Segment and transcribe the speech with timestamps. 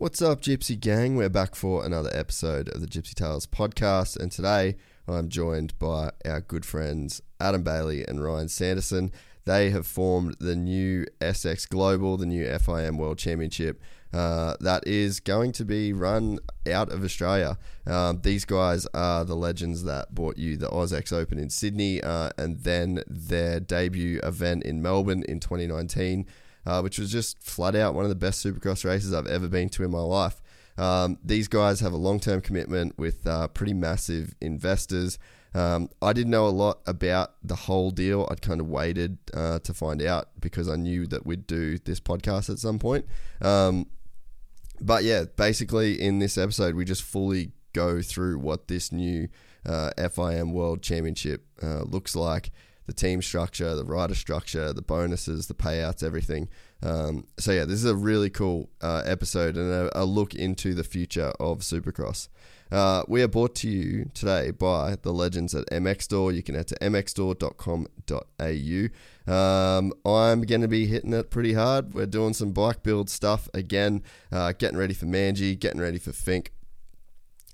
[0.00, 1.16] What's up, Gypsy Gang?
[1.16, 4.76] We're back for another episode of the Gypsy Tales podcast, and today
[5.08, 9.10] I'm joined by our good friends Adam Bailey and Ryan Sanderson.
[9.44, 13.82] They have formed the new SX Global, the new FIM World Championship.
[14.12, 16.38] Uh, that is going to be run
[16.70, 17.58] out of Australia.
[17.84, 22.30] Um, these guys are the legends that brought you the AusX Open in Sydney uh,
[22.38, 26.24] and then their debut event in Melbourne in 2019,
[26.68, 29.70] uh, which was just flat out one of the best supercross races I've ever been
[29.70, 30.42] to in my life.
[30.76, 35.18] Um, these guys have a long term commitment with uh, pretty massive investors.
[35.54, 38.28] Um, I didn't know a lot about the whole deal.
[38.30, 42.00] I'd kind of waited uh, to find out because I knew that we'd do this
[42.00, 43.06] podcast at some point.
[43.40, 43.86] Um,
[44.78, 49.28] but yeah, basically in this episode, we just fully go through what this new
[49.64, 52.50] uh, FIM World Championship uh, looks like
[52.88, 56.48] the team structure, the rider structure, the bonuses, the payouts, everything.
[56.82, 60.72] Um, so yeah, this is a really cool uh, episode and a, a, look into
[60.72, 62.28] the future of Supercross.
[62.72, 66.32] Uh, we are brought to you today by the legends at MX Store.
[66.32, 69.32] You can head to mxstore.com.au.
[69.32, 71.92] Um, I'm going to be hitting it pretty hard.
[71.92, 74.02] We're doing some bike build stuff again,
[74.32, 76.48] uh, getting ready for Manji, getting ready for Finke.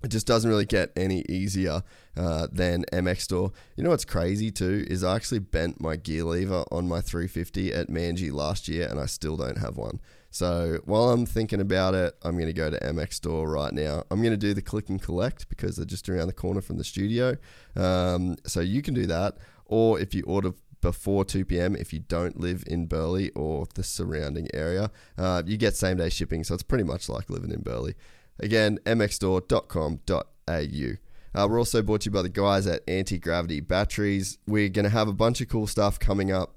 [0.05, 1.83] It just doesn't really get any easier
[2.15, 3.53] uh, than MX Store.
[3.75, 7.73] You know what's crazy too is I actually bent my gear lever on my 350
[7.73, 10.01] at Manji last year, and I still don't have one.
[10.31, 14.05] So while I'm thinking about it, I'm going to go to MX Store right now.
[14.11, 16.77] I'm going to do the click and collect because they're just around the corner from
[16.77, 17.37] the studio.
[17.75, 19.39] Um, so you can do that.
[19.65, 23.83] Or if you order before 2 p.m., if you don't live in Burleigh or the
[23.83, 26.45] surrounding area, uh, you get same day shipping.
[26.45, 27.95] So it's pretty much like living in Burleigh.
[28.39, 30.97] Again, mxstore.com.au.
[31.37, 34.39] Uh, we're also brought to you by the guys at Anti Gravity Batteries.
[34.47, 36.55] We're going to have a bunch of cool stuff coming up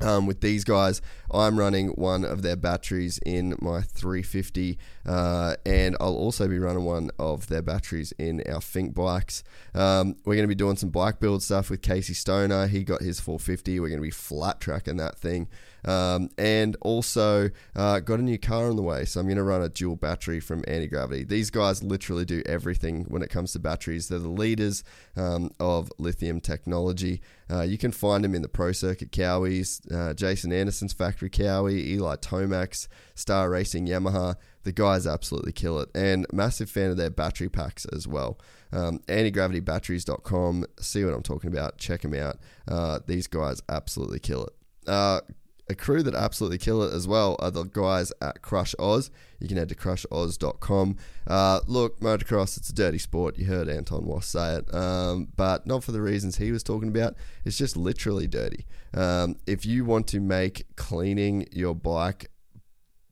[0.00, 1.00] um, with these guys.
[1.30, 6.84] I'm running one of their batteries in my 350, uh, and I'll also be running
[6.84, 9.42] one of their batteries in our Finke bikes.
[9.74, 12.66] Um, we're going to be doing some bike build stuff with Casey Stoner.
[12.66, 13.80] He got his 450.
[13.80, 15.48] We're going to be flat tracking that thing.
[15.84, 19.42] Um, and also uh, got a new car on the way, so I'm going to
[19.42, 21.24] run a dual battery from Anti Gravity.
[21.24, 24.08] These guys literally do everything when it comes to batteries.
[24.08, 24.82] They're the leaders
[25.16, 27.20] um, of lithium technology.
[27.50, 31.92] Uh, you can find them in the Pro Circuit Cowies, uh, Jason Anderson's factory Cowie,
[31.92, 34.36] Eli Tomac's, Star Racing Yamaha.
[34.64, 38.38] The guys absolutely kill it, and massive fan of their battery packs as well.
[38.72, 40.66] Um, antigravitybatteries.com.
[40.80, 41.78] See what I'm talking about.
[41.78, 42.38] Check them out.
[42.66, 44.52] Uh, these guys absolutely kill it.
[44.86, 45.20] Uh,
[45.68, 49.10] a crew that absolutely kill it as well are the guys at Crush Oz.
[49.38, 50.96] You can head to crushoz.com.
[51.26, 53.38] Uh, look, motocross, it's a dirty sport.
[53.38, 56.88] You heard Anton Wass say it, um, but not for the reasons he was talking
[56.88, 57.14] about.
[57.44, 58.66] It's just literally dirty.
[58.94, 62.30] Um, if you want to make cleaning your bike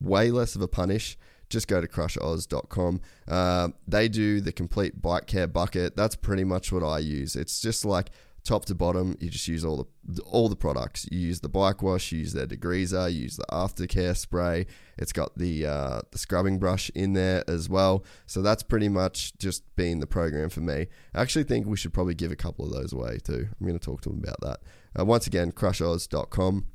[0.00, 1.16] way less of a punish,
[1.48, 3.00] just go to crushoz.com.
[3.28, 5.96] Uh, they do the complete bike care bucket.
[5.96, 7.36] That's pretty much what I use.
[7.36, 8.10] It's just like
[8.46, 9.16] top to bottom.
[9.20, 11.06] You just use all the all the products.
[11.10, 14.66] You use the bike wash, you use their degreaser, you use the aftercare spray.
[14.96, 18.04] It's got the uh, the scrubbing brush in there as well.
[18.26, 20.86] So that's pretty much just been the program for me.
[21.14, 23.48] I actually think we should probably give a couple of those away too.
[23.60, 24.60] I'm going to talk to them about that.
[24.98, 26.66] Uh, once again, crushoz.com.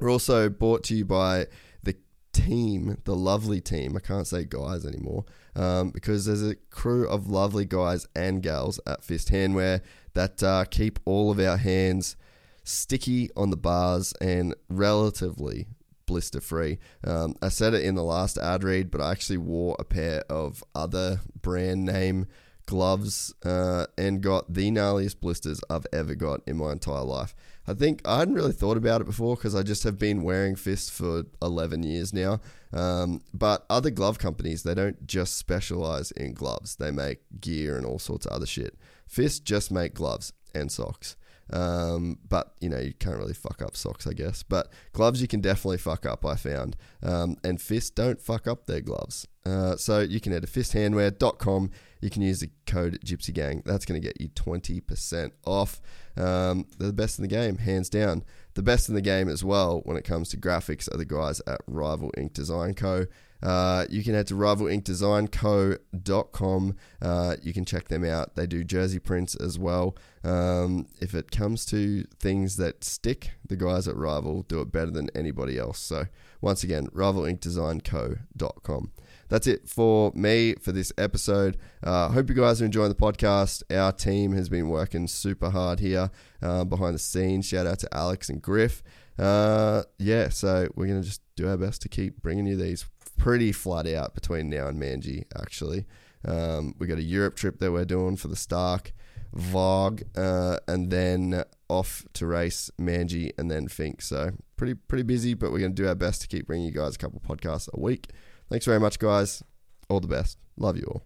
[0.00, 1.46] We're also brought to you by
[1.82, 1.96] the
[2.32, 3.96] team, the lovely team.
[3.96, 5.24] I can't say guys anymore
[5.54, 9.82] um, because there's a crew of lovely guys and gals at Fist Handwear
[10.14, 12.16] that uh, keep all of our hands
[12.64, 15.66] sticky on the bars and relatively
[16.06, 16.78] blister free.
[17.04, 20.24] Um, I said it in the last ad read, but I actually wore a pair
[20.28, 22.26] of other brand name
[22.66, 27.34] gloves uh, and got the gnarliest blisters I've ever got in my entire life.
[27.66, 30.56] I think I hadn't really thought about it before because I just have been wearing
[30.56, 32.40] fists for 11 years now.
[32.72, 37.84] Um, but other glove companies, they don't just specialize in gloves, they make gear and
[37.84, 38.76] all sorts of other shit.
[39.10, 41.16] Fist just make gloves and socks.
[41.52, 44.44] Um, but you know you can't really fuck up socks, I guess.
[44.44, 46.24] But gloves you can definitely fuck up.
[46.24, 49.26] I found, um, and Fist don't fuck up their gloves.
[49.44, 51.70] Uh, so you can head to fisthandwear.com.
[52.00, 53.62] You can use the code Gypsy Gang.
[53.66, 55.80] That's going to get you twenty percent off.
[56.16, 58.22] Um, they're the best in the game, hands down.
[58.54, 61.42] The best in the game as well when it comes to graphics are the guys
[61.48, 63.06] at Rival Ink Design Co.
[63.42, 66.76] Uh, you can head to rivalinkdesignco.com.
[67.00, 68.34] Uh, you can check them out.
[68.34, 69.96] They do jersey prints as well.
[70.22, 74.90] Um, if it comes to things that stick, the guys at Rival do it better
[74.90, 75.78] than anybody else.
[75.78, 76.04] So,
[76.40, 78.92] once again, rivalinkdesignco.com.
[79.28, 81.56] That's it for me for this episode.
[81.84, 83.62] I uh, hope you guys are enjoying the podcast.
[83.74, 86.10] Our team has been working super hard here
[86.42, 87.46] uh, behind the scenes.
[87.46, 88.82] Shout out to Alex and Griff.
[89.16, 92.84] Uh, yeah, so we're going to just do our best to keep bringing you these
[93.20, 95.86] pretty flat out between now and Manji, actually.
[96.24, 98.92] Um, we got a Europe trip that we're doing for the Stark,
[99.36, 104.02] Varg, uh, and then off to race Manji and then Finke.
[104.02, 106.72] So pretty pretty busy, but we're going to do our best to keep bringing you
[106.72, 108.08] guys a couple podcasts a week.
[108.48, 109.42] Thanks very much, guys.
[109.88, 110.38] All the best.
[110.56, 111.02] Love you all.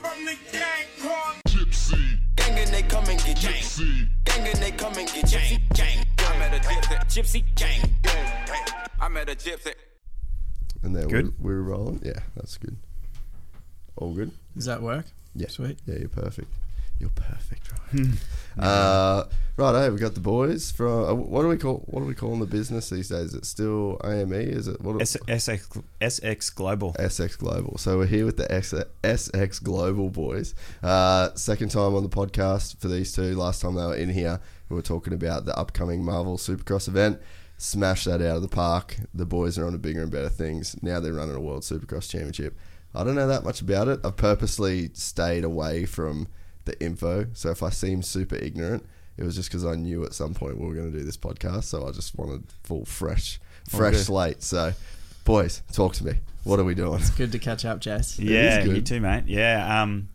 [0.00, 2.18] From the gang called Gypsy.
[2.36, 4.08] Gang and they come and get Gypsy.
[4.24, 5.74] Gang and they come and get Gypsy.
[5.74, 6.04] Gang.
[6.18, 7.44] I met a gypsy.
[7.54, 7.54] Gypsy.
[7.54, 7.90] Gang.
[9.00, 9.72] I met a gypsy.
[10.82, 11.34] And then good.
[11.38, 12.00] We're, we're rolling.
[12.04, 12.76] Yeah, that's good.
[13.96, 14.30] All good.
[14.54, 15.06] Does that work?
[15.34, 15.48] Yeah.
[15.48, 15.78] Sweet.
[15.86, 16.48] Yeah, you're perfect.
[17.00, 18.08] You're perfect, right?
[18.58, 19.24] uh,
[19.56, 19.84] right.
[19.84, 21.04] Hey, we got the boys from.
[21.04, 21.84] Uh, what do we call?
[21.86, 23.26] What are we calling the business these days?
[23.26, 24.32] Is it still AME?
[24.32, 25.00] Is it what?
[25.00, 26.92] S- SX SX Global.
[26.94, 27.78] SX Global.
[27.78, 30.56] So we're here with the X, SX Global boys.
[30.82, 33.36] Uh, second time on the podcast for these two.
[33.36, 37.20] Last time they were in here, we were talking about the upcoming Marvel Supercross event.
[37.60, 38.96] Smash that out of the park.
[39.12, 40.76] The boys are on to bigger and better things.
[40.80, 42.56] Now they're running a World Supercross Championship.
[42.94, 44.00] I don't know that much about it.
[44.04, 46.28] I've purposely stayed away from
[46.64, 47.26] the info.
[47.32, 50.58] So if I seem super ignorant, it was just because I knew at some point
[50.58, 51.64] we were going to do this podcast.
[51.64, 54.02] So I just wanted full fresh, fresh okay.
[54.02, 54.42] slate.
[54.42, 54.72] So,
[55.24, 56.12] boys, talk to me.
[56.44, 57.00] What are we doing?
[57.00, 58.18] It's good to catch up, Jess.
[58.18, 59.24] Yeah, you too, mate.
[59.26, 59.82] Yeah.
[59.82, 60.08] Um,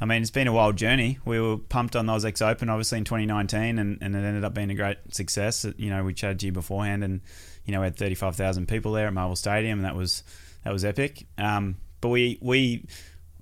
[0.00, 1.18] I mean, it's been a wild journey.
[1.24, 4.54] We were pumped on the X Open, obviously, in 2019, and, and it ended up
[4.54, 5.66] being a great success.
[5.76, 7.20] You know, we chatted to you beforehand, and
[7.66, 10.22] you know, we had 35,000 people there at Marvel Stadium, and that was
[10.64, 11.26] that was epic.
[11.36, 12.86] Um, but we we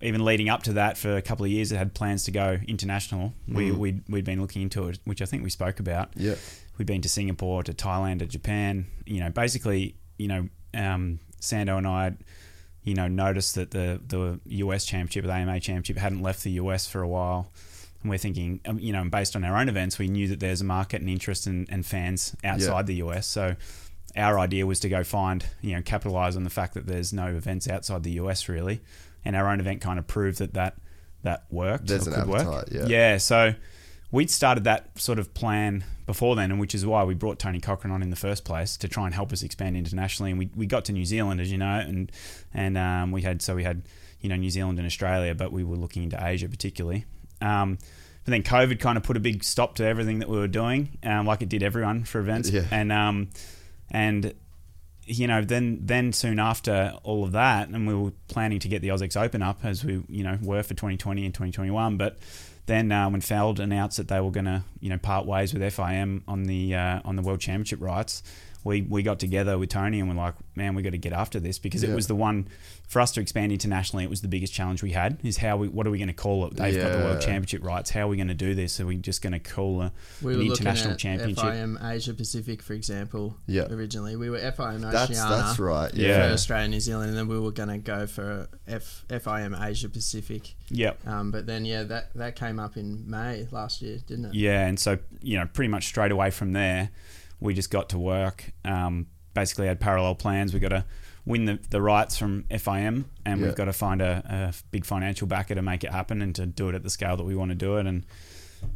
[0.00, 2.58] even leading up to that for a couple of years, it had plans to go
[2.66, 3.34] international.
[3.46, 3.76] We mm.
[3.76, 6.10] we'd, we'd been looking into it, which I think we spoke about.
[6.16, 6.34] Yeah,
[6.76, 8.86] we'd been to Singapore, to Thailand, to Japan.
[9.06, 12.12] You know, basically, you know, um, Sando and I,
[12.88, 16.86] you know, noticed that the the US Championship, the AMA Championship, hadn't left the US
[16.86, 17.50] for a while.
[18.02, 20.60] And we're thinking, um, you know, based on our own events, we knew that there's
[20.60, 22.82] a market and interest and, and fans outside yeah.
[22.82, 23.26] the US.
[23.26, 23.56] So
[24.16, 27.26] our idea was to go find, you know, capitalize on the fact that there's no
[27.26, 28.80] events outside the US really
[29.24, 30.76] and our own event kind of proved that that
[31.22, 31.86] that worked.
[31.86, 32.68] There's an appetite, work.
[32.70, 32.86] yeah.
[32.86, 33.54] Yeah, so
[34.10, 37.60] we'd started that sort of plan before then, and which is why we brought Tony
[37.60, 40.30] Cochrane on in the first place to try and help us expand internationally.
[40.30, 42.10] And we, we got to New Zealand, as you know, and
[42.54, 43.82] and um, we had so we had
[44.20, 47.04] you know New Zealand and Australia, but we were looking into Asia particularly.
[47.40, 47.78] Um,
[48.24, 50.98] but then COVID kind of put a big stop to everything that we were doing,
[51.02, 52.50] um, like it did everyone for events.
[52.50, 52.64] Yeah.
[52.70, 53.28] And um,
[53.90, 54.34] and
[55.04, 58.82] you know, then then soon after all of that, and we were planning to get
[58.82, 62.18] the AUS-X Open up as we you know were for 2020 and 2021, but
[62.68, 65.62] then uh, when Feld announced that they were going to you know part ways with
[65.62, 68.22] FIM on the uh, on the World Championship rights,
[68.64, 71.40] we we got together with Tony and we're like, man, we got to get after
[71.40, 71.90] this because yeah.
[71.90, 72.48] it was the one
[72.88, 74.04] for us to expand internationally.
[74.04, 75.18] It was the biggest challenge we had.
[75.22, 76.56] Is how we what are we going to call it?
[76.56, 76.82] They've yeah.
[76.82, 77.90] got the World Championship rights.
[77.90, 78.80] How are we going to do this?
[78.80, 81.44] Are we just going to call a, we an international championship?
[81.44, 83.36] FIM Asia Pacific, for example.
[83.46, 83.66] Yeah.
[83.70, 84.90] Originally, we were FIM Oceania.
[84.90, 85.92] That's, that's right.
[85.94, 86.28] Yeah.
[86.28, 89.88] For Australia, New Zealand, and then we were going to go for F, FIM Asia
[89.88, 90.54] Pacific.
[90.70, 91.06] Yep.
[91.06, 94.34] Um, but then yeah, that that came up in May last year, didn't it?
[94.34, 96.90] Yeah, and so you know, pretty much straight away from there,
[97.40, 98.52] we just got to work.
[98.64, 100.52] Um, basically had parallel plans.
[100.52, 100.84] We've got to
[101.24, 103.46] win the, the rights from FIM and yeah.
[103.46, 106.46] we've got to find a, a, big financial backer to make it happen and to
[106.46, 107.86] do it at the scale that we want to do it.
[107.86, 108.06] And,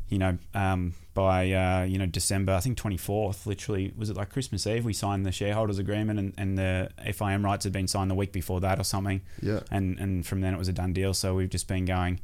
[0.09, 4.31] you know, um, by, uh, you know, December, I think 24th, literally, was it like
[4.31, 4.85] Christmas Eve?
[4.85, 8.33] We signed the shareholders agreement and, and the FIM rights had been signed the week
[8.33, 9.23] before that or something.
[9.41, 9.61] Yeah.
[9.71, 11.15] And, and from then it was a done deal.
[11.15, 12.21] So we've just been going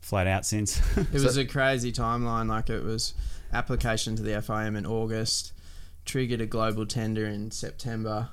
[0.00, 0.80] flat out since.
[0.96, 2.48] it was a crazy timeline.
[2.48, 3.14] Like it was
[3.52, 5.54] application to the FIM in August
[6.04, 8.30] triggered a global tender in September,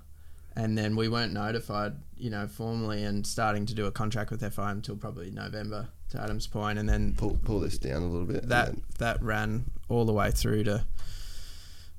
[0.55, 4.41] and then we weren't notified, you know, formally and starting to do a contract with
[4.53, 5.89] FI until probably November.
[6.11, 8.47] To Adam's point, and then pull pull this down a little bit.
[8.47, 10.85] That that ran all the way through to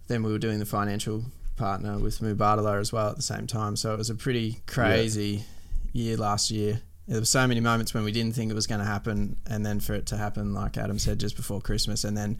[0.08, 1.24] then we were doing the financial
[1.56, 3.76] partner with Mubadala as well at the same time.
[3.76, 5.44] So it was a pretty crazy
[5.92, 6.80] year last year.
[7.06, 9.64] There were so many moments when we didn't think it was going to happen, and
[9.64, 12.38] then for it to happen, like Adam said, just before Christmas, and then,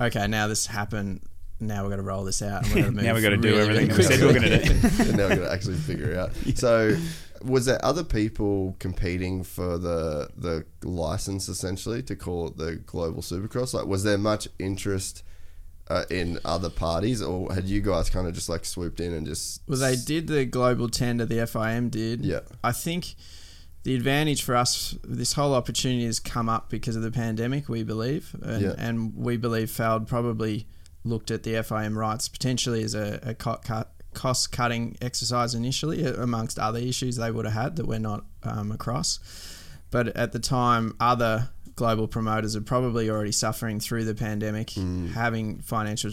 [0.00, 1.22] okay, now this happened.
[1.60, 2.64] Now we've got to roll this out.
[2.66, 4.26] And we're gonna now we've got to do really, everything really that we said we
[4.26, 5.04] were going to do.
[5.10, 6.30] and now we've got to actually figure it out.
[6.56, 6.96] So,
[7.42, 13.22] was there other people competing for the the license essentially to call it the Global
[13.22, 13.74] Supercross?
[13.74, 15.22] Like, was there much interest
[15.88, 19.26] uh, in other parties, or had you guys kind of just like swooped in and
[19.26, 19.62] just?
[19.66, 21.26] Well, they did the global tender.
[21.26, 22.24] The FIM did.
[22.24, 22.40] Yeah.
[22.62, 23.14] I think
[23.82, 27.68] the advantage for us, this whole opportunity has come up because of the pandemic.
[27.68, 28.74] We believe, and, Yeah.
[28.78, 30.66] and we believe Feld probably
[31.04, 33.64] looked at the FIM rights potentially as a, a cut,
[34.14, 38.24] cost cutting exercise initially, uh, amongst other issues they would have had that we're not
[38.42, 39.18] um, across.
[39.90, 44.70] But at the time, other global promoters are probably already suffering through the pandemic,
[45.14, 46.10] having financial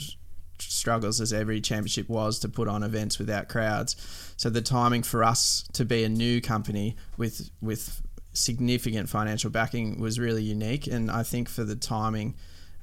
[0.60, 3.96] struggles as every championship was to put on events without crowds.
[4.38, 8.02] So the timing for us to be a new company with with
[8.34, 12.36] significant financial backing was really unique, and I think for the timing.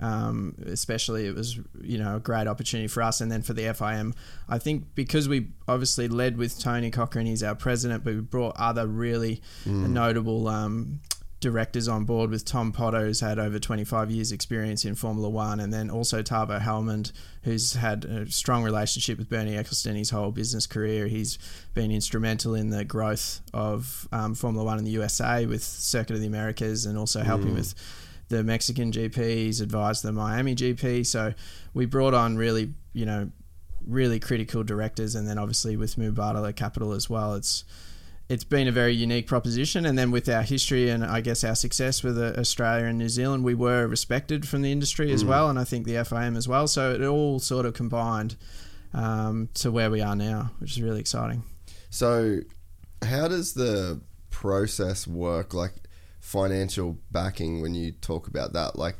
[0.04, 3.62] Um, especially, it was you know a great opportunity for us, and then for the
[3.62, 4.14] FIM,
[4.50, 8.54] I think because we obviously led with Tony Cochrane, he's our president, but we brought
[8.58, 9.40] other really
[9.94, 11.00] notable um,
[11.40, 15.58] directors on board with Tom Potter, who's had over 25 years' experience in Formula One,
[15.58, 20.32] and then also Tavo Hellmund, who's had a strong relationship with Bernie Ecclestone his whole
[20.32, 21.06] business career.
[21.06, 21.38] He's
[21.72, 26.20] been instrumental in the growth of um, Formula One in the USA with Circuit of
[26.20, 27.74] the Americas and also helping with
[28.28, 29.16] the Mexican GP.
[29.16, 31.06] He's advised the Miami GP.
[31.06, 31.34] So
[31.72, 33.30] we brought on really, you know,
[33.86, 37.34] really critical directors, and then obviously with Mubadala Capital as well.
[37.34, 37.64] It's
[38.28, 41.54] it's been a very unique proposition, and then with our history and I guess our
[41.54, 45.50] success with uh, Australia and New Zealand, we were respected from the industry as well,
[45.50, 46.66] and I think the FIM as well.
[46.66, 48.36] So it all sort of combined
[48.94, 51.42] um, to where we are now, which is really exciting.
[51.90, 52.40] So,
[53.02, 54.00] how does the
[54.30, 55.52] process work?
[55.52, 55.74] Like
[56.24, 58.96] financial backing when you talk about that, like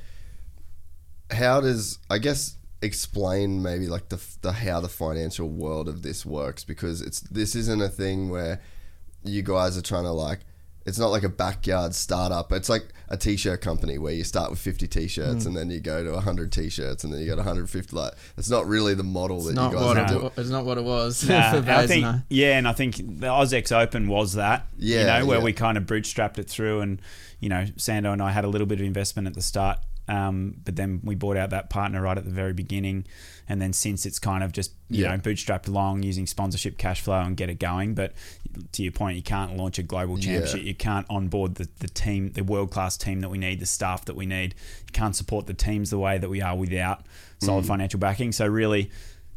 [1.31, 6.27] how does I guess explain maybe like the, the how the financial world of this
[6.27, 6.65] works?
[6.65, 8.61] Because it's this isn't a thing where
[9.25, 10.41] you guys are trying to like
[10.87, 14.59] it's not like a backyard startup it's like a t-shirt company where you start with
[14.59, 18.13] 50 t-shirts and then you go to 100 t-shirts and then you got 150 like
[18.37, 20.51] it's not really the model that It's not you guys what are it, doing it's
[20.51, 22.23] not what it was Nah, I think, and I.
[22.29, 24.67] yeah, and I think the AusX Open was that.
[24.79, 25.45] Yeah, you know, where yeah.
[25.45, 27.01] we kind of bootstrapped it through, and
[27.41, 30.57] you know, Sando and I had a little bit of investment at the start, um,
[30.65, 33.07] but then we bought out that partner right at the very beginning,
[33.49, 35.11] and then since it's kind of just you Yeah.
[35.15, 37.95] know bootstrapped along using sponsorship cash flow and get it going.
[37.95, 38.13] But
[38.73, 40.25] to your point, you can't launch a global Yeah.
[40.41, 40.63] championship.
[40.63, 44.05] You can't onboard the, the team, the world class team that we need, the staff
[44.05, 44.55] that we need.
[44.87, 47.05] You can't support the teams the way that we are without
[47.41, 48.33] solid financial backing.
[48.33, 48.91] So really,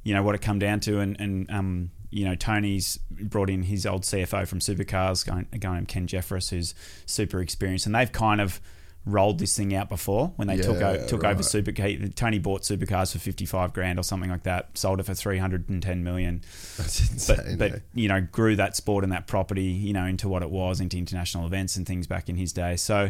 [0.04, 3.64] you know what it come down to, and and um, you know Tony's brought in
[3.64, 6.74] his old CFO from Supercars, going a guy named Ken Jeffress, who's
[7.06, 8.62] super experienced, and they've kind of
[9.08, 11.32] rolled this thing out before when they took o- took right.
[11.32, 11.72] over Super.
[11.72, 15.38] Tony bought Supercars for fifty five grand or something like that, sold it for three
[15.38, 16.42] hundred and ten million
[16.78, 17.80] that's insane but, but eh?
[17.94, 20.98] you know grew that sport and that property you know into what it was into
[20.98, 23.10] international events and things back in his day so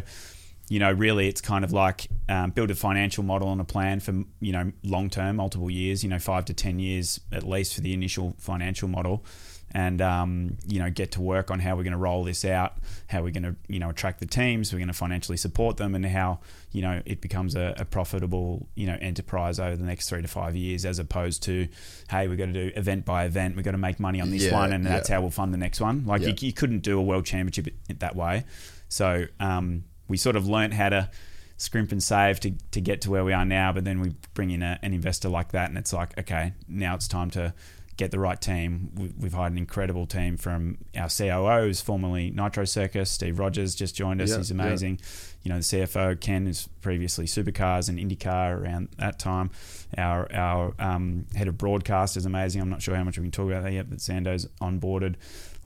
[0.68, 4.00] you know really it's kind of like um, build a financial model and a plan
[4.00, 7.74] for you know long term multiple years you know five to ten years at least
[7.74, 9.24] for the initial financial model
[9.72, 12.78] and um, you know get to work on how we're going to roll this out
[13.08, 15.94] how we're going to you know attract the teams we're going to financially support them
[15.94, 16.38] and how
[16.72, 20.28] you know it becomes a, a profitable you know enterprise over the next three to
[20.28, 21.68] five years as opposed to
[22.10, 24.44] hey we've got to do event by event we've got to make money on this
[24.44, 25.16] Yeah, one and that's yeah.
[25.16, 26.28] how we'll fund the next one like Yeah.
[26.28, 28.44] you, you couldn't do a world championship that way
[28.88, 31.10] so um, we sort of learnt how to
[31.58, 34.50] scrimp and save to, to get to where we are now but then we bring
[34.50, 37.52] in a, an investor like that and it's like okay now it's time to
[37.98, 38.90] get the right team.
[38.94, 43.10] We, we've hired an incredible team from our COO who's formerly Nitro Circus.
[43.10, 44.30] Steve Rogers just joined us.
[44.30, 44.54] Yeah, he's yeah.
[44.54, 45.00] amazing.
[45.42, 49.50] You know the CFO Ken is previously Supercars and IndyCar around that time.
[49.98, 52.62] Our our um, head of broadcast is amazing.
[52.62, 55.16] I'm not sure how much we can talk about that yet but Sando's onboarded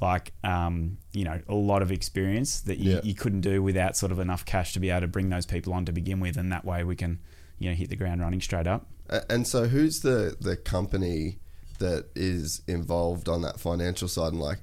[0.00, 3.00] like um, you know a lot of experience that you, Yeah.
[3.04, 5.72] you couldn't do without sort of enough cash to be able to bring those people
[5.72, 7.20] on to begin with and that way we can
[7.58, 8.86] you know hit the ground running straight up.
[9.28, 11.38] And so, who's the the company
[11.82, 14.32] that is involved on that financial side?
[14.32, 14.60] And like,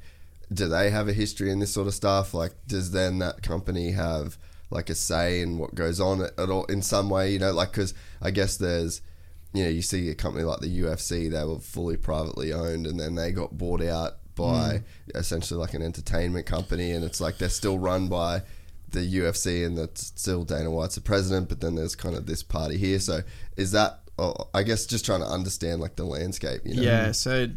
[0.52, 2.34] do they have a history in this sort of stuff?
[2.34, 4.38] Like, does then that company have
[4.72, 7.32] like a say in what goes on at, at all in some way?
[7.32, 9.02] You know, like because I guess there's,
[9.54, 13.00] you know, you see a company like the UFC, they were fully privately owned, and
[13.00, 14.44] then they got bought out by
[14.76, 14.84] mm.
[15.16, 18.42] essentially like an entertainment company, and it's like they're still run by
[18.92, 22.44] the UFC, and that's still Dana White's the president, but then there's kind of this
[22.44, 23.00] party here.
[23.00, 23.22] So
[23.56, 26.62] is that oh, I guess just trying to understand like the landscape.
[26.66, 26.82] You know?
[26.82, 27.48] Yeah, so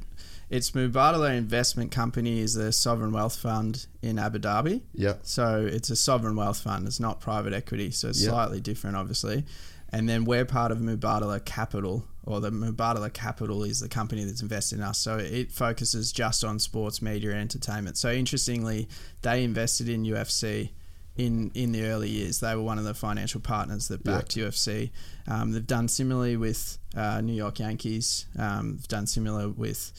[0.51, 4.83] it's Mubadala Investment Company is a sovereign wealth fund in Abu Dhabi.
[4.95, 5.15] Yeah.
[5.23, 6.87] So it's a sovereign wealth fund.
[6.87, 8.31] It's not private equity, so it's Yeah.
[8.31, 9.45] slightly different, obviously.
[9.91, 14.41] And then we're part of Mubadala Capital, or the Mubadala Capital is the company that's
[14.41, 14.99] invested in us.
[14.99, 17.99] So it focuses just on sports, media, and entertainment.
[17.99, 18.89] So interestingly,
[19.23, 20.71] they invested in UFC
[21.17, 22.41] in in the early years.
[22.41, 24.13] They were one of the financial partners that Yeah.
[24.17, 24.91] backed UFC.
[25.27, 28.27] Um, they've done similarly with uh, New York Yankees.
[28.39, 29.93] Um, they've done similar with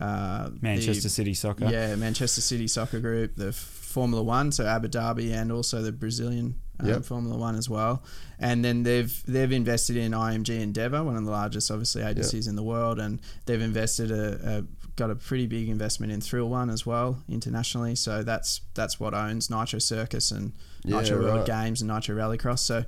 [0.00, 1.66] uh, Manchester the- City Soccer.
[1.70, 6.56] yeah, Manchester City Soccer Group, the Formula One, so Abu Dhabi, and also the Brazilian
[6.80, 7.04] um, Yep.
[7.04, 8.02] Formula One as well.
[8.38, 12.56] And then they've they've invested in IMG Endeavour, one of the largest, obviously, agencies in
[12.56, 16.70] the world, and they've invested a, a got a pretty big investment in Thrill One
[16.70, 17.94] as well internationally.
[17.94, 20.52] So that's that's what owns Nitro Circus and
[20.84, 21.46] Yeah, Nitro World.
[21.46, 22.60] Games and Nitro Rallycross.
[22.60, 22.84] So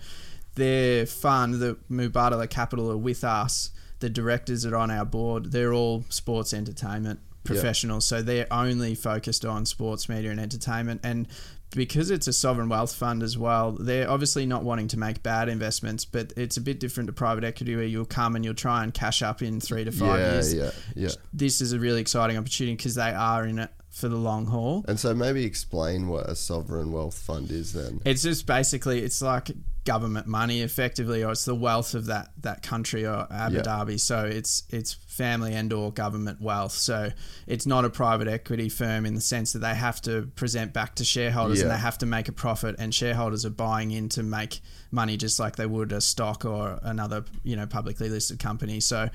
[0.55, 3.71] their fund, the Mubadala Capital, are with us.
[4.01, 5.53] The directors are on our board.
[5.53, 11.01] They're all sports entertainment professionals, so they're only focused on sports media and entertainment.
[11.03, 11.27] And
[11.73, 15.49] because it's a sovereign wealth fund as well, they're obviously not wanting to make bad
[15.49, 18.83] investments, but it's a bit different to private equity where you'll come and you'll try
[18.83, 20.55] and cash up in three to five yeah, years.
[20.55, 21.09] yeah, yeah.
[21.33, 24.85] This is a really exciting opportunity because they are in it for the long haul.
[24.87, 28.01] And so maybe explain what a sovereign wealth fund is then.
[28.05, 29.51] It's just basically it's like
[29.85, 33.63] government money effectively, or it's the wealth of that that country or Abu Yeah.
[33.63, 33.99] Dhabi.
[33.99, 36.73] So it's it's family and or government wealth.
[36.73, 37.11] So
[37.47, 40.95] it's not a private equity firm in the sense that they have to present back
[40.97, 44.23] to shareholders and they have to make a profit, and shareholders are buying in to
[44.23, 48.81] make money just like they would a stock or another you know publicly listed company.
[48.81, 49.09] So.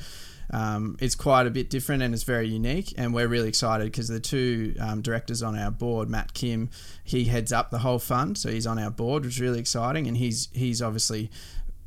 [0.51, 4.07] Um, it's quite a bit different and it's very unique, and we're really excited because
[4.07, 6.69] the two um, directors on our board, Matt Kim,
[7.03, 10.07] he heads up the whole fund, so he's on our board, which is really exciting,
[10.07, 11.31] and he's he's obviously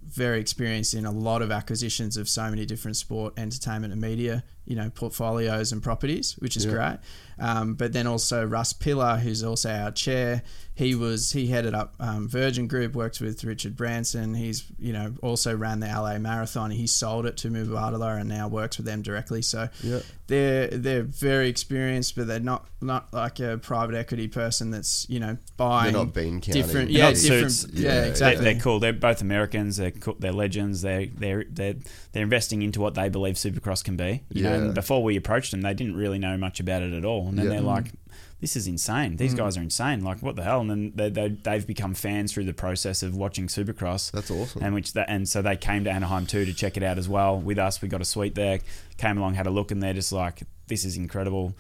[0.03, 4.45] very experienced in a lot of acquisitions of so many different sport, entertainment, and media,
[4.65, 6.71] you know, portfolios and properties, which is Yeah.
[6.73, 6.99] great.
[7.39, 10.43] Um, but then also Russ Pillar, who's also our chair,
[10.75, 14.35] he was he headed up um, Virgin Group, worked with Richard Branson.
[14.35, 16.71] He's you know also ran the LA Marathon.
[16.71, 19.41] He sold it to Mubadala and now works with them directly.
[19.43, 20.01] So Yeah.
[20.27, 25.19] they're they're very experienced, but they're not not like a private equity person that's you
[25.19, 26.63] know buying not bean counting.
[26.63, 27.73] different They're yeah not different suits.
[27.73, 28.79] yeah, Yeah, exactly They're, they're cool.
[28.81, 29.79] They're both Americans.
[29.79, 30.17] They're cool.
[30.19, 30.83] they're legends.
[30.83, 31.75] They're they're they're
[32.13, 34.25] they're investing into what they believe Supercross can be.
[34.31, 34.57] You know, Yeah.
[34.57, 37.26] and before we approached them, they didn't really know much about it at all.
[37.29, 37.53] And then Yeah.
[37.53, 37.93] they're like,
[38.41, 39.17] "This is insane.
[39.17, 40.03] These guys are insane.
[40.05, 43.17] Like, what the hell?" And then they, they they've become fans through the process of
[43.17, 44.11] watching Supercross.
[44.11, 44.63] That's awesome.
[44.63, 47.09] And which that and so they came to Anaheim too to check it out as
[47.09, 47.81] well with us.
[47.83, 48.61] We got a suite there.
[48.99, 51.55] Came along, had a look, and they're just like, "This is incredible."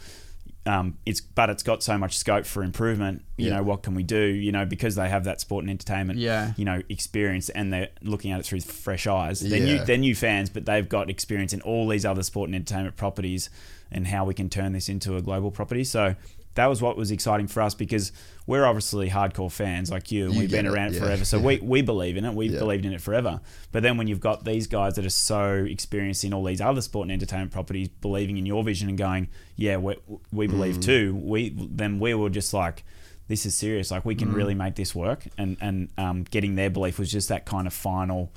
[0.64, 3.22] Um, it's but it's got so much scope for improvement.
[3.36, 3.56] You Yeah.
[3.58, 4.18] know, what can we do?
[4.24, 6.54] You know, because they have that sport and entertainment, Yeah.
[6.56, 9.38] you know, experience, and they're looking at it through fresh eyes.
[9.38, 12.56] They're new, they're new fans, but they've got experience in all these other sport and
[12.56, 13.48] entertainment properties,
[13.90, 15.84] and how we can turn this into a global property.
[15.84, 16.14] So
[16.54, 18.12] that was what was exciting for us because
[18.46, 21.00] we're obviously hardcore fans like you, and You we've been around it yeah.
[21.00, 21.24] forever.
[21.26, 22.32] So we, we believe in it.
[22.34, 22.60] We've Yeah.
[22.60, 23.40] believed in it forever.
[23.72, 26.80] But then when you've got these guys that are so experienced in all these other
[26.80, 29.96] sport and entertainment properties, believing in your vision and going, yeah, we,
[30.32, 30.82] we believe Mm.
[30.84, 31.20] too.
[31.22, 32.84] We then we were just like,
[33.28, 33.90] this is serious.
[33.90, 34.20] Like we Mm.
[34.20, 35.26] can really make this work.
[35.36, 38.32] And and um, getting their belief was just that kind of final,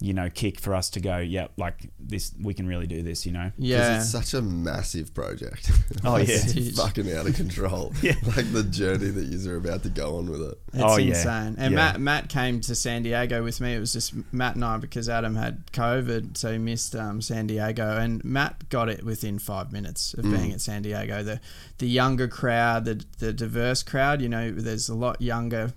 [0.00, 3.26] you know, kick for us to go, yeah, like this, we can really do this.
[3.26, 3.50] You know?
[3.58, 5.70] yeah it's such a massive project.
[6.04, 6.24] Oh, yeah.
[6.28, 7.92] it's fucking out of control.
[8.02, 8.14] Yeah.
[8.36, 10.58] like the journey that you are about to go on with it.
[10.72, 11.46] It's Oh, yeah.
[11.46, 11.68] And Yeah.
[11.70, 13.74] Matt Matt came to San Diego with me.
[13.74, 17.48] It was just Matt and I because Adam had COVID, so he missed um, San
[17.48, 17.96] Diego.
[17.98, 21.22] And Matt got it within five minutes of being at San Diego.
[21.22, 21.40] The
[21.78, 24.22] the younger crowd, the the diverse crowd.
[24.22, 25.72] You know, there's a lot younger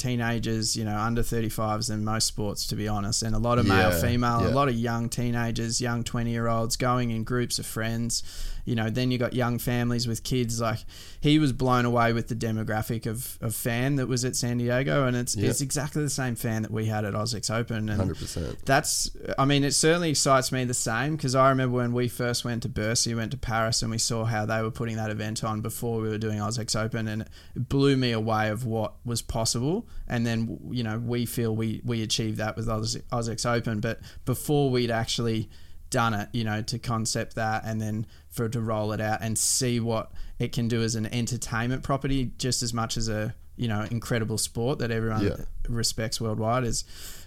[0.00, 3.66] teenagers, you know, under 35s than most sports, to be honest, and a lot of
[3.66, 4.48] male, Yeah, female, yeah.
[4.48, 8.22] a lot of young teenagers, young 20 year olds going in groups of friends.
[8.64, 10.60] You know, then you got young families with kids.
[10.60, 10.78] Like
[11.20, 15.06] he was blown away with the demographic of, of fan that was at San Diego,
[15.06, 15.50] and it's Yeah.
[15.50, 18.56] it's exactly the same fan that we had at AusX Open, and 100%.
[18.64, 22.44] that's I mean it certainly excites me the same because I remember when we first
[22.44, 25.42] went to Bercy, went to Paris, and we saw how they were putting that event
[25.44, 27.22] on before we were doing AusX Open, and
[27.54, 29.88] it blew me away of what was possible.
[30.08, 34.00] And then you know we feel we we achieved that with AusX AusX Open, but
[34.24, 35.48] before we'd actually
[35.90, 39.18] done it, you know, to concept that and then for it to roll it out
[39.22, 43.34] and see what it can do as an entertainment property just as much as a
[43.56, 45.36] you know incredible sport that everyone Yeah.
[45.68, 46.84] respects worldwide is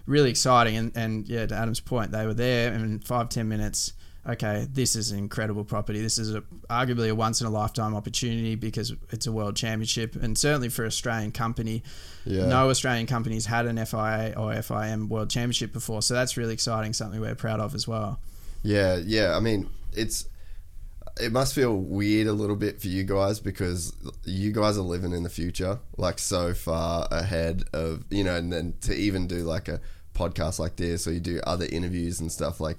[0.07, 3.47] really exciting and, and yeah to Adam's point they were there and in five ten
[3.47, 3.93] minutes
[4.25, 5.99] okay, this is an incredible property.
[6.01, 10.15] This is a, arguably a once in a lifetime opportunity because it's a world championship,
[10.15, 11.83] and certainly for Australian company,
[12.23, 12.45] Yeah.
[12.45, 16.93] no Australian company's had an FIA or FIM world championship before, so that's really exciting.
[16.93, 18.21] Something we're proud of as well.
[18.63, 19.35] Yeah, yeah.
[19.35, 20.27] I mean, it's
[21.19, 23.95] it must feel weird a little bit for you guys because
[24.25, 28.51] you guys are living in the future, like so far ahead of you know, and
[28.51, 29.79] then to even do like a
[30.13, 32.77] podcast like this or you do other interviews and stuff like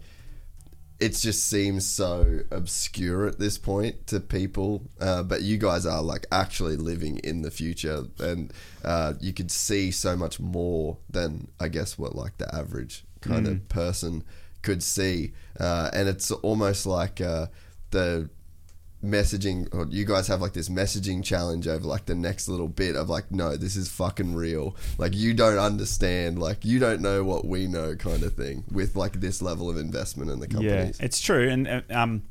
[1.00, 6.02] it just seems so obscure at this point to people uh, but you guys are
[6.02, 8.52] like actually living in the future and
[8.84, 13.46] uh, you could see so much more than i guess what like the average kind
[13.46, 14.22] of person
[14.64, 17.46] could see uh, and it's almost like uh,
[17.90, 18.28] the
[19.04, 22.96] messaging or you guys have like this messaging challenge over like the next little bit
[22.96, 24.74] of like no this is fucking real.
[24.98, 28.96] Like you don't understand like you don't know what we know kind of thing with
[28.96, 30.98] like this level of investment in the companies.
[30.98, 32.22] Yeah, it's true, and uh, um,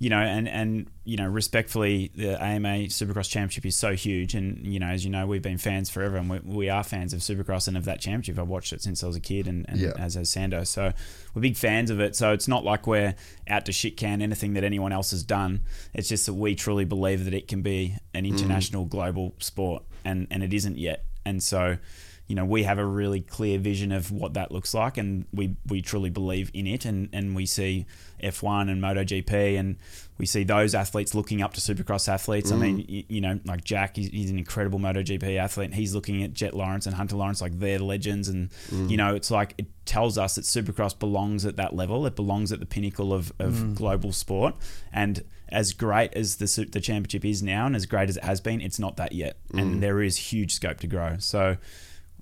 [0.00, 4.66] you know, and and you know, respectfully, the AMA Supercross Championship is so huge, and
[4.66, 7.20] you know, as you know, we've been fans forever, and we, we are fans of
[7.20, 8.38] Supercross and of that championship.
[8.38, 9.92] I've watched it since I was a kid, and, and Yeah.
[9.98, 10.94] as has Sando, so
[11.34, 12.16] we're big fans of it.
[12.16, 13.14] So it's not like we're
[13.46, 15.60] out to shit can anything that anyone else has done.
[15.92, 18.28] It's just that we truly believe that it can be an mm.
[18.28, 21.76] international, global sport, and and it isn't yet, and so
[22.30, 25.56] you know, we have a really clear vision of what that looks like, and we,
[25.66, 26.84] we truly believe in it.
[26.84, 27.86] And, and we see
[28.22, 29.74] F1 and MotoGP, and
[30.16, 32.52] we see those athletes looking up to Supercross athletes.
[32.52, 32.88] I mean, mm.
[32.88, 36.32] you, you know, like Jack, he's, he's an incredible MotoGP athlete, and he's looking at
[36.32, 38.28] Jett Lawrence and Hunter Lawrence like they're legends.
[38.28, 38.88] And mm.
[38.88, 42.06] you know, it's like it tells us that Supercross belongs at that level.
[42.06, 43.74] It belongs at the pinnacle of, of mm.
[43.74, 44.54] global sport.
[44.92, 48.40] And as great as the the championship is now, and as great as it has
[48.40, 51.16] been, it's not that yet, and there is huge scope to grow.
[51.18, 51.56] So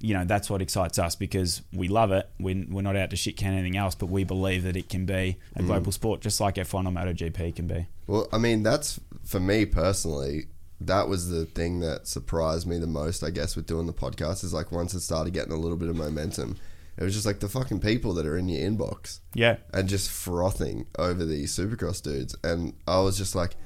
[0.01, 2.29] you know that's what excites us because we love it.
[2.39, 5.07] We're, we're not out to shit can anything else, but we believe that it can
[5.07, 5.95] be a global mm.
[5.95, 7.87] sport, just like F1 or MotoGP can be.
[8.07, 10.47] Well, I mean, that's for me personally.
[10.81, 14.45] That was the thing that surprised me the most, I guess, with doing the podcast.
[14.45, 16.57] Is like once it started getting a little bit of momentum,
[16.97, 20.09] it was just like the fucking people that are in your inbox Yeah, and just
[20.09, 23.57] frothing over these Supercross dudes, and I was just like,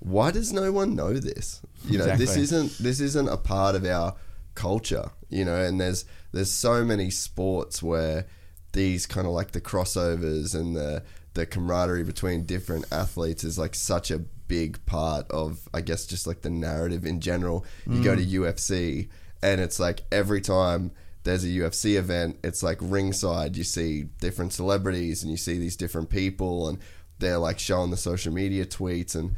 [0.00, 1.60] why does no one know this?
[1.84, 4.16] You know, this isn't this isn't a part of our
[4.56, 5.10] culture.
[5.28, 8.26] You know, and there's there's so many sports where
[8.72, 13.74] these kind of like the crossovers and the the camaraderie between different athletes is like
[13.74, 17.64] such a big part of I guess just like the narrative in general.
[17.86, 19.08] You go to UFC
[19.42, 20.92] and it's like every time
[21.24, 25.76] there's a UFC event, it's like ringside you see different celebrities and you see these
[25.76, 26.78] different people and
[27.18, 29.34] they're like showing the social media tweets and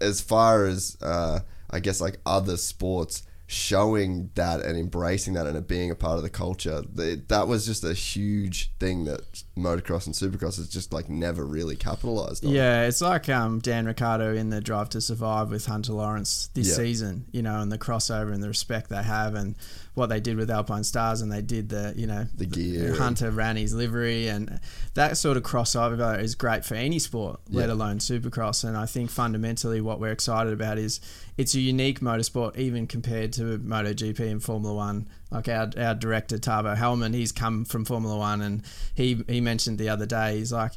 [0.00, 3.22] as far as uh, I guess like other sports
[3.54, 7.46] showing that and embracing that and it being a part of the culture th- that
[7.46, 9.20] was just a huge thing that
[9.56, 13.86] motocross and supercross has just like never really capitalized on Yeah, it's like um, Dan
[13.86, 16.74] Ricciardo in the Drive to Survive with Hunter Lawrence this Yeah.
[16.74, 19.54] season, you know, and the crossover and the respect they have and
[19.94, 22.94] what they did with Alpine Stars and they did the, you know, The gear.
[22.96, 24.58] Hunter ran his livery and
[24.94, 27.74] that sort of crossover is great for any sport, let Yeah.
[27.74, 28.64] alone Supercross.
[28.64, 31.00] And I think fundamentally what we're excited about is
[31.36, 35.06] it's a unique motorsport even compared to MotoGP and Formula One.
[35.30, 38.62] Like our, our director Tavo Hellmund, he's come from Formula One and
[38.94, 40.72] he, he mentioned the other day, he's like,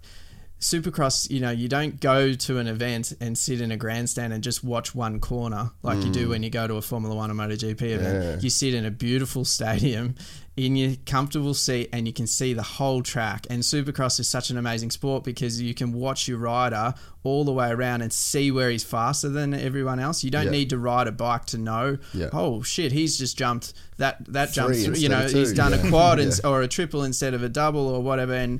[0.60, 4.44] Supercross, you know, you don't go to an event and sit in a grandstand and
[4.44, 7.36] just watch one corner like you do when you go to a Formula One or
[7.36, 8.24] MotoGP event.
[8.24, 8.40] Yeah.
[8.40, 10.16] You sit in a beautiful stadium
[10.56, 13.46] in your comfortable seat and you can see the whole track.
[13.52, 17.54] And Supercross is such an amazing sport because you can watch your rider all the
[17.54, 20.24] way around and see where he's faster than everyone else.
[20.24, 20.52] You don't Yeah.
[20.52, 22.30] need to ride a bike to know, Yeah.
[22.34, 26.40] oh shit, he's just jumped that that jump You know, he's done a quad ins-
[26.40, 28.34] or a triple instead of a double or whatever.
[28.34, 28.60] And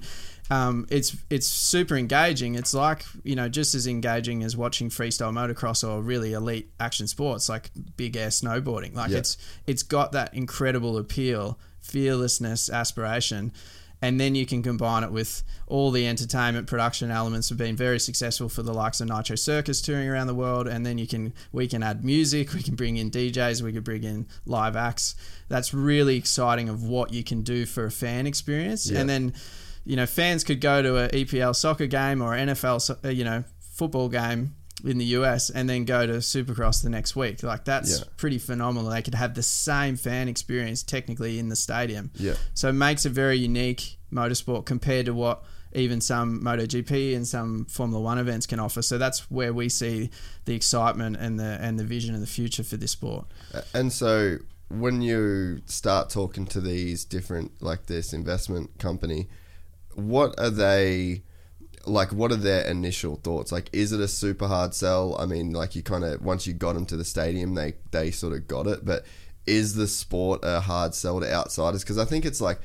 [0.50, 2.56] um, it's it's super engaging.
[2.56, 7.08] It's like you know just as engaging as watching freestyle motocross or really elite action
[7.08, 8.96] sports like big air snowboarding.
[8.96, 9.18] Like Yeah.
[9.18, 13.52] it's it's got that incredible appeal, fearlessness, aspiration.
[14.00, 18.00] And then you can combine it with all the entertainment production elements have been very
[18.00, 20.68] successful for the likes of Nitro Circus touring around the world.
[20.68, 23.82] And then you can we can add music, we can bring in DJs, we can
[23.82, 25.16] bring in live acts.
[25.50, 28.88] That's really exciting of what you can do for a fan experience.
[28.88, 29.00] Yeah.
[29.00, 29.34] And then
[29.88, 33.44] you know, fans could go to an EPL soccer game or NFL, uh, you know,
[33.60, 34.54] football game
[34.86, 37.42] in the US and then go to Supercross the next week.
[37.42, 38.06] Like that's Yeah.
[38.18, 38.92] pretty phenomenal.
[38.92, 42.12] They could have the same fan experience technically in the stadium.
[42.16, 42.36] Yeah.
[42.54, 47.66] So it makes a very unique motorsport compared to what even some MotoGP and some
[47.66, 48.82] Formula One events can offer.
[48.82, 50.10] So that's where we see
[50.46, 53.26] the excitement and the and the vision of the future for this sport.
[53.74, 54.38] And so
[54.70, 59.28] when you start talking to these different, like this investment company,
[59.98, 61.24] what are they,
[61.86, 63.52] like what are their initial thoughts?
[63.52, 65.16] Like, is it a super hard sell?
[65.20, 68.12] I mean, like you kind of once you got them to the stadium, they they
[68.12, 68.86] sort of got it.
[68.86, 69.06] But
[69.46, 71.84] is the sport a hard sell to outsiders?
[71.84, 72.60] Because I think it's like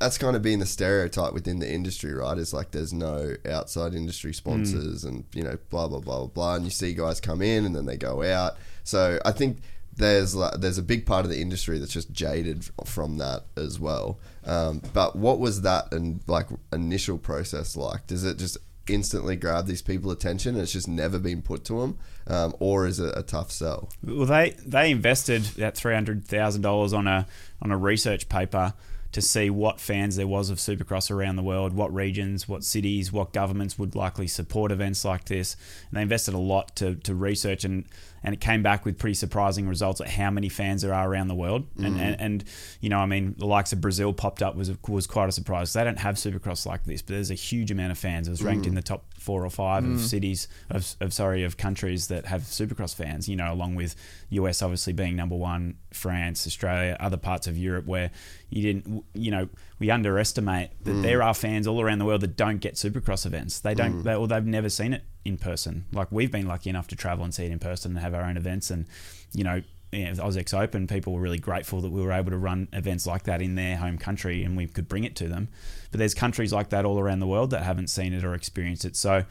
[0.00, 2.36] that's kind of been the stereotype within the industry, right?
[2.36, 4.34] Is like there's no outside industry hmm.
[4.34, 7.64] sponsors and you know blah blah blah blah blah, and you see guys come in
[7.64, 8.54] and then they go out.
[8.84, 9.58] So I think
[9.98, 13.78] there's like, there's a big part of the industry that's just jaded from that as
[13.78, 14.18] well.
[14.44, 18.06] Um, but what was that and like initial process like?
[18.06, 18.56] Does it just
[18.88, 22.86] instantly grab these people attention and it's just never been put to them, um, or
[22.86, 23.90] is it a tough sell?
[24.02, 27.26] Well, they they invested that three hundred thousand dollars on a
[27.60, 28.72] on a research paper
[29.10, 33.10] to see what fans there was of Supercross around the world, what regions, what cities,
[33.10, 35.56] what governments would likely support events like this.
[35.88, 37.86] And they invested a lot to, to research and
[38.22, 41.28] and it came back with pretty surprising results at how many fans there are around
[41.28, 41.66] the world.
[41.76, 42.00] And, Mm.
[42.00, 42.44] and, and
[42.80, 45.72] you know, I mean, the likes of Brazil popped up was was quite a surprise.
[45.72, 48.28] They don't have Supercross like this, but there's a huge amount of fans.
[48.28, 48.68] It was ranked Mm.
[48.68, 52.42] in the top four or five of cities of, of sorry of countries that have
[52.42, 53.28] Supercross fans.
[53.28, 53.94] You know, along with
[54.30, 58.10] US obviously being number one, France, Australia, other parts of Europe where
[58.48, 61.02] you didn't, you know, we underestimate that Mm.
[61.02, 63.60] there are fans all around the world that don't get Supercross events.
[63.60, 65.84] They don't, they, or they've never seen it in person.
[65.92, 68.22] Like we've been lucky enough to travel and see it in person and have our
[68.24, 68.70] own events.
[68.70, 68.86] And
[69.34, 69.60] you know,
[69.92, 73.06] yeah, the AusX Open, people were really grateful that we were able to run events
[73.06, 75.48] like that in their home country and we could bring it to them.
[75.90, 78.84] But there's countries like that all around the world that haven't seen it or experienced
[78.84, 78.96] it.
[78.96, 79.24] So,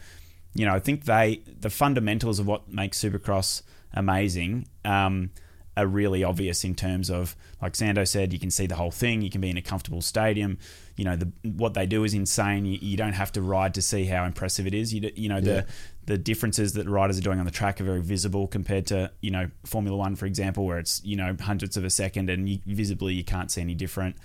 [0.54, 3.62] you know, I think they the fundamentals of what makes Supercross
[3.94, 4.68] amazing.
[4.84, 5.32] Um,
[5.78, 9.22] are really obvious in terms of, like Sando said, you can see the whole thing.
[9.22, 10.58] You can be in a comfortable stadium.
[10.96, 12.66] You know, the, what they do is insane.
[12.66, 14.92] You, you don't have to ride to see how impressive it is.
[14.92, 15.68] You, you know, the
[16.08, 19.30] the differences that riders are doing on the track are very visible compared to, you
[19.30, 22.60] know, Formula One, for example, where it's, you know, hundredths of a second and you,
[22.66, 24.16] visibly you can't see any different.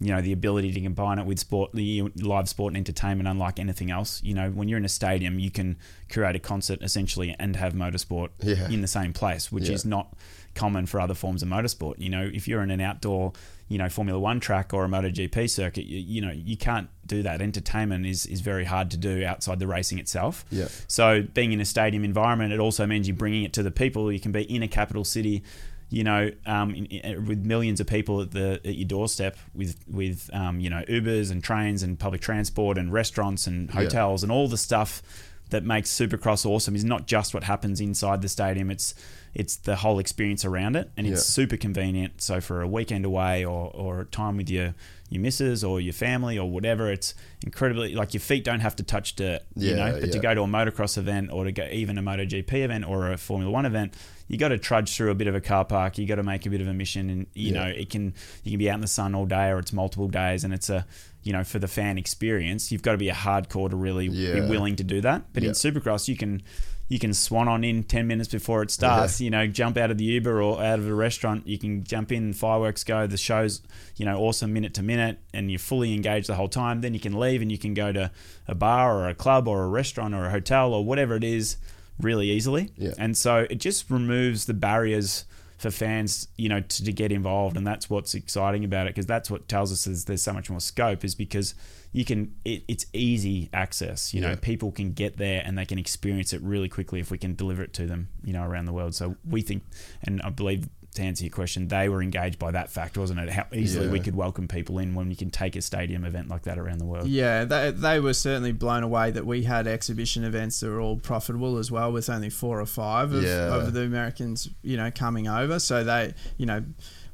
[0.00, 3.58] You know, the ability to combine it with sport, the live sport and entertainment, unlike
[3.60, 4.22] anything else.
[4.24, 5.76] You know, when you're in a stadium, you can
[6.10, 8.68] create a concert essentially and have motorsport Yeah.
[8.70, 9.74] in the same place, which Yeah.
[9.74, 10.16] is not
[10.54, 11.94] common for other forms of motorsport.
[11.98, 13.32] You know, if you're in an outdoor,
[13.68, 17.22] you know, Formula One track or a MotoGP circuit, you, you know, you can't do
[17.22, 17.40] that.
[17.40, 20.44] Entertainment is, is very hard to do outside the racing itself.
[20.50, 20.68] Yeah.
[20.86, 24.12] So being in a stadium environment, it also means you're bringing it to the people.
[24.12, 25.42] You can be in a capital city,
[25.88, 29.82] you know, um, in, in, with millions of people at the at your doorstep, with
[29.88, 34.30] with um, you know Ubers and trains and public transport and restaurants and hotels and
[34.30, 35.02] all the stuff
[35.50, 38.70] that makes Supercross awesome is not just what happens inside the stadium.
[38.70, 38.94] It's
[39.34, 41.32] it's the whole experience around it, and it's Yeah.
[41.44, 42.22] super convenient.
[42.22, 44.74] So for a weekend away or or time with your
[45.10, 48.82] your missus or your family or whatever, it's incredibly like your feet don't have to
[48.82, 49.42] touch dirt.
[49.56, 52.02] you Yeah, know, but to go to a motocross event or to go even a
[52.02, 53.94] MotoGP event or a Formula One event,
[54.28, 55.98] you got to trudge through a bit of a car park.
[55.98, 57.64] You got to make a bit of a mission, and you Yeah.
[57.64, 60.08] know it can you can be out in the sun all day or it's multiple
[60.08, 60.86] days, and it's a
[61.22, 64.40] you know for the fan experience, you've got to be a hardcore to really be
[64.40, 65.24] willing to do that.
[65.32, 66.42] But in Supercross, you can
[66.88, 69.98] you can swan on in 10 minutes before it starts you know jump out of
[69.98, 71.46] the uber or out of a restaurant.
[71.46, 73.62] You can jump in fireworks go the show's
[73.96, 76.80] you know awesome minute to minute and you're fully engaged the whole time.
[76.82, 78.10] Then you can leave and you can go to
[78.46, 81.56] a bar or a club or a restaurant or a hotel or whatever it is
[82.00, 82.72] really easily.
[82.76, 82.92] Yeah.
[82.98, 85.24] and so it just removes the barriers
[85.64, 89.06] for fans, you know, to, to get involved, and that's what's exciting about it because
[89.06, 91.54] that's what tells us is there's so much more scope is because
[91.92, 94.12] you can it, it's easy access.
[94.12, 94.36] You know, Yeah.
[94.42, 97.62] people can get there and they can experience it really quickly if we can deliver
[97.62, 98.94] it to them, you know, around the world.
[98.94, 99.62] So we think,
[100.02, 103.30] and I believe to answer your question, they were engaged by that fact, wasn't it?
[103.30, 103.92] How easily Yeah.
[103.92, 106.78] we could welcome people in when we can take a stadium event like that around
[106.78, 107.06] the world.
[107.08, 110.96] Yeah, they, they were certainly blown away that we had exhibition events that were all
[110.96, 113.54] profitable as well, with only four or five of, Yeah.
[113.54, 115.58] of the Americans, you know, coming over.
[115.58, 116.64] So they, you know,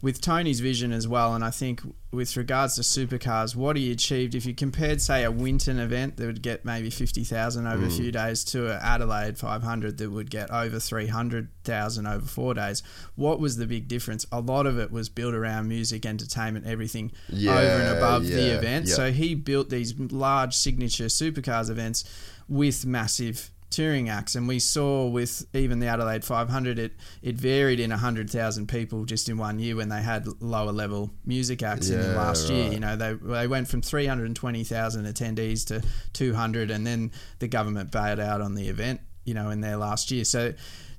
[0.03, 4.35] with Tony's vision as well, and I think with regards to supercars, what he achieved,
[4.35, 7.97] if you compared, say, a Winton event that would get maybe 50,000 over a mm.
[7.97, 12.83] few days to an Adelaide 500 that would get over 300,000 over four days,
[13.15, 14.27] what was the big difference?
[14.33, 18.89] A lot of it was built around music, entertainment, everything over and above the event.
[18.89, 18.95] yeah.
[18.95, 22.05] So he built these large signature supercars events
[22.49, 27.79] with massive touring acts and we saw with even the Adelaide 500 it it varied
[27.81, 32.01] in 100,000 people just in one year when they had lower level music acts in
[32.01, 36.87] the Yeah, last year you know they they went from 320,000 attendees to 200 and
[36.87, 40.25] then the government bailed out on the event you know in their last year.
[40.25, 40.53] So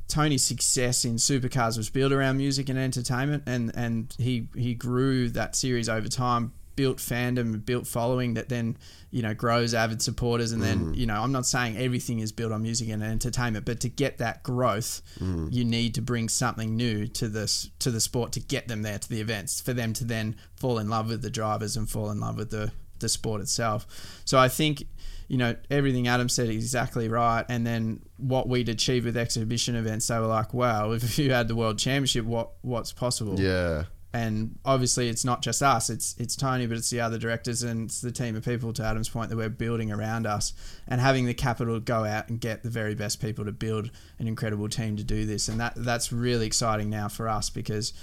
[0.07, 5.29] Tony's success in supercars was built around music and entertainment, and, and he he grew
[5.29, 8.77] that series over time, built fandom, built following that then
[9.09, 10.95] you know grows avid supporters, and then mm.
[10.95, 14.17] you know I'm not saying everything is built on music and entertainment, but to get
[14.19, 15.51] that growth, mm.
[15.51, 18.99] you need to bring something new to this to the sport to get them there
[18.99, 22.09] to the events for them to then fall in love with the drivers and fall
[22.09, 24.21] in love with the the sport itself.
[24.25, 24.83] So I think
[25.27, 27.45] you know everything Adam said is exactly right.
[27.49, 31.47] And then what we'd achieve with exhibition events, they were like, wow, if you had
[31.47, 33.39] the world championship, what what's possible?
[33.39, 33.85] Yeah.
[34.13, 37.85] And obviously it's not just us it's it's Tony but it's the other directors and
[37.85, 40.53] it's the team of people to Adam's point that we're building around us
[40.87, 43.89] and having the capital to go out and get the very best people to build
[44.19, 47.93] an incredible team to do this and that that's really exciting now for us because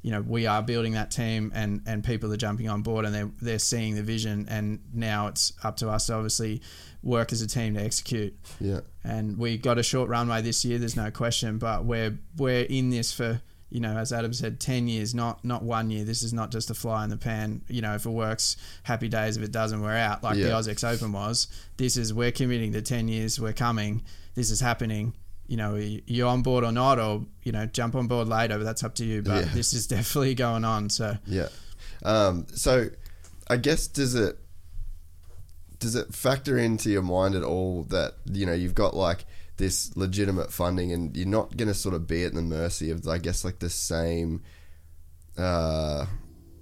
[0.00, 3.14] you know we are building that team and and people are jumping on board and
[3.14, 6.62] they're they're seeing the vision and now it's up to us to obviously
[7.02, 8.80] work as a team to execute Yeah.
[9.04, 10.78] and we got a short runway this year.
[10.78, 14.88] There's no question, but we're we're in this for you know, as Adam said, ten
[14.88, 16.04] years, not not one year.
[16.04, 17.62] This is not just a fly in the pan.
[17.68, 19.36] You know, if it works, happy days.
[19.36, 20.22] If it doesn't, we're out.
[20.22, 20.52] Like the Yeah.
[20.52, 21.48] AusX Open was.
[21.76, 23.38] This is we're committing to ten years.
[23.40, 24.02] We're coming.
[24.34, 25.14] This is happening.
[25.46, 28.56] You know, you're on board or not, or you know, jump on board later.
[28.58, 29.22] But that's up to you.
[29.22, 29.52] But Yeah.
[29.54, 30.88] this is definitely going on.
[30.90, 31.48] So Yeah.
[32.02, 32.88] Um, so,
[33.48, 34.38] I guess does it
[35.78, 39.24] does it factor into your mind at all that you know you've got like
[39.58, 43.06] this legitimate funding and you're not going to sort of be at the mercy of
[43.06, 44.42] I guess like the same.
[45.36, 46.06] Uh,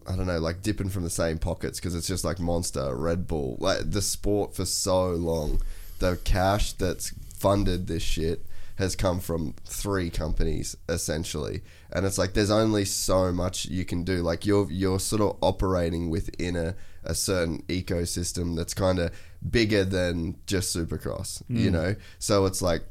[0.09, 3.27] I don't know, like dipping from the same pockets because it's just like Monster, Red
[3.27, 5.61] Bull, like the sport for so long.
[5.99, 12.35] The cash that's funded this shit has come from three companies essentially, and it's like
[12.35, 14.23] there's only so much you can do.
[14.23, 19.11] Like you're you're sort of operating within a, a certain ecosystem that's kind of
[19.51, 21.73] bigger than just Supercross, you hmm.
[21.73, 21.97] know.
[22.19, 22.83] So it's like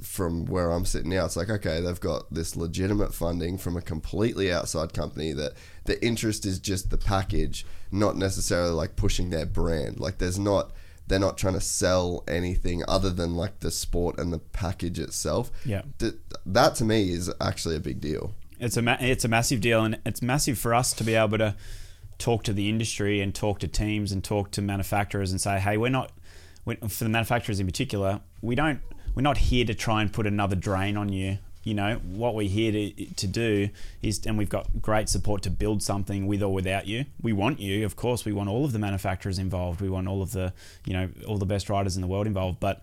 [0.00, 3.82] from where I'm sitting now, it's like okay, they've got this legitimate funding from a
[3.82, 5.52] completely outside company that
[5.84, 9.98] the interest is just the package, not necessarily like pushing their brand.
[10.00, 10.72] Like there's not
[11.08, 15.50] they're not trying to sell anything other than like the sport and the package itself.
[15.64, 15.82] Yeah.
[16.46, 18.34] That to me is actually a big deal.
[18.60, 21.38] it's a ma- it's a massive deal, and it's massive for us to be able
[21.38, 21.56] to
[22.18, 25.76] talk to the industry and talk to teams and talk to manufacturers and say, hey,
[25.76, 26.12] we're not
[26.64, 28.80] we, for the manufacturers in particular, we don't
[29.14, 31.38] we're not here to try and put another drain on you.
[31.64, 33.68] You know what we're here to to do
[34.02, 37.04] is, and we've got great support to build something with or without you.
[37.20, 38.24] We want you, of course.
[38.24, 39.80] We want all of the manufacturers involved.
[39.80, 40.52] We want all of the
[40.84, 42.82] you know all the best riders in the world involved, but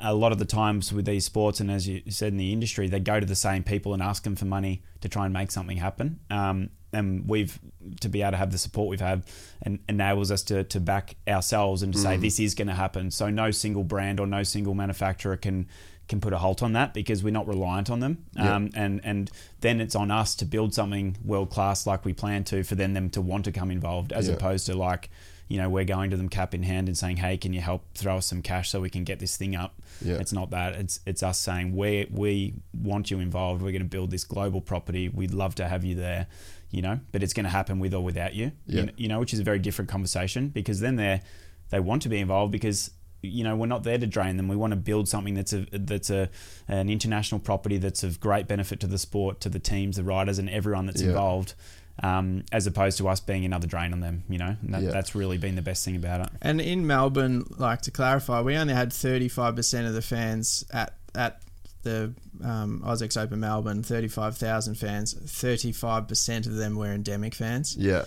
[0.00, 2.88] a lot of the times with these sports, and as you said in the industry,
[2.88, 5.50] they go to the same people and ask them for money to try and make
[5.50, 6.20] something happen.
[6.30, 7.58] Um, and we've
[8.00, 9.22] to be able to have the support we've had
[9.62, 13.10] and enables us to, to back ourselves and to say this is going to happen.
[13.10, 15.66] So no single brand or no single manufacturer can
[16.08, 18.24] can put a halt on that because we're not reliant on them.
[18.38, 22.44] Um, and and then it's on us to build something world class like we plan
[22.44, 24.34] to for then them to want to come involved as Yeah.
[24.34, 25.10] opposed to like
[25.48, 27.82] you know we're going to them cap in hand and saying hey can you help
[27.94, 29.74] throw us some cash so we can get this thing up?
[30.00, 30.16] Yeah.
[30.16, 30.74] it's not that.
[30.74, 33.62] It's it's us saying we we want you involved.
[33.62, 35.08] We're going to build this global property.
[35.08, 36.26] We'd love to have you there
[36.70, 37.00] you know?
[37.12, 38.52] But it's going to happen with or without you.
[38.66, 38.80] Yeah.
[38.80, 41.22] you, know, you know which is a very different conversation because then they're
[41.70, 42.90] they want to be involved because
[43.22, 44.48] you know we're not there to drain them.
[44.48, 46.28] We want to build something that's a that's a
[46.68, 50.38] an international property that's of great benefit to the sport to the teams the riders
[50.38, 51.08] and everyone that's Yeah.
[51.08, 51.54] involved
[52.02, 54.90] um, as opposed to us being another drain on them you know and that, Yeah.
[54.90, 58.56] that's really been the best thing about it And in Melbourne, like to clarify, we
[58.56, 61.40] only had 35% of the fans at at
[61.82, 62.12] the
[62.44, 65.14] um, AusX Open Melbourne, 35,000 fans.
[65.14, 67.76] 35% of them were endemic fans.
[67.76, 68.04] Yeah.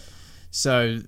[0.51, 0.99] So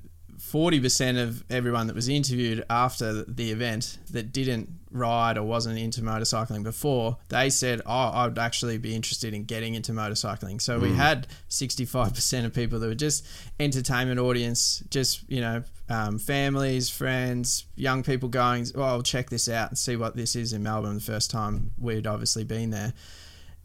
[0.54, 6.02] 40% of everyone that was interviewed after the event that didn't ride or wasn't into
[6.02, 10.62] motorcycling before, they said, Oh, I'd actually be interested in getting into motorcycling.
[10.62, 13.26] So we had 65% of people that were just
[13.60, 19.50] entertainment audience, just, you know, um, families, friends, young people going, Oh, I'll check this
[19.50, 22.94] out and see what this is in Melbourne the first time we'd obviously been there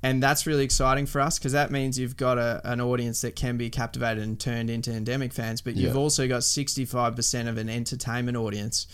[0.03, 3.35] and that's really exciting for us because that means you've got a, an audience that
[3.37, 6.01] can be captivated and turned into endemic fans, but you've Yeah.
[6.01, 8.87] also got 65% of an entertainment audience,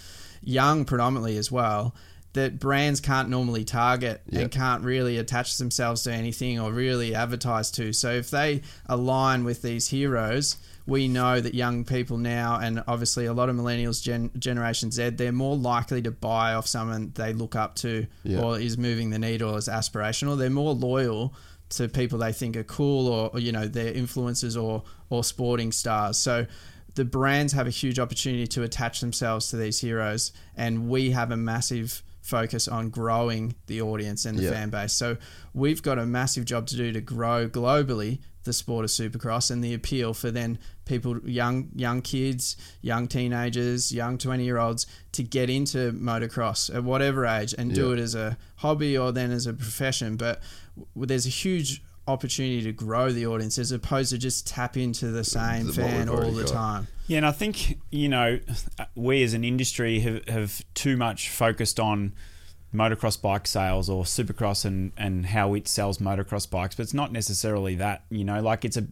[0.43, 1.95] young predominantly as well,
[2.33, 4.41] that brands can't normally target Yeah.
[4.41, 7.93] and can't really attach themselves to anything or really advertise to.
[7.93, 13.25] So if they align with these heroes, we know that young people now, and obviously
[13.27, 17.33] a lot of millennials, gen- Generation Z, they're more likely to buy off someone they
[17.33, 18.41] look up to Yeah.
[18.41, 20.37] or is moving the needle as aspirational.
[20.37, 21.35] They're more loyal
[21.71, 25.73] to people they think are cool or, or you know their influencers or or sporting
[25.73, 26.19] stars.
[26.19, 26.47] So
[26.95, 31.31] the brands have a huge opportunity to attach themselves to these heroes, and we have
[31.31, 34.51] a massive focus on growing the audience and the Yeah.
[34.51, 34.93] fan base.
[34.93, 35.17] So
[35.55, 39.63] we've got a massive job to do to grow globally the sport of supercross and
[39.65, 45.23] the appeal for then people young young kids young teenagers young 20 year olds to
[45.23, 49.47] get into motocross at whatever age and do it as a hobby or then as
[49.47, 50.41] a profession but
[50.95, 55.07] w- there's a huge opportunity to grow the audience as opposed to just tap into
[55.07, 56.53] the same The- fan all the got.
[56.53, 56.89] time.
[57.07, 58.41] Yeah, and I think you know
[58.95, 62.13] we as an industry have, have too much focused on
[62.75, 67.13] motocross bike sales or supercross and, and how it sells motocross bikes, but it's not
[67.13, 68.05] necessarily that.
[68.11, 68.87] You know, like it's a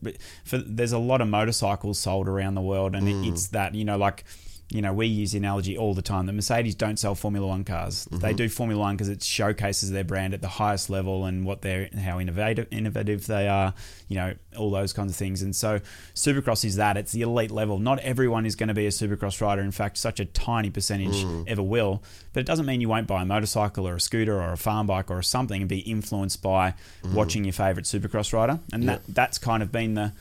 [0.45, 3.28] for, there's a lot of motorcycles sold around the world, and it, mm.
[3.28, 4.24] it's that you know like.
[4.73, 6.27] You know, we use the analogy all the time.
[6.27, 8.07] The Mercedes don't sell Formula One cars.
[8.11, 8.37] They mm-hmm.
[8.37, 11.89] do Formula One because it showcases their brand at the highest level and what they're
[11.99, 13.75] how innovative innovative they are.
[14.09, 15.43] You know, all those kinds of things.
[15.43, 15.81] And so,
[16.14, 16.97] Supercross is that.
[16.97, 17.79] It's the elite level.
[17.79, 19.62] Not everyone is going to be a Supercross rider.
[19.62, 21.45] In fact, such a tiny percentage mm.
[21.47, 22.03] ever will.
[22.33, 24.87] But it doesn't mean you won't buy a motorcycle or a scooter or a farm
[24.87, 27.12] bike or something and be influenced by mm.
[27.12, 28.61] watching your favorite Supercross rider.
[28.73, 30.12] And that that's kind of been the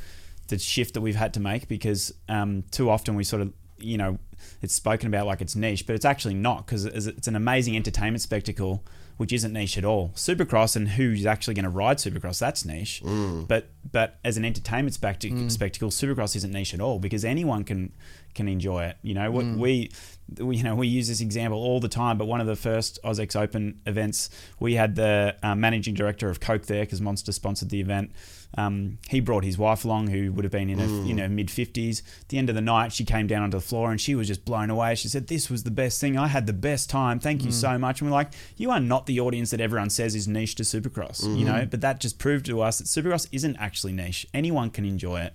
[0.51, 3.97] the shift that we've had to make because um, too often we sort of you
[3.97, 4.19] know
[4.61, 8.21] it's spoken about like it's niche but it's actually not because it's an amazing entertainment
[8.21, 8.83] spectacle
[9.21, 10.09] which isn't niche at all.
[10.15, 13.03] Supercross and who's actually going to ride supercross that's niche.
[13.05, 13.47] Mm.
[13.47, 15.51] But but as an entertainment spectacle, mm.
[15.51, 17.91] spectacle supercross isn't niche at all because anyone can
[18.33, 19.29] can enjoy it you know?
[19.29, 19.57] What mm.
[19.57, 19.91] we
[20.39, 22.99] we, you know, we use this example all the time, but one of the first
[23.03, 27.69] AusX Open events, we had the uh, managing director of Coke there because Monster sponsored
[27.69, 28.11] the event.
[28.57, 31.49] Um, he brought his wife along, who would have been in her, you know mid
[31.49, 32.03] fifties.
[32.21, 34.27] At the end of the night, she came down onto the floor and she was
[34.27, 34.95] just blown away.
[34.95, 36.17] She said, "This was the best thing.
[36.17, 37.19] I had the best time.
[37.19, 40.15] Thank you so much." And we're like, "You are not the audience that everyone says
[40.15, 43.55] is niche to Supercross, you know." But that just proved to us that Supercross isn't
[43.57, 44.27] actually niche.
[44.33, 45.33] Anyone can enjoy it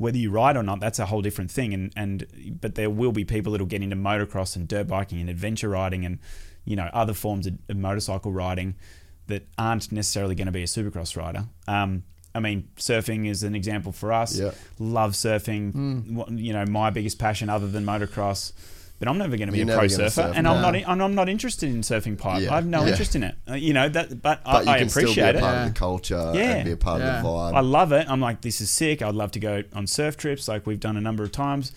[0.00, 1.74] whether you ride or not, that's a whole different thing.
[1.74, 5.28] And and but there will be people that'll get into motocross and dirt biking and
[5.28, 6.18] adventure riding and
[6.64, 8.76] you know other forms of, of motorcycle riding
[9.26, 11.44] that aren't necessarily going to be a supercross rider.
[11.68, 12.04] Um,
[12.34, 14.38] I mean, surfing is an example for us.
[14.38, 14.52] Yeah.
[14.78, 16.12] Love surfing.
[16.12, 18.52] What- You know, my biggest passion other than motocross.
[19.00, 20.74] But I'm never going to be You're a pro surfer, surf, and I'm not.
[20.86, 22.42] I'm, I'm not interested in surfing pipe.
[22.42, 22.90] Yeah, I have no yeah.
[22.90, 23.34] interest in it.
[23.48, 25.40] Uh, you know that, but, But you I, I can still be appreciate a it.
[25.40, 26.40] part of the culture Yeah.
[26.56, 27.16] and be a part Yeah.
[27.16, 27.54] of the vibe.
[27.54, 28.06] I love it.
[28.10, 29.00] I'm like, this is sick.
[29.00, 31.72] I'd love to go on surf trips like we've done a number of times.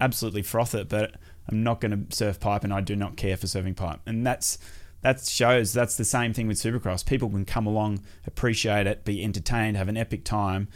[0.00, 1.12] Absolutely froth it, but
[1.46, 4.00] I'm not going to surf pipe and I do not care for surfing pipe.
[4.06, 4.56] And that's
[5.02, 7.04] that shows that's the same thing with Supercross.
[7.04, 10.68] People can come along, appreciate it, be entertained, have an epic time,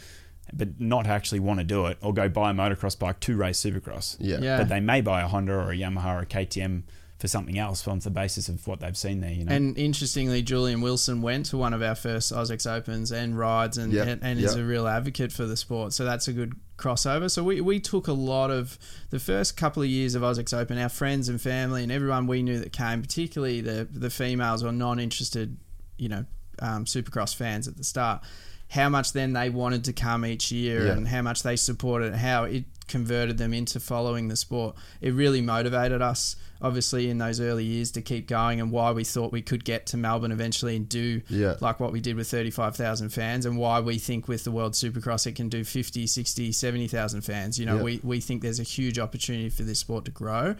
[0.53, 3.59] but not actually want to do it or go buy a motocross bike to race
[3.61, 4.17] Supercross.
[4.19, 4.37] yeah.
[4.39, 4.57] Yeah.
[4.57, 6.83] But they may buy a Honda or a Yamaha or a KTM
[7.19, 9.51] for something else on the basis of what they've seen there, you know.
[9.51, 13.91] And interestingly, Julian Wilson went to one of our first AusX Opens and rides and,
[13.91, 15.93] Yeah, and, and is a real advocate for the sport.
[15.93, 17.31] So that's a good crossover.
[17.31, 18.77] So we, we took a lot of
[19.09, 22.43] the first couple of years of AusX Open, our friends and family and everyone we
[22.43, 25.57] knew that came, particularly the, the females or non interested,
[25.97, 26.25] you know,
[26.59, 28.21] um, supercross fans at the start,
[28.69, 30.91] how much then they wanted to come each year Yeah.
[30.93, 34.75] and how much they supported, how it converted them into following the sport.
[35.01, 39.03] It really motivated us, obviously, in those early years to keep going and why we
[39.03, 41.55] thought we could get to Melbourne eventually and do Yeah.
[41.61, 45.27] like what we did with 35,000 fans and why we think with the World Supercross
[45.27, 47.59] it can do 50, 60, 70,000 fans.
[47.59, 47.83] You know, Yeah.
[47.83, 50.55] we, we think there's a huge opportunity for this sport to grow.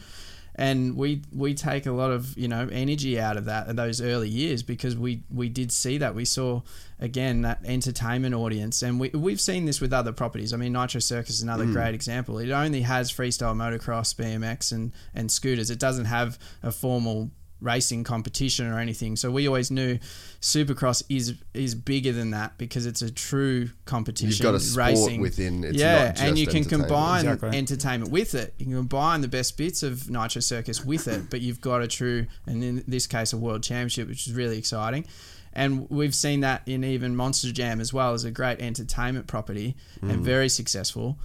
[0.58, 4.02] And we we take a lot of you know energy out of that in those
[4.02, 6.62] early years because we we did see that we saw
[7.00, 10.54] again that entertainment audience and we we've seen this with other properties.
[10.54, 11.74] I mean Nitro Circus is another mm.
[11.74, 12.40] great example.
[12.40, 15.70] It only has freestyle motocross, BMX, and and scooters.
[15.70, 17.30] It doesn't have a formal
[17.62, 19.16] racing competition or anything.
[19.16, 19.98] So we always knew
[20.42, 24.30] Supercross is is bigger than that because it's a true competition.
[24.30, 25.22] You've got a sport racing.
[25.22, 27.58] within, it's yeah, not and you can combine Exactly.
[27.58, 28.54] entertainment with it.
[28.60, 31.88] You can combine the best bits of Nitro Circus with it, but you've got a
[31.88, 35.06] true, and in this case, a world championship, which is really exciting.
[35.54, 39.76] And we've seen that in even Monster Jam as well as a great entertainment property
[40.04, 40.12] Mm.
[40.12, 41.18] and very successful.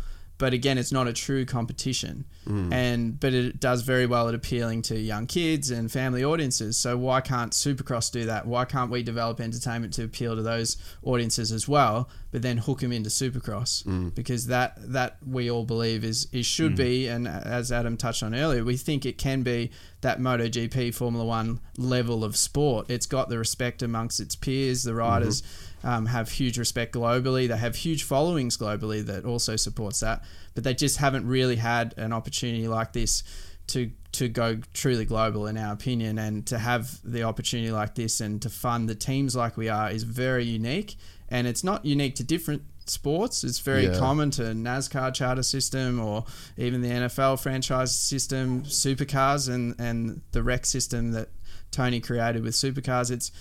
[0.42, 2.72] But again, it's not a true competition, Mm.
[2.72, 6.76] and but it does very well at appealing to young kids and family audiences.
[6.76, 8.44] So why can't Supercross do that?
[8.44, 12.80] Why can't we develop entertainment to appeal to those audiences as well, but then hook
[12.80, 13.84] them into Supercross?
[13.84, 14.16] Mm.
[14.16, 18.34] Because that that we all believe is is should be, and as Adam touched on
[18.34, 19.70] earlier, we think it can be
[20.00, 22.90] that MotoGP Formula One level of sport.
[22.90, 24.82] It's got the respect amongst its peers.
[24.82, 25.44] The riders
[25.84, 27.48] um, have huge respect globally.
[27.48, 30.22] They have huge followings globally that also supports that.
[30.54, 33.22] But they just haven't really had an opportunity like this
[33.68, 38.20] to to go truly global, in our opinion, and to have the opportunity like this
[38.20, 40.96] and to fund the teams like we are is very unique.
[41.30, 43.42] And it's not unique to different sports.
[43.42, 43.98] It's very Yeah.
[43.98, 46.26] common to NASCAR charter system or
[46.58, 51.30] even the NFL franchise system, supercars, and and the rec system that
[51.70, 53.10] Tony created with supercars.
[53.10, 53.32] It's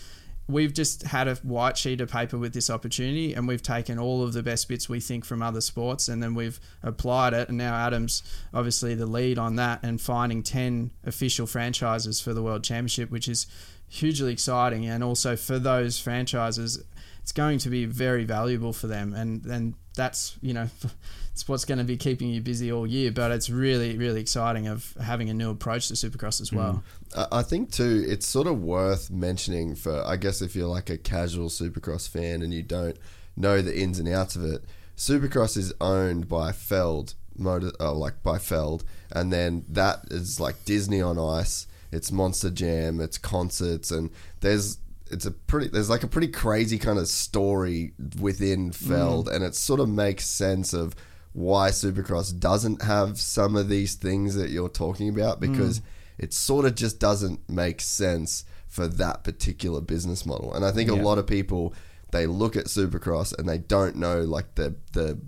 [0.51, 4.23] we've just had a white sheet of paper with this opportunity and we've taken all
[4.23, 7.57] of the best bits we think from other sports and then we've applied it and
[7.57, 8.23] now Adam's
[8.53, 13.27] obviously the lead on that and finding 10 official franchises for the world championship which
[13.27, 13.47] is
[13.87, 16.83] hugely exciting and also for those franchises
[17.21, 20.67] it's going to be very valuable for them, and and that's you know,
[21.31, 23.11] it's what's going to be keeping you busy all year.
[23.11, 26.57] But it's really really exciting of having a new approach to Supercross as hmm.
[26.57, 26.83] well.
[27.00, 30.89] I I think too, it's sort of worth mentioning for I guess if you're like
[30.89, 32.97] a casual Supercross fan and you don't
[33.35, 34.63] know the ins and outs of it,
[34.95, 40.63] Supercross is owned by Feld Motor, oh, like by Feld, and then that is like
[40.65, 41.67] Disney on Ice.
[41.91, 44.09] It's Monster Jam, it's concerts, and
[44.39, 44.77] there's
[45.09, 48.75] it's a pretty there's like a pretty crazy kind of story within mm.
[48.75, 50.95] Feld, and it sort of makes sense of
[51.33, 55.83] why Supercross doesn't have some of these things that you're talking about because mm.
[56.21, 60.53] It sort of just doesn't make sense for that particular business model.
[60.53, 61.73] And I think a lot of people
[62.11, 65.19] they look at Supercross and they don't know like the the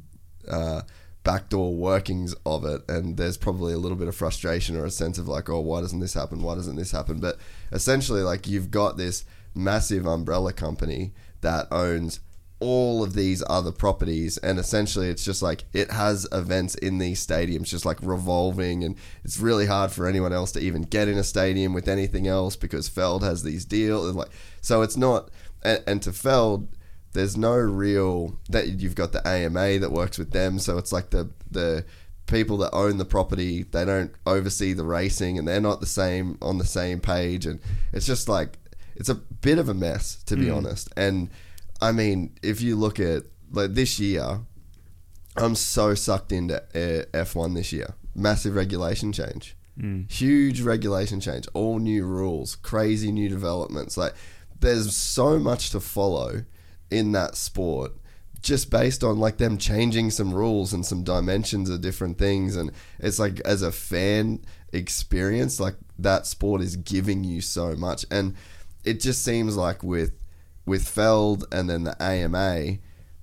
[0.47, 0.81] uh,
[1.23, 5.17] backdoor workings of it, and there's probably a little bit of frustration or a sense
[5.17, 6.41] of like, oh, why doesn't this happen?
[6.41, 7.19] Why doesn't this happen?
[7.19, 7.37] But
[7.71, 9.25] essentially, like you've got this
[9.55, 12.19] massive umbrella company that owns
[12.63, 17.25] all of these other properties and essentially it's just like it has events in these
[17.25, 18.95] stadiums just like revolving and
[19.25, 22.55] it's really hard for anyone else to even get in a stadium with anything else
[22.55, 24.29] because Feld has these deals and like
[24.61, 25.29] so it's not
[25.61, 26.69] and, and to Feld
[27.11, 31.09] there's no real that you've got the AMA that works with them so it's like
[31.09, 31.83] the the
[32.27, 36.37] people that own the property they don't oversee the racing and they're not the same
[36.41, 37.59] on the same page and
[37.91, 38.57] it's just like
[38.95, 40.55] it's a bit of a mess to be hmm.
[40.55, 41.29] honest and
[41.83, 44.39] I mean, if you look at like this year,
[45.35, 47.95] I'm so sucked into uh, F1 this year.
[48.15, 49.57] Massive regulation change,
[50.07, 53.97] huge regulation change, all new rules, crazy new developments.
[53.97, 54.13] Like,
[54.59, 56.45] there's so much to follow
[56.89, 57.91] in that sport,
[58.41, 62.55] just based on like them changing some rules and some dimensions of different things.
[62.55, 68.05] And it's like as a fan experience, like that sport is giving you so much,
[68.09, 68.35] and
[68.85, 70.13] it just seems like with
[70.65, 72.77] with Feld and then the AMA,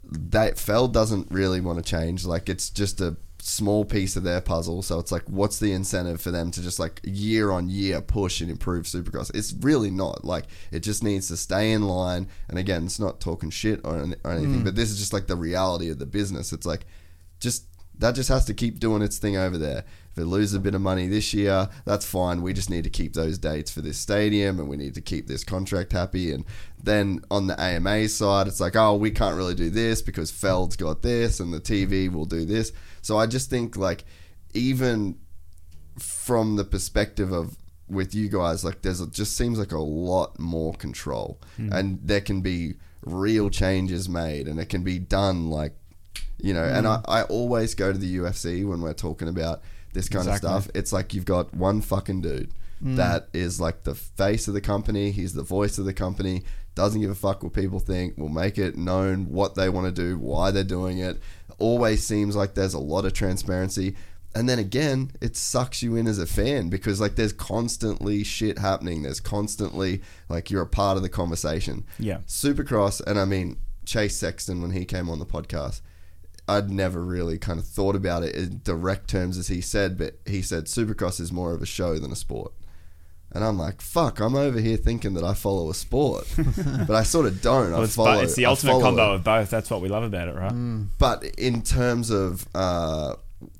[0.04, 2.24] that Feld doesn't really want to change.
[2.24, 4.82] Like it's just a small piece of their puzzle.
[4.82, 8.40] So it's like, what's the incentive for them to just like year on year push
[8.40, 9.34] and improve Supercross?
[9.34, 10.24] It's really not.
[10.24, 12.28] Like it just needs to stay in line.
[12.48, 14.64] And again, it's not talking shit or, or anything, hmm.
[14.64, 16.52] but this is just like the reality of the business.
[16.52, 16.86] It's like
[17.38, 17.64] just
[18.00, 19.84] that just has to keep doing its thing over there.
[20.12, 22.42] If it loses a bit of money this year, that's fine.
[22.42, 25.28] We just need to keep those dates for this stadium and we need to keep
[25.28, 26.32] this contract happy.
[26.32, 26.44] And
[26.82, 30.76] then on the AMA side, it's like, oh, we can't really do this because Feld's
[30.76, 32.72] got this and the TV will do this.
[33.02, 34.04] So I just think, like,
[34.54, 35.18] even
[35.98, 37.56] from the perspective of
[37.88, 41.40] with you guys, like, there's it just seems like a lot more control.
[41.56, 41.72] Hmm.
[41.72, 45.72] And there can be real changes made and it can be done like
[46.38, 46.92] you know and hmm.
[47.08, 49.62] I, I always go to the ufc when we're talking about
[49.92, 50.50] this kind Exactly.
[50.50, 50.74] of stuff.
[50.74, 52.96] It's like you've got one fucking dude hmm.
[52.96, 55.10] that is like the face of the company.
[55.10, 56.42] He's the voice of the company
[56.74, 59.92] doesn't give a fuck what people think will make it known what they want to
[59.92, 61.18] do why they're doing it
[61.58, 63.94] always seems like there's a lot of transparency
[64.34, 68.58] and then again it sucks you in as a fan because like there's constantly shit
[68.58, 72.18] happening there's constantly like you're a part of the conversation Yeah.
[72.26, 75.80] Supercross, and I mean Chase Sexton when he came on the podcast,
[76.46, 80.18] I'd never really kind of thought about it in direct terms as he said, but
[80.26, 82.52] he said Supercross is more of a show than a sport.
[83.32, 86.26] And I'm like, fuck, I'm over here thinking that I follow a sport,
[86.86, 87.70] but I sort of don't.
[87.70, 88.14] Well, I it's, follow.
[88.14, 89.14] bo- it's the I ultimate follow combo it.
[89.16, 89.50] of both.
[89.50, 90.52] That's what we love about it, right?
[90.98, 93.14] But in terms of uh,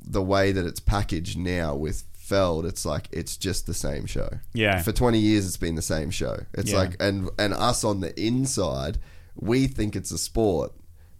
[0.05, 4.29] the way that it's packaged now with Feld, it's like it's just the same show.
[4.55, 4.83] Yeah.
[4.83, 6.37] For 20 years, it's been the same show.
[6.55, 6.79] It's Yeah.
[6.79, 8.99] like, and and us on the inside,
[9.37, 10.73] we think it's a sport,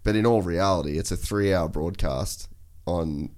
[0.03, 2.49] but in all reality, it's a three-hour broadcast
[2.87, 3.31] on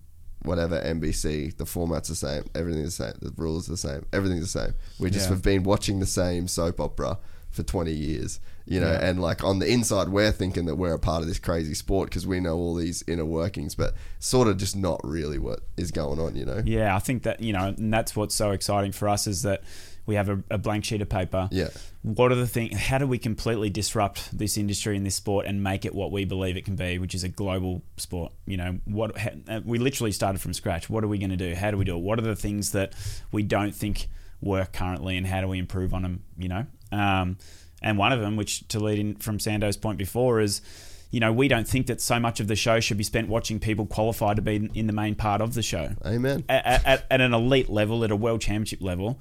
[0.45, 1.57] whatever NBC.
[1.57, 2.45] The format's the same.
[2.55, 3.15] Everything's the same.
[3.21, 4.05] The rules are the same.
[4.13, 4.75] Everything's the same.
[4.99, 5.35] We just Yeah.
[5.35, 7.19] have been watching the same soap opera
[7.51, 9.05] for 20 years, you know, Yeah.
[9.09, 12.09] and like on the inside, we're thinking that we're a part of this crazy sport
[12.09, 15.91] because we know all these inner workings, but sort of just not really what is
[15.91, 16.63] going on, you know?
[16.65, 19.63] Yeah, I think that you know, and that's what's so exciting for us is that
[20.07, 21.49] we have a, a blank sheet of paper.
[21.53, 21.69] Yeah.
[22.03, 22.77] What are the things?
[22.77, 26.25] How do we completely disrupt this industry and this sport and make it what we
[26.25, 28.33] believe it can be, which is a global sport?
[28.45, 30.91] You know, what ha- uh, we literally started from scratch.
[30.91, 31.55] What are we going to do?
[31.55, 32.01] How do we do it?
[32.01, 32.95] What are the things that
[33.31, 34.09] we don't think
[34.41, 36.25] work currently, and how do we improve on them?
[36.37, 37.39] You know, um,
[37.81, 40.61] and one of them, which to lead in from Sando's point before, is
[41.13, 43.61] you know, we don't think that so much of the show should be spent watching
[43.61, 46.43] people qualify to be in- in the main part of the show Amen.
[46.49, 49.21] at, at, at an elite level, at a world championship level,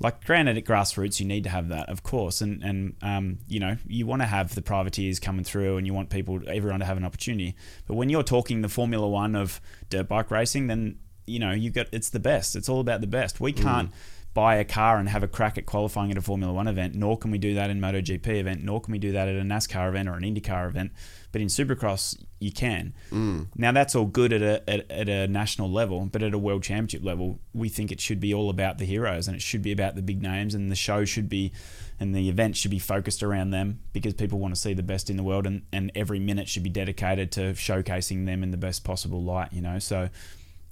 [0.00, 3.60] like granted at grassroots, you need to have that, of course, and and um, you
[3.60, 6.86] know you want to have the privateers coming through, and you want people, everyone to
[6.86, 7.54] have an opportunity.
[7.86, 11.70] But when you're talking the Formula One of dirt bike racing, then you know you
[11.70, 12.56] got it's the best.
[12.56, 13.40] It's all about the best.
[13.40, 13.90] We can't
[14.32, 17.18] buy a car and have a crack at qualifying at a Formula One event, nor
[17.18, 19.88] can we do that in MotoGP event, nor can we do that at a NASCAR
[19.88, 20.92] event or an IndyCar event.
[21.32, 22.94] But in Supercross, you can.
[23.10, 23.48] Mm.
[23.56, 26.62] Now that's all good at a at, at a national level, but at a World
[26.62, 29.72] Championship level, we think it should be all about the heroes and it should be
[29.72, 31.52] about the big names, and the show should be,
[31.98, 35.10] and the event should be focused around them because people want to see the best
[35.10, 38.56] in the world, and and every minute should be dedicated to showcasing them in the
[38.56, 39.52] best possible light.
[39.52, 40.08] You know, so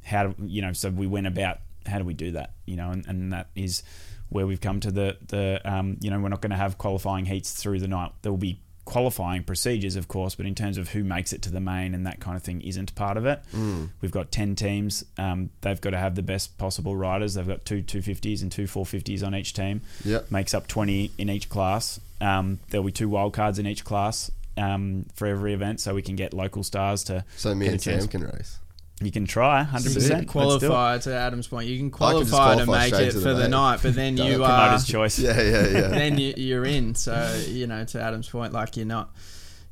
[0.05, 0.73] how do you know?
[0.73, 2.53] So we went about how do we do that?
[2.67, 3.83] You know, and, and that is
[4.29, 7.27] where we've come to the the um, you know we're not going to have qualifying
[7.27, 8.13] heats through the night.
[8.23, 11.51] There will be qualifying procedures, of course, but in terms of who makes it to
[11.51, 13.39] the main and that kind of thing isn't part of it.
[13.55, 13.91] Mm.
[14.01, 15.05] We've got 10 teams.
[15.19, 17.35] Um, they've got to have the best possible riders.
[17.35, 19.83] They've got two 250s and two 450s on each team.
[20.07, 20.31] Yep.
[20.31, 22.01] Makes up 20 in each class.
[22.23, 26.17] Um, there'll be two wildcards in each class um, for every event, so we can
[26.17, 27.27] get local stars to.
[27.37, 28.59] So me and Sam can race.
[29.01, 29.85] You can try, 100%.
[29.85, 30.27] You Let's can do it.
[30.29, 31.69] qualify to Adam's point.
[31.69, 34.17] You can I can qualify to make it to for the the night, but then
[34.17, 35.19] you are Promoter's uh, choice.
[35.21, 35.81] Yeah, yeah, yeah.
[35.89, 36.95] then you, you're in.
[36.97, 39.15] So you know, to Adam's point, like you're not,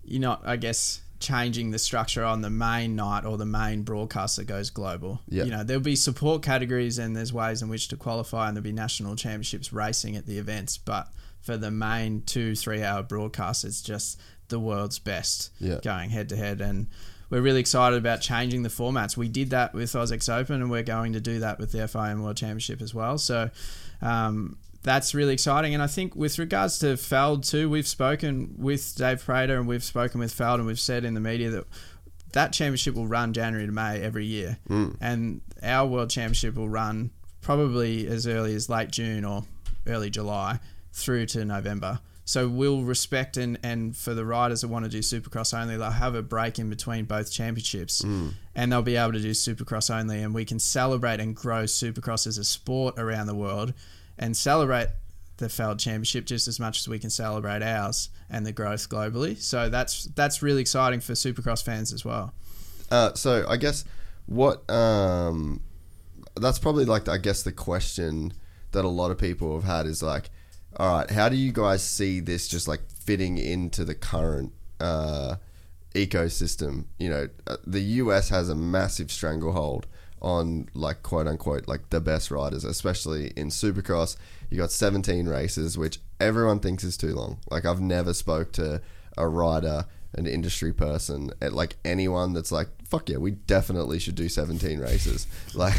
[0.04, 4.36] you're not, I guess, changing the structure on the main night or the main broadcast
[4.36, 5.20] that goes global.
[5.28, 5.42] Yeah.
[5.44, 8.62] You know, there'll be support categories and there's ways in which to qualify, and there'll
[8.64, 10.78] be national championships racing at the events.
[10.78, 11.08] But
[11.40, 15.80] for the main two, three hour broadcast, it's just the world's best Yeah.
[15.82, 16.86] going head to head and.
[17.30, 19.16] We're really excited about changing the formats.
[19.16, 22.22] We did that with AusX Open, and we're going to do that with the FIM
[22.22, 23.18] World Championship as well.
[23.18, 23.50] So,
[24.00, 25.74] um, that's really exciting.
[25.74, 29.82] And I think with regards to Feld too, we've spoken with Dave Prater and we've
[29.82, 31.64] spoken with Feld and we've said in the media that
[32.32, 34.58] that championship will run January to May every year.
[35.00, 37.10] And our world championship will run
[37.40, 39.42] probably as early as late June or
[39.88, 40.60] early July
[40.92, 41.98] through to November.
[42.26, 45.90] So we'll respect and, and for the riders that want to do Supercross only, they'll
[45.90, 48.02] have a break in between both championships
[48.54, 52.26] and they'll be able to do Supercross only and we can celebrate and grow Supercross
[52.26, 53.72] as a sport around the world
[54.18, 54.88] and celebrate
[55.36, 59.40] the Feld Championship just as much as we can celebrate ours and the growth globally.
[59.40, 62.34] So that's that's really exciting for Supercross fans as well.
[62.90, 63.84] Uh, so I guess
[64.26, 65.60] what um,
[66.34, 68.32] that's probably like I guess the question
[68.72, 70.30] that a lot of people have had is like,
[70.78, 75.36] all right, how do you guys see this just like fitting into the current uh,
[75.94, 76.84] ecosystem?
[76.98, 79.86] You know, uh, the US has a massive stranglehold
[80.20, 84.16] on like quote unquote like the best riders, especially in Supercross.
[84.50, 87.38] You got 17 races, which everyone thinks is too long.
[87.50, 88.82] Like I've never spoke to
[89.16, 94.28] a rider, an industry person, like anyone that's like, fuck yeah, we definitely should do
[94.28, 95.26] 17 races.
[95.54, 95.74] Like,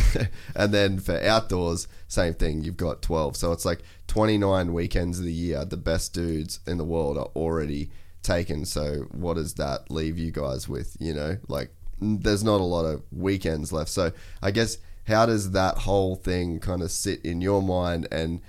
[0.55, 2.64] and then for outdoors, same thing.
[2.64, 5.64] You've got 12, so it's like 29 weekends of the year.
[5.66, 7.91] The best dudes in the world are already
[8.24, 8.66] taken.
[8.66, 10.97] So what does that leave you guys with?
[10.99, 13.89] You know, like there's not a lot of weekends left.
[13.91, 14.78] So I guess
[15.08, 18.41] how does that whole thing kind of sit in your mind and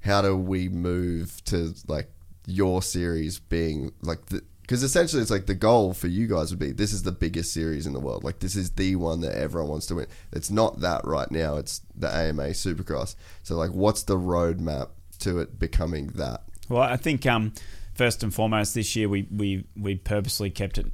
[0.00, 2.10] how do we move to like
[2.46, 6.58] your series being like the because essentially it's like the goal for you guys would
[6.58, 8.24] be this is the biggest series in the world.
[8.24, 10.06] Like this is the one that everyone wants to win.
[10.32, 11.56] It's not that right now.
[11.56, 13.14] It's the AMA Supercross.
[13.42, 14.90] So like what's the roadmap
[15.20, 16.42] to it becoming that?
[16.68, 17.52] Well, I think um,
[17.94, 20.86] first and foremost this year we, we, we purposely kept it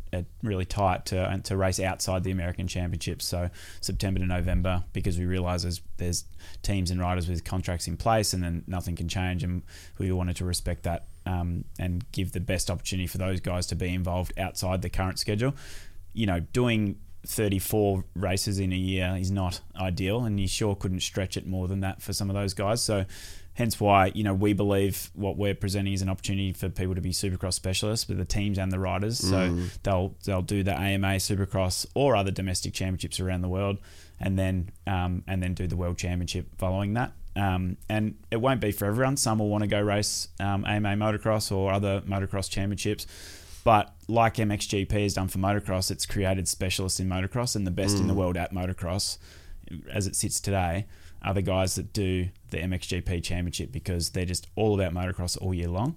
[0.42, 3.50] really tight to to race outside the American Championships, so
[3.80, 6.24] September to November, because we realise there's, there's
[6.62, 9.62] teams and riders with contracts in place, and then nothing can change, and
[9.98, 13.76] we wanted to respect that um, and give the best opportunity for those guys to
[13.76, 15.54] be involved outside the current schedule.
[16.14, 21.00] You know, doing 34 races in a year is not ideal, and you sure couldn't
[21.00, 22.82] stretch it more than that for some of those guys.
[22.82, 23.04] So,
[23.52, 27.00] hence why you know we believe what we're presenting is an opportunity for people to
[27.00, 29.18] be Supercross specialists with the teams and the riders.
[29.18, 33.78] So they'll they'll do the AMA Supercross or other domestic championships around the world,
[34.18, 37.12] and then um, and then do the World Championship following that.
[37.38, 39.16] Um, and it won't be for everyone.
[39.16, 43.06] Some will want to go race um, AMA motocross or other motocross championships.
[43.62, 47.98] But like MXGP has done for motocross, it's created specialists in motocross, and the best
[47.98, 49.18] in the world at motocross,
[49.92, 50.86] as it sits today,
[51.22, 55.52] are the guys that do the MXGP championship because they're just all about motocross all
[55.52, 55.96] year long.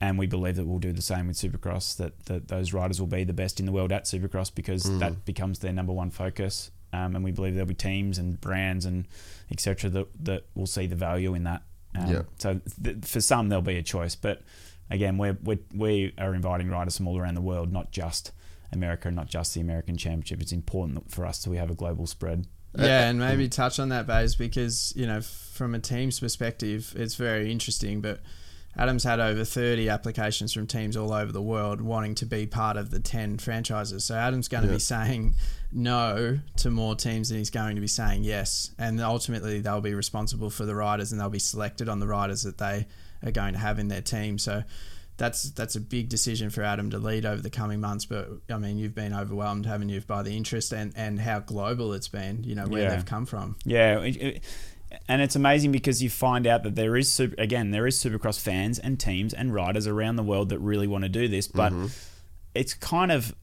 [0.00, 3.06] And we believe that we'll do the same with Supercross, that, that those riders will
[3.06, 6.70] be the best in the world at Supercross because that becomes their number one focus.
[6.94, 9.06] Um, and we believe there'll be teams and brands and
[9.50, 9.90] etc.
[9.90, 11.62] that, that will see the value in that.
[11.94, 12.22] Um, Yeah.
[12.38, 14.14] So th- for some, there'll be a choice.
[14.14, 14.42] But
[14.90, 18.32] again, we're, we're, we are inviting riders from all around the world, not just
[18.72, 20.40] America, not just the American Championship.
[20.40, 22.46] It's important for us that we have a global spread.
[22.76, 27.14] Yeah, and maybe touch on that, Bays, because you know, from a team's perspective, it's
[27.14, 28.00] very interesting.
[28.00, 28.20] But
[28.76, 32.76] Adam's had over 30 applications from teams all over the world wanting to be part
[32.76, 34.04] of the 10 franchises.
[34.04, 34.74] So Adam's going to Yeah.
[34.76, 35.34] be saying
[35.72, 38.70] no to more teams than he's going to be saying yes.
[38.78, 42.42] And ultimately, they'll be responsible for the riders and they'll be selected on the riders
[42.42, 42.86] that they
[43.24, 44.38] are going to have in their team.
[44.38, 44.64] So
[45.16, 48.04] that's that's a big decision for Adam to lead over the coming months.
[48.06, 51.92] But I mean, you've been overwhelmed, haven't you, by the interest and, and how global
[51.92, 52.96] it's been, you know, where Yeah.
[52.96, 53.54] they've come from.
[53.64, 54.04] Yeah,
[55.08, 58.40] and it's amazing because you find out that there is super, again there is Supercross
[58.40, 61.72] fans and teams and riders around the world that really want to do this, but
[62.54, 63.34] it's kind of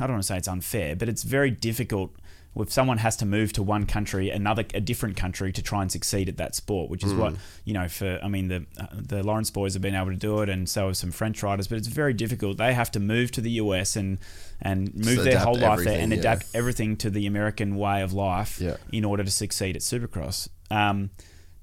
[0.00, 2.14] I don't want to say it's unfair, but it's very difficult
[2.58, 5.92] if someone has to move to one country, another a different country to try and
[5.92, 7.34] succeed at that sport, which is what
[7.64, 7.86] you know.
[7.86, 8.64] For I mean, the
[8.94, 11.68] the Lawrence boys have been able to do it, and so have some French riders,
[11.68, 12.56] but it's very difficult.
[12.56, 14.18] They have to move to the US and
[14.62, 16.18] and move their whole life there and yeah.
[16.18, 18.78] adapt everything to the American way of life Yeah.
[18.90, 20.48] in order to succeed at Supercross.
[20.70, 21.10] Um,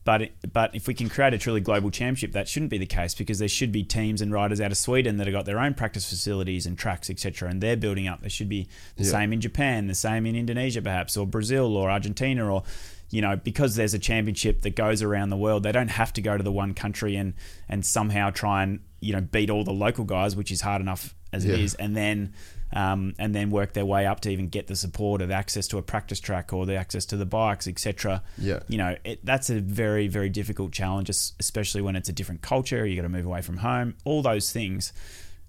[0.05, 2.85] but it, but if we can create a truly global championship, that shouldn't be the
[2.85, 5.59] case because there should be teams and riders out of Sweden that have got their
[5.59, 8.19] own practice facilities and tracks, etc., and they're building up.
[8.19, 9.11] There should be the Yeah.
[9.11, 12.63] same in Japan, the same in Indonesia, perhaps, or Brazil, or Argentina, or
[13.11, 16.21] you know, because there's a championship that goes around the world, they don't have to
[16.21, 17.33] go to the one country and
[17.69, 21.15] and somehow try and you know beat all the local guys, which is hard enough
[21.31, 21.63] as it Yeah.
[21.63, 22.33] is, and then
[22.73, 25.77] um, and then work their way up to even get the support of access to
[25.77, 28.23] a practice track or the access to the bikes, etc.
[28.37, 28.59] Yeah.
[28.67, 32.85] you know, it, that's a very very difficult challenge, especially when it's a different culture.
[32.85, 34.91] You got to move away from home, all those things.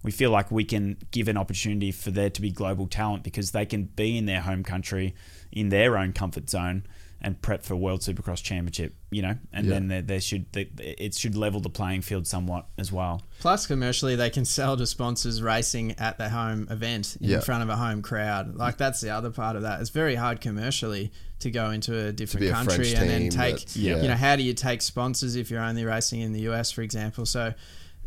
[0.02, 3.52] We feel like we can give an opportunity for there to be global talent because
[3.52, 5.14] they can be in their home country,
[5.50, 6.84] in their own comfort zone,
[7.24, 8.94] and prep for World Supercross Championship.
[9.10, 9.72] You know, and Yeah.
[9.74, 13.22] then there, there should they, it should level the playing field somewhat as well.
[13.40, 17.40] Plus, commercially, they can sell to sponsors racing at the home event in Yeah.
[17.40, 18.54] front of a home crowd.
[18.56, 19.80] Like that's the other part of that.
[19.80, 21.10] It's very hard commercially
[21.40, 23.74] to go into a different be a country and then take.
[23.74, 24.00] Yeah.
[24.02, 26.82] You know, how do you take sponsors if you're only racing in the US, for
[26.82, 27.26] example?
[27.26, 27.54] So,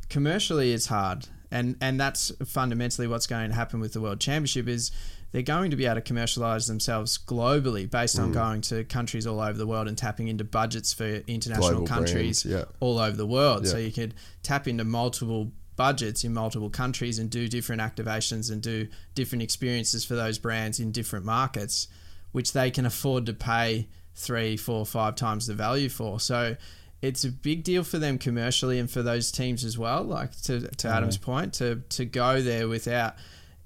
[0.10, 4.68] commercially, it's hard, and and that's fundamentally what's going to happen with the World Championship
[4.68, 4.92] is.
[5.32, 8.24] They're going to be able to commercialize themselves globally based Mm.
[8.24, 11.88] on going to countries all over the world and tapping into budgets for international Global
[11.88, 12.66] countries brands, yeah.
[12.80, 13.68] all over the world.
[13.68, 18.62] So you could tap into multiple budgets in multiple countries and do different activations and
[18.62, 21.88] do different experiences for those brands in different markets,
[22.32, 26.20] which they can afford to pay three, four, five times the value for.
[26.20, 26.56] So
[27.04, 30.02] it's a big deal for them commercially and for those teams as well.
[30.04, 33.14] Like to, to Adam's point, to to go there without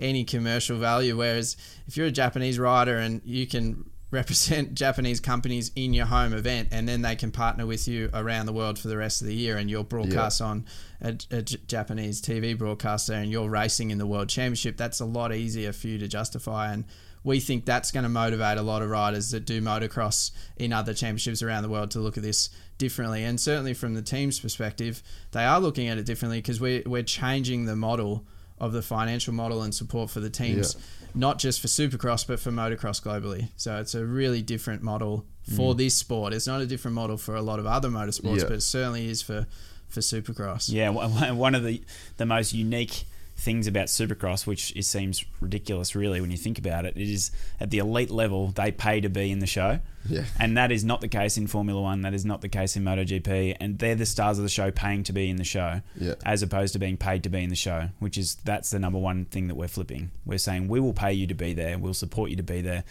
[0.02, 1.18] any commercial value.
[1.18, 1.56] Whereas
[1.88, 6.70] if you're a Japanese rider and you can represent Japanese companies in your home event,
[6.72, 9.36] and then they can partner with you around the world for the rest of the
[9.36, 10.66] year, and you'll broadcast on
[11.02, 14.78] a, a J- Japanese TV broadcaster, and you're racing in the World Championship.
[14.78, 16.86] That's a lot easier for you to justify, and
[17.24, 20.93] we think that's going to motivate a lot of riders that do motocross in other
[20.93, 23.24] championships around the world to look at this differently.
[23.24, 27.04] And certainly from the team's perspective, they are looking at it differently because we're, we're
[27.04, 28.26] changing the model
[28.62, 30.78] of the financial model and support for the teams,
[31.16, 33.49] not just for Supercross but for motocross globally.
[33.57, 35.78] So it's a really different model for mm.
[35.78, 36.32] this sport.
[36.32, 38.43] It's not a different model for a lot of other motorsports, Yeah.
[38.43, 39.47] but it certainly is for
[39.89, 40.72] for Supercross.
[40.72, 41.84] Yeah, one one of the
[42.18, 43.05] the most unique
[43.41, 47.31] things about Supercross, which it seems ridiculous, really, when you think about it, it is
[47.59, 50.25] at the elite level they pay to be in the show, Yeah.
[50.39, 52.01] and that is not the case in Formula One.
[52.03, 55.01] That is not the case in MotoGP, and they're the stars of the show, paying
[55.03, 56.13] to be in the show, Yeah.
[56.23, 57.89] as opposed to being paid to be in the show.
[57.99, 60.11] Which is that's the number one thing that we're flipping.
[60.23, 62.83] We're saying we will pay you to be there, we'll support you to be there.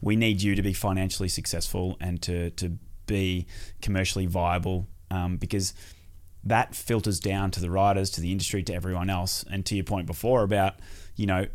[0.00, 3.46] We need you to be financially successful and to to be
[3.82, 5.74] commercially viable, um, because
[6.44, 9.44] that filters down to the riders, to the industry, to everyone else.
[9.50, 10.74] And to your point before about,
[11.16, 11.46] you know,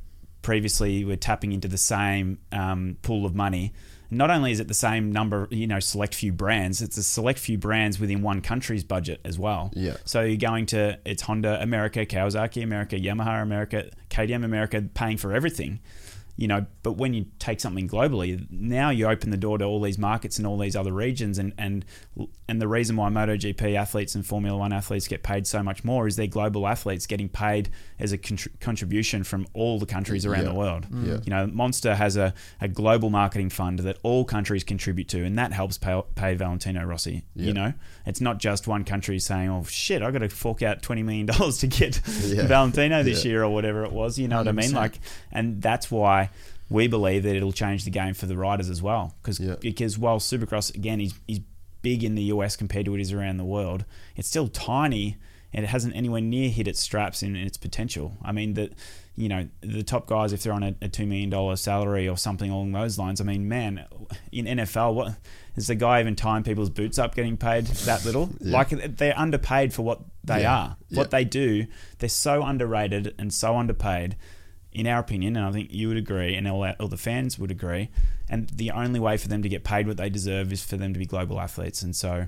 [0.42, 3.74] previously we're tapping into the same um, pool of money.
[4.12, 7.40] Not only is it the same number, you know, select few brands, it's a select
[7.40, 9.72] few brands within one country's budget as well.
[9.74, 9.98] Yeah.
[10.06, 15.34] So you're going to, it's Honda America, Kawasaki America, Yamaha America, KTM America paying for
[15.34, 15.80] everything
[16.38, 19.80] you know but when you take something globally now you open the door to all
[19.82, 21.86] these markets and all these other regions and and
[22.50, 26.08] and the reason why MotoGP athletes and Formula 1 athletes get paid so much more
[26.08, 27.70] is they're global athletes getting paid
[28.00, 30.50] as a contr- contribution from all the countries around Yeah.
[30.50, 31.08] the world mm.
[31.08, 31.18] Yeah.
[31.24, 35.38] you know Monster has a, a global marketing fund that all countries contribute to and
[35.38, 37.46] that helps pay, pay Valentino Rossi Yeah.
[37.48, 37.74] you know
[38.06, 41.26] it's not just one country saying oh shit I got to fork out 20 million
[41.26, 42.44] dollars to get Yeah.
[42.48, 43.30] Valentino this Yeah.
[43.32, 45.00] year or whatever it was you know what I mean like
[45.32, 46.30] and that's why
[46.70, 49.14] we believe that it'll change the game for the riders as well.
[49.22, 49.56] Because Yeah.
[49.60, 51.40] because while Supercross again is is
[51.84, 53.86] big in the US compared to what it is around the world,
[54.16, 55.18] it's still tiny
[55.54, 58.18] and it hasn't anywhere near hit its straps in, in its potential.
[58.24, 58.74] I mean that
[59.18, 62.18] you know the top guys if they're on a, a two million dollar salary or
[62.18, 63.22] something along those lines.
[63.22, 63.86] I mean, man,
[64.32, 65.16] in NFL, what
[65.56, 68.30] is the guy even tying people's boots up getting paid that little?
[68.42, 70.56] Like they're underpaid for what they Yeah.
[70.58, 70.78] are.
[70.90, 70.98] Yeah.
[70.98, 71.66] What they do,
[72.00, 74.16] they're so underrated and so underpaid,
[74.74, 77.52] in our opinion, and I think you would agree, and all, all the fans would
[77.52, 77.90] agree.
[78.30, 80.92] And the only way for them to get paid what they deserve is for them
[80.94, 81.82] to be global athletes.
[81.84, 82.28] And so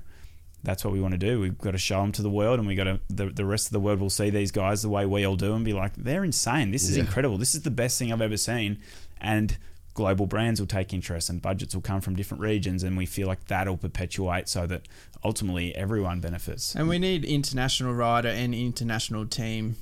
[0.64, 1.40] that's what we want to do.
[1.40, 3.68] We've got to show them to the world, and we got to the, the rest
[3.68, 5.94] of the world will see these guys the way we all do, and be like,
[5.96, 6.72] they're insane.
[6.72, 7.04] This is Yeah.
[7.04, 7.38] incredible.
[7.38, 8.80] This is the best thing I've ever seen.
[9.20, 9.58] And
[9.94, 13.28] global brands will take interest, and budgets will come from different regions, and we feel
[13.28, 14.88] like that'll perpetuate so that
[15.24, 16.76] ultimately everyone benefits.
[16.76, 19.76] And we need international rider and international team,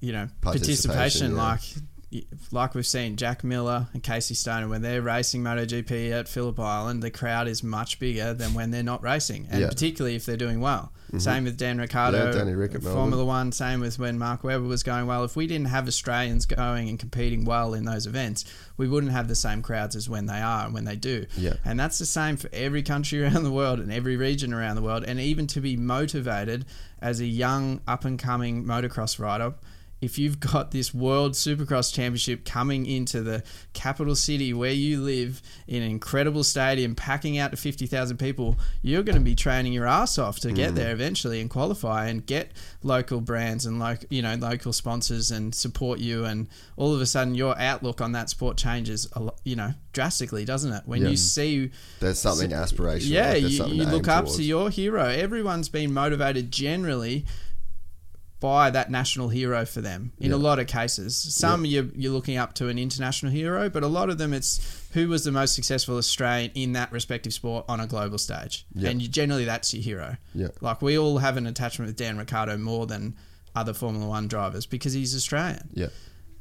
[0.00, 1.36] you know, Participation, participation.
[1.36, 1.42] yeah.
[1.42, 1.60] Like,
[2.50, 7.02] like we've seen Jack Miller and Casey Stoner when they're racing MotoGP at Phillip Island,
[7.02, 9.68] the crowd is much bigger than when they're not racing, and Yeah.
[9.68, 10.92] particularly if they're doing well.
[11.18, 12.26] Same with Dan Ricciardo, Mm-hmm.
[12.32, 13.26] Yeah, Danny Rick at Formula Melbourne.
[13.26, 13.52] One.
[13.52, 15.22] Same with when Mark Webber was going well.
[15.24, 18.44] If we didn't have Australians going and competing well in those events,
[18.76, 21.24] we wouldn't have the same crowds as when they are and when they do.
[21.38, 21.54] Yeah.
[21.64, 24.82] And that's the same for every country around the world and every region around the
[24.82, 25.04] world.
[25.06, 26.66] And even to be motivated
[27.00, 29.54] as a young, up and coming motocross rider,
[30.00, 33.42] if you've got this World Supercross Championship coming into the
[33.72, 39.02] capital city where you live in an incredible stadium, packing out to 50,000 people, you're
[39.02, 40.74] going to be training your ass off to get mm.
[40.76, 45.54] there eventually and qualify and get local brands and local, you know, local sponsors and
[45.54, 46.24] support you.
[46.26, 49.72] And all of a sudden, your outlook on that sport changes, a lot, you know,
[49.92, 50.82] drastically, doesn't it?
[50.84, 51.08] When Yeah.
[51.08, 51.70] you see
[52.00, 53.08] There's something aspirational.
[53.08, 54.36] yeah, like there's you, you look up towards.
[54.36, 55.06] to your hero.
[55.06, 57.24] Everyone's been motivated generally
[58.38, 61.16] by that national hero for them in a lot of cases.
[61.16, 64.88] Some you're, you're looking up to an international hero, but a lot of them it's
[64.92, 68.66] who was the most successful Australian in that respective sport on a global stage.
[68.74, 68.90] Yeah.
[68.90, 70.16] And you, generally that's your hero.
[70.34, 70.48] Yeah.
[70.60, 73.16] Like we all have an attachment with Dan Ricciardo more than
[73.54, 75.70] other Formula One drivers because he's Australian.
[75.72, 75.88] Yeah.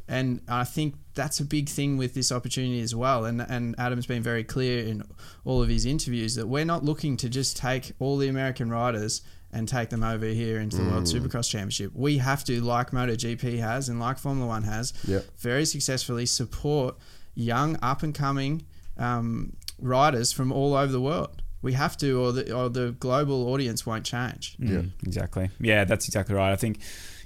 [0.08, 3.24] And I think that's a big thing with this opportunity as well.
[3.24, 5.02] And and Adam's been very clear in
[5.46, 9.22] all of his interviews that we're not looking to just take all the American riders
[9.56, 11.14] and take them over here into the World Mm.
[11.22, 11.92] Supercross Championship.
[11.96, 15.26] We have to, like MotoGP has and like Formula One has, Yep.
[15.40, 16.96] very successfully support
[17.34, 18.66] young, up and coming
[18.98, 21.42] um, riders from all over the world.
[21.62, 24.56] We have to, or the or the global audience won't change.
[24.60, 25.50] Yeah, exactly.
[25.60, 26.52] Yeah, that's exactly right.
[26.52, 26.80] I think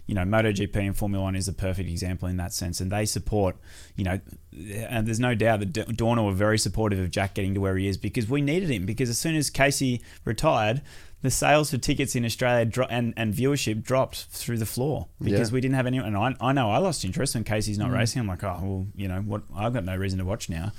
[0.07, 3.05] you know MotoGP and Formula One is a perfect example in that sense, and they
[3.05, 3.57] support.
[3.97, 4.19] You know,
[4.87, 7.75] and there's no doubt that D- Dorna were very supportive of Jack getting to where
[7.75, 8.85] he is because we needed him.
[8.85, 10.81] Because as soon as Casey retired.
[11.21, 15.49] The sales for tickets in Australia dro- and, and viewership dropped through the floor because
[15.49, 15.53] Yeah.
[15.53, 16.07] we didn't have anyone.
[16.07, 17.97] And I, I know I lost interest when Casey's not mm.
[17.97, 18.21] racing.
[18.21, 19.43] I'm like, oh well, you know what?
[19.55, 20.71] I've got no reason to watch now.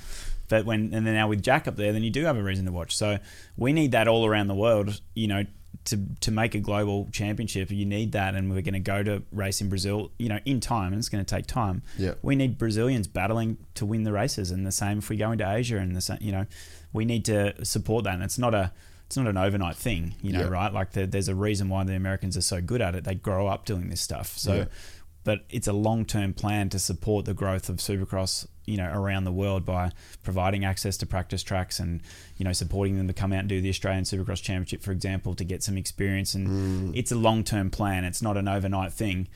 [0.49, 2.65] But when and then now with Jack up there, then you do have a reason
[2.65, 2.95] to watch.
[2.95, 3.19] So
[3.55, 4.99] we need that all around the world.
[5.13, 5.43] You know,
[5.85, 9.23] to to make a global championship, you need that, and we're going to go to
[9.31, 10.11] race in Brazil.
[10.17, 11.83] You know, in time, and it's going to take time.
[11.97, 12.15] Yeah.
[12.21, 15.49] we need Brazilians battling to win the races, and the same if we go into
[15.49, 16.17] Asia, and the same.
[16.19, 16.45] You know,
[16.91, 18.71] we need to support that, and it's not a.
[19.11, 20.47] It's not an overnight thing, you know, Yeah.
[20.47, 20.71] right?
[20.73, 23.03] Like the, there's a reason why the Americans are so good at it.
[23.03, 24.37] They grow up doing this stuff.
[24.37, 24.65] So, Yeah.
[25.25, 29.31] but it's a long-term plan to support the growth of Supercross, you know, around the
[29.33, 29.91] world by
[30.23, 31.99] providing access to practice tracks and
[32.37, 35.33] you know supporting them to come out and do the Australian Supercross Championship, for example,
[35.35, 36.33] to get some experience.
[36.33, 38.05] And it's a long-term plan.
[38.05, 39.27] It's not an overnight thing.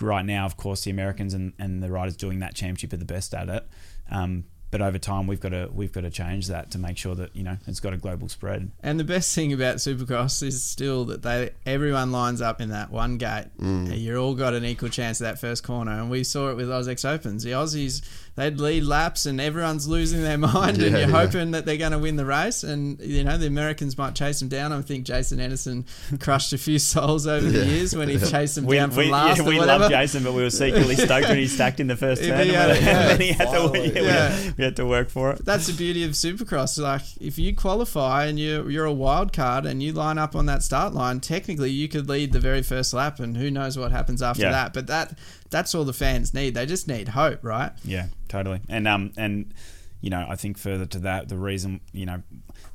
[0.00, 3.04] Right now, of course, the Americans and, and the riders doing that championship are the
[3.04, 3.68] best at it.
[4.10, 7.14] Um, but over time, we've got to we've got to change that to make sure
[7.14, 8.70] that you know it's got a global spread.
[8.82, 12.90] And the best thing about Supercross is still that they everyone lines up in that
[12.90, 13.46] one gate.
[13.58, 13.90] Mm.
[13.90, 15.92] And you all got an equal chance at that first corner.
[15.92, 17.42] And we saw it with AusX Opens.
[17.42, 18.02] The Aussies
[18.38, 21.06] they'd lead laps and everyone's losing their mind and you're yeah.
[21.06, 22.62] hoping that they're going to win the race.
[22.62, 24.72] And you know the Americans might chase them down.
[24.72, 25.84] I think Jason Anderson
[26.20, 29.10] crushed a few souls over the years when he chased them We, down from we,
[29.10, 29.82] last yeah, or we whatever.
[29.84, 32.46] love Jason, but we were secretly stoked when he stacked in the first If turn.
[32.46, 33.06] he and had- yeah.
[33.08, 35.44] then he had to, yeah, we, had, we had to work for it.
[35.44, 36.80] That's the beauty of Supercross.
[36.80, 40.46] Like, if you qualify and you're you're a wild card and you line up on
[40.46, 43.90] that start line, technically you could lead the very first lap, and who knows what
[43.90, 44.52] happens after Yeah.
[44.52, 44.72] that.
[44.74, 45.18] But that
[45.50, 46.54] that's all the fans need.
[46.54, 47.72] They just need hope, right?
[47.84, 48.60] Yeah, totally.
[48.68, 49.52] And um and
[50.00, 52.22] you know, I think further to that, the reason you know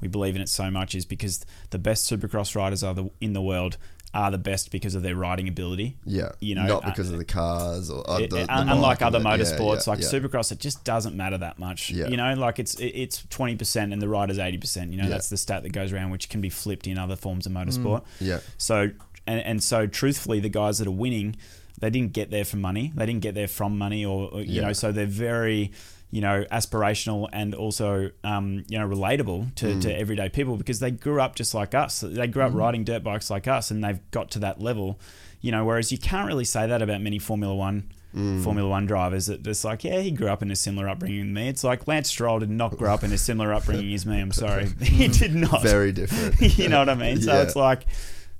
[0.02, 3.34] we believe in it so much is because the best Supercross riders are the in
[3.34, 3.78] the world
[4.16, 5.98] are the best because of their riding ability.
[6.06, 6.34] Yeah.
[6.40, 9.18] You know, not uh, because of the cars or uh, It- the, the unlike other
[9.18, 10.08] and the- yeah, motorsports, yeah, like yeah.
[10.08, 11.90] Supercross, it just doesn't matter that much.
[11.90, 12.08] Yeah.
[12.10, 14.92] You know, like it's it- it's twenty percent and the rider's eighty percent.
[14.92, 15.10] You know, Yeah.
[15.10, 18.04] that's the stat that goes around, which can be flipped in other forms of motorsport.
[18.20, 18.40] Yeah.
[18.60, 18.92] So
[19.26, 21.36] and and so truthfully, the guys that are winning,
[21.84, 22.92] they didn't get there for money.
[22.96, 24.68] They didn't get there from money, or, or, you Yeah.
[24.68, 25.72] know, so they're very
[26.12, 29.82] you know aspirational and also um, you know relatable to, Mm.
[29.82, 32.02] to everyday people because they grew up just like us.
[32.02, 32.58] They grew up Mm-hmm.
[32.60, 35.00] riding dirt bikes like us, and they've got to that level.
[35.42, 37.92] You know, whereas you can't really say that about many Formula One.
[38.16, 38.44] Mm.
[38.44, 41.32] Formula One drivers that it's like, yeah, he grew up in a similar upbringing to
[41.34, 41.48] me.
[41.50, 44.20] It's like Lance Stroll did not grow up in a similar upbringing as me.
[44.22, 45.64] I'm sorry, he did not.
[45.64, 46.40] Very different.
[46.60, 47.20] you know what I mean?
[47.22, 47.42] So Yeah.
[47.42, 47.88] it's like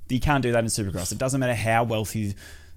[0.08, 1.10] you can't do that in Supercross.
[1.10, 2.34] It doesn't matter how wealthy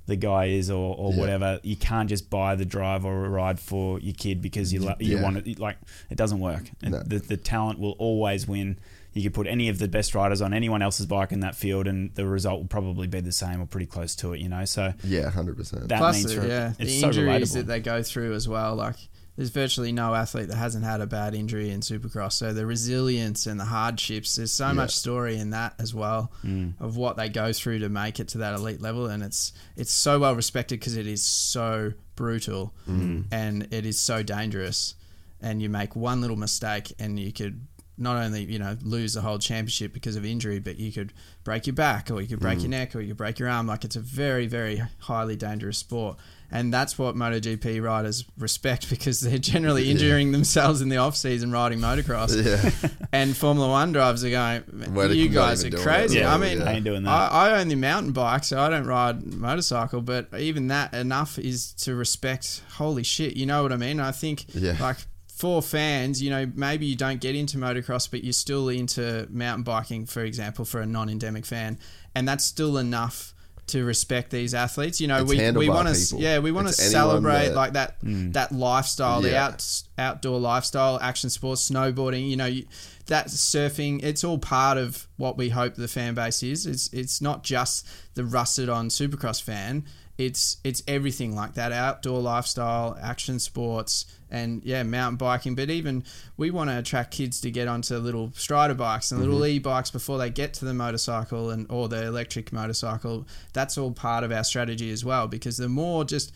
[0.08, 1.20] the guy is or, or Yeah.
[1.20, 1.60] whatever.
[1.64, 4.96] You can't just buy the drive or a ride for your kid because you lo-
[5.00, 5.22] you Yeah.
[5.24, 5.60] want it.
[5.60, 5.78] Like
[6.10, 6.64] it doesn't work.
[6.82, 7.04] And No.
[7.04, 8.78] The the talent will always win.
[9.14, 11.88] You could put any of the best riders on anyone else's bike in that field,
[11.88, 14.40] and the result will probably be the same or pretty close to it.
[14.42, 15.88] You know, so Yeah, hundred percent.
[15.90, 17.54] that Plus, means the- yeah, it's the injuries relatable.
[17.56, 18.76] that they go through as well.
[18.76, 18.96] Like,
[19.38, 22.34] there's virtually no athlete that hasn't had a bad injury in Supercross.
[22.34, 26.74] So the resilience and the hardships, there's so much story in that as well Mm.
[26.80, 29.92] of what they go through to make it to that elite level, and it's it's
[29.92, 33.26] so well respected because it is so brutal Mm.
[33.32, 34.96] and it is so dangerous.
[35.40, 37.68] And you make one little mistake, and you could
[38.00, 41.14] not only you know lose the whole championship because of injury, but you could
[41.44, 43.68] break your back, or you could break your neck, or you could break your arm.
[43.68, 46.18] Like it's a very, very highly dangerous sport,
[46.52, 51.52] and that's what MotoGP riders respect because they're generally injuring themselves in the off season
[51.52, 52.36] riding motocross.
[52.44, 52.90] Yeah.
[53.14, 54.62] And Formula One drivers are going,
[54.94, 56.20] Where you guys are crazy.
[56.20, 57.10] Yeah, I mean, I ain't doing that.
[57.10, 60.02] I, I own the mountain bike, so I don't ride motorcycle.
[60.02, 62.62] But even that enough is to respect.
[62.74, 64.02] Holy shit, you know what I mean?
[64.02, 64.76] I think Yeah.
[64.80, 64.98] like
[65.30, 69.64] for fans, you know, maybe you don't get into motocross, but you're still into mountain
[69.64, 71.80] biking, for example, for a non-endemic fan,
[72.14, 73.34] and that's still enough
[73.68, 75.00] to respect these athletes.
[75.00, 78.02] You know, It's we, we want to yeah we want to celebrate that- like that
[78.02, 78.34] mm.
[78.34, 82.30] that lifestyle, the out outdoor lifestyle, action sports, snowboarding.
[82.30, 82.66] You know, you,
[83.08, 84.04] that surfing.
[84.04, 86.66] It's all part of what we hope the fan base is.
[86.66, 89.86] It's it's not just the rusted on Supercross fan.
[90.18, 95.56] It's it's everything like that outdoor lifestyle, action sports, and yeah, mountain biking.
[95.56, 96.04] But even
[96.36, 99.58] we want to attract kids to get onto little strider bikes and little mm-hmm.
[99.58, 103.28] e-bikes before they get to the motorcycle and or the electric motorcycle.
[103.54, 105.28] That's all part of our strategy as well.
[105.28, 106.34] Because the more just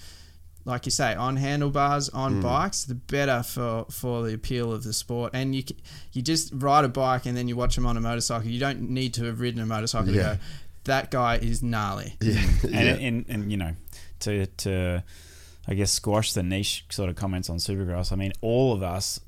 [0.66, 2.44] like you say, on handlebars, on mm.
[2.44, 5.32] bikes, the better for, for the appeal of the sport.
[5.34, 5.64] And you
[6.14, 8.48] you just ride a bike and then you watch them on a motorcycle.
[8.50, 10.22] You don't need to have ridden a motorcycle Yeah.
[10.22, 10.42] to go,
[10.86, 12.16] that guy is gnarly.
[12.22, 12.40] Yeah.
[12.64, 13.08] and, yeah.
[13.08, 13.76] and and you know
[14.22, 15.04] to to
[15.72, 18.12] I guess squash the niche sort of comments on Supercross.
[18.12, 19.22] I mean, all of us,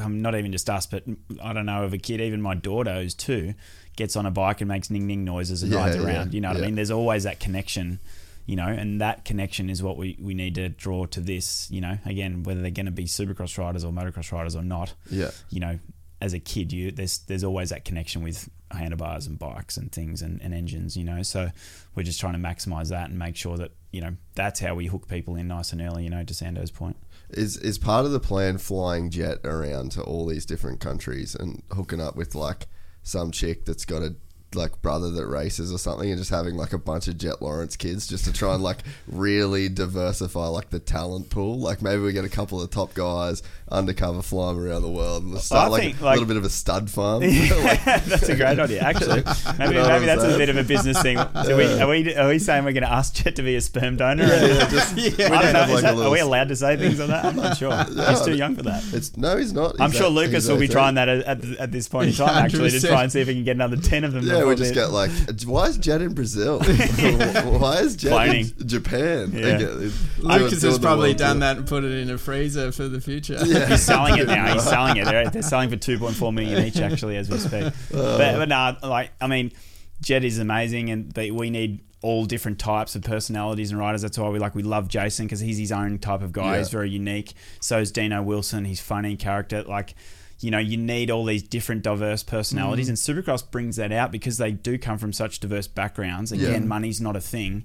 [0.00, 1.04] um, not even just us, but
[1.42, 3.52] I don't know of a kid, even my daughter who's two,
[3.94, 6.32] gets on a bike and makes ning ning noises and Yeah, rides yeah, around.
[6.32, 6.62] You know what yeah.
[6.62, 6.76] I mean?
[6.76, 8.00] There's always that connection.
[8.46, 11.70] You know, and that connection is what we, we need to draw to this.
[11.70, 14.94] You know, again, whether they're going to be Supercross riders or motocross riders or not.
[15.10, 15.30] Yeah.
[15.50, 15.78] You know,
[16.20, 20.22] as a kid, you there's there's always that connection with handlebars and bikes and things
[20.22, 21.22] and, and engines, you know.
[21.22, 21.50] So
[21.94, 24.86] we're just trying to maximize that and make sure that you know that's how we
[24.86, 26.04] hook people in nice and early.
[26.04, 26.96] You know, to Sando's point.
[27.30, 31.62] Is is part of the plan flying Jett around to all these different countries and
[31.72, 32.66] hooking up with like
[33.02, 34.16] some chick that's got a
[34.56, 37.76] like brother that races or something and just having like a bunch of Jett Lawrence
[37.76, 41.58] kids just to try and like really diversify like the talent pool.
[41.58, 45.24] Like maybe we get a couple of the top guys undercover flying around the world
[45.24, 47.22] and start like think, a little bit of a stud farm.
[47.66, 49.22] Like, that's a great idea, actually.
[49.58, 51.18] Maybe, You know maybe that's a bit of a business thing.
[51.46, 53.60] Do we, are we are we saying we're going to ask Jett to be a
[53.60, 54.24] sperm donor?
[54.24, 55.74] yeah, just, we I don't know.
[55.74, 57.24] like, that, little- are we allowed to say things on that?
[57.24, 57.74] I'm not sure.
[57.84, 58.84] He's too young for that.
[58.92, 59.80] It's no, he's not.
[59.80, 62.44] I'm He's sure Lucas will be trying that at, at, at this point in time,
[62.44, 64.26] actually, to try and see if he can get another 10 of them.
[64.26, 65.10] Yeah, before we just the- get like,
[65.46, 66.58] why is Jett in Brazil?
[66.60, 68.60] why is Jett Cloning.
[68.60, 69.30] in Japan?
[69.32, 69.40] Yeah.
[69.42, 69.72] They get-
[70.18, 71.40] Lucas has probably done tour.
[71.40, 73.42] that and put it in a freezer for the future.
[73.44, 74.52] He's selling it now.
[74.54, 75.04] He's selling it.
[75.04, 77.72] They're, they're selling for two point four million each, actually, as we speak.
[77.94, 78.18] Uh.
[78.18, 79.52] but, but no, like I mean,
[80.00, 84.02] Jett is amazing, and but we need all different types of personalities and writers.
[84.02, 86.52] That's why we like we love Jason because he's his own type of guy.
[86.52, 86.58] Yeah.
[86.58, 87.32] He's very unique.
[87.60, 88.64] So is Dino Wilson.
[88.64, 89.62] He's funny character.
[89.62, 89.94] Like
[90.40, 92.90] you know, you need all these different diverse personalities, mm.
[92.90, 96.32] and Supercross brings that out because they do come from such diverse backgrounds.
[96.32, 96.68] Again, Yeah.
[96.68, 97.64] money's not a thing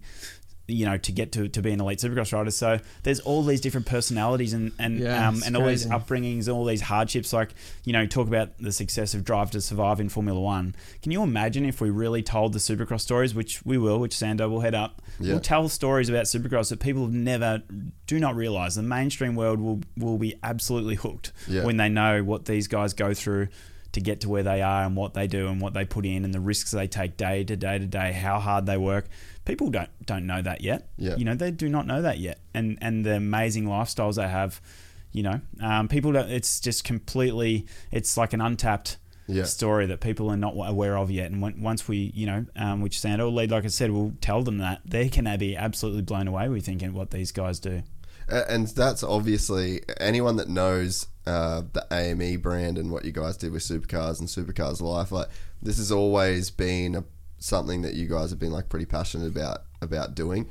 [0.68, 3.60] you know to get to, to be an elite supercross rider so there's all these
[3.60, 5.96] different personalities and and Yeah, um, it's and all these crazy.
[5.98, 7.50] upbringings all these hardships like
[7.84, 11.24] you know talk about the success of drive to survive in formula one can you
[11.24, 14.76] imagine if we really told the supercross stories which we will which sando will head
[14.76, 15.34] up Yeah.
[15.34, 17.64] we'll tell stories about supercross that people have never
[18.08, 21.66] do not realize the mainstream world will will be absolutely hooked Yeah.
[21.66, 23.48] when they know what these guys go through
[23.94, 26.24] to get to where they are and what they do and what they put in
[26.24, 29.06] and the risks they take day to day to day, how hard they work.
[29.46, 30.90] People don't don't know that yet.
[30.98, 31.16] Yeah.
[31.16, 32.40] You know, they do not know that yet.
[32.54, 34.62] And and the amazing lifestyles they have,
[35.12, 36.30] you know, um, people don't.
[36.30, 37.66] It's just completely.
[37.92, 38.98] It's like an untapped.
[39.28, 39.44] Yeah.
[39.44, 42.82] Story that people are not aware of yet, and when, once we, you know, um,
[42.82, 46.02] which Sando will lead, like I said, we'll tell them that they can be absolutely
[46.02, 47.84] blown away We think thinking what these guys do.
[48.28, 53.52] And that's obviously anyone that knows uh, the AME brand and what you guys did
[53.52, 55.12] with supercars and supercars life.
[55.12, 55.28] Like
[55.62, 57.04] this has always been a,
[57.42, 60.48] something that you guys have been like pretty passionate about about doing.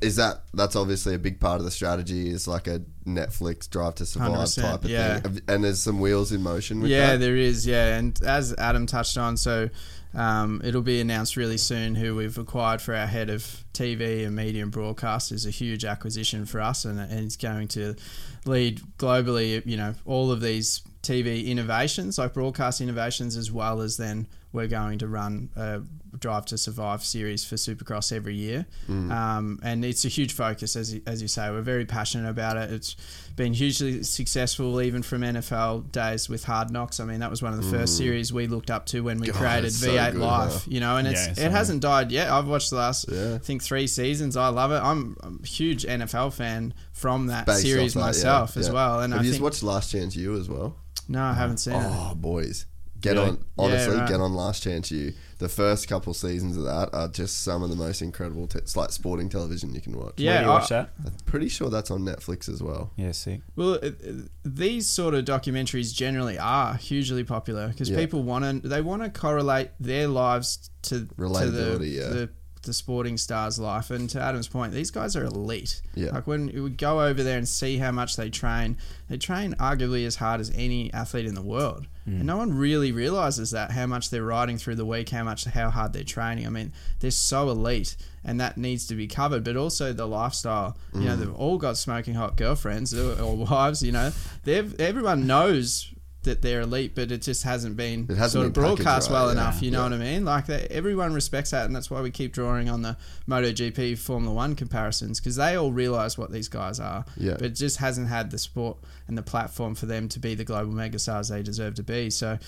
[0.00, 2.30] is that that's obviously a big part of the strategy?
[2.30, 5.18] Is like a Netflix Drive to Survive type of yeah.
[5.18, 6.80] thing, and there's some wheels in motion.
[6.80, 7.20] With yeah, that?
[7.20, 7.66] there is.
[7.66, 9.68] Yeah, and as Adam touched on, so
[10.14, 14.36] um, it'll be announced really soon who we've acquired for our head of TV and
[14.36, 17.96] media and broadcast is a huge acquisition for us, and, and it's going to
[18.44, 19.64] lead globally.
[19.66, 24.66] You know, all of these TV innovations, like broadcast innovations, as well as then we're
[24.66, 25.80] going to run a
[26.18, 30.94] Drive to Survive series for Supercross every year, um, and it's a huge focus, as
[30.94, 31.48] you, as you say.
[31.50, 32.70] We're very passionate about it.
[32.72, 32.96] It's
[33.36, 36.98] been hugely successful, even from NFL days with Hard Knocks.
[36.98, 39.28] I mean, that was one of the first series we looked up to when we
[39.28, 40.52] God, created so V8 good, Live.
[40.52, 40.58] huh?
[40.66, 42.28] You know, and it's Yeah, it hasn't died yet.
[42.28, 43.34] I've watched the last, Yeah.
[43.36, 44.36] I think, three seasons.
[44.36, 44.80] I love it.
[44.82, 48.66] I'm, I'm a huge NFL fan from that Based series off that, myself yeah, as
[48.66, 48.74] yeah.
[48.74, 49.00] well.
[49.00, 50.76] And have I you think watched Last Chance You as well?
[51.08, 51.82] no, I haven't seen it.
[51.84, 52.66] Oh, boys.
[53.00, 53.28] Get Really?
[53.30, 54.08] on, honestly, right.
[54.08, 55.12] get on Last Chance You.
[55.38, 58.76] The first couple seasons of that are just some of the most incredible, te- it's
[58.76, 60.14] like sporting television you can watch.
[60.18, 60.90] Yeah, Where do you watch that?
[61.06, 62.90] I'm pretty sure that's on Netflix as well.
[62.96, 63.40] Yeah, sick.
[63.56, 64.12] Well, uh, uh,
[64.44, 67.96] these sort of documentaries generally are hugely popular because Yeah.
[67.96, 72.08] people want to they want to correlate their lives to to the, Relatability, yeah.
[72.08, 72.30] the
[72.62, 73.90] the sporting star's life.
[73.90, 75.80] And to Adam's point, these guys are elite.
[75.94, 76.10] Yeah.
[76.10, 78.76] Like when we go over there and see how much they train,
[79.08, 81.86] they train arguably as hard as any athlete in the world.
[82.04, 82.16] Hmm.
[82.16, 85.44] And no one really realizes that how much they're riding through the week, how much
[85.44, 86.46] how hard they're training.
[86.46, 89.44] I mean, they're so elite, and that needs to be covered.
[89.44, 90.76] But also the lifestyle.
[90.94, 91.20] You know, hmm.
[91.20, 93.82] they've all got smoking hot girlfriends or, or wives.
[93.82, 94.12] You know,
[94.44, 95.92] they've everyone knows
[96.22, 99.08] that they're elite, but it just hasn't been It hasn't sort of been packaged broadcast
[99.10, 99.32] right, well yeah.
[99.32, 99.62] enough.
[99.62, 99.84] You know Yeah.
[99.84, 100.24] what I mean?
[100.26, 102.96] Like that, everyone respects that, and that's why we keep drawing on the
[103.28, 107.04] MotoGP Formula One comparisons because they all realize what these guys are.
[107.16, 107.34] Yeah.
[107.34, 110.44] But it just hasn't had the sport and the platform for them to be the
[110.44, 112.10] global megastars they deserve to be.
[112.10, 112.38] So,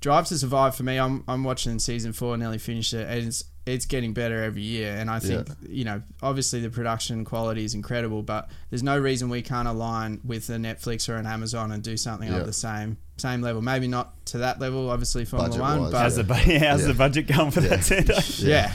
[0.00, 3.44] Drive to Survive for me, I'm I'm watching season four, nearly finished it, and it's
[3.66, 4.94] it's getting better every year.
[4.94, 5.54] And I think Yeah.
[5.70, 10.20] you know, obviously the production quality is incredible, but there's no reason we can't align
[10.22, 12.40] with a Netflix or an Amazon and do something Yeah.
[12.40, 13.62] of the same same level.
[13.62, 16.80] Maybe not to that level, obviously Formula Budget-wise, One, but How's the, bu- yeah, how's
[16.80, 16.86] Yeah.
[16.88, 18.14] the budget going for that centre?
[18.44, 18.72] yeah,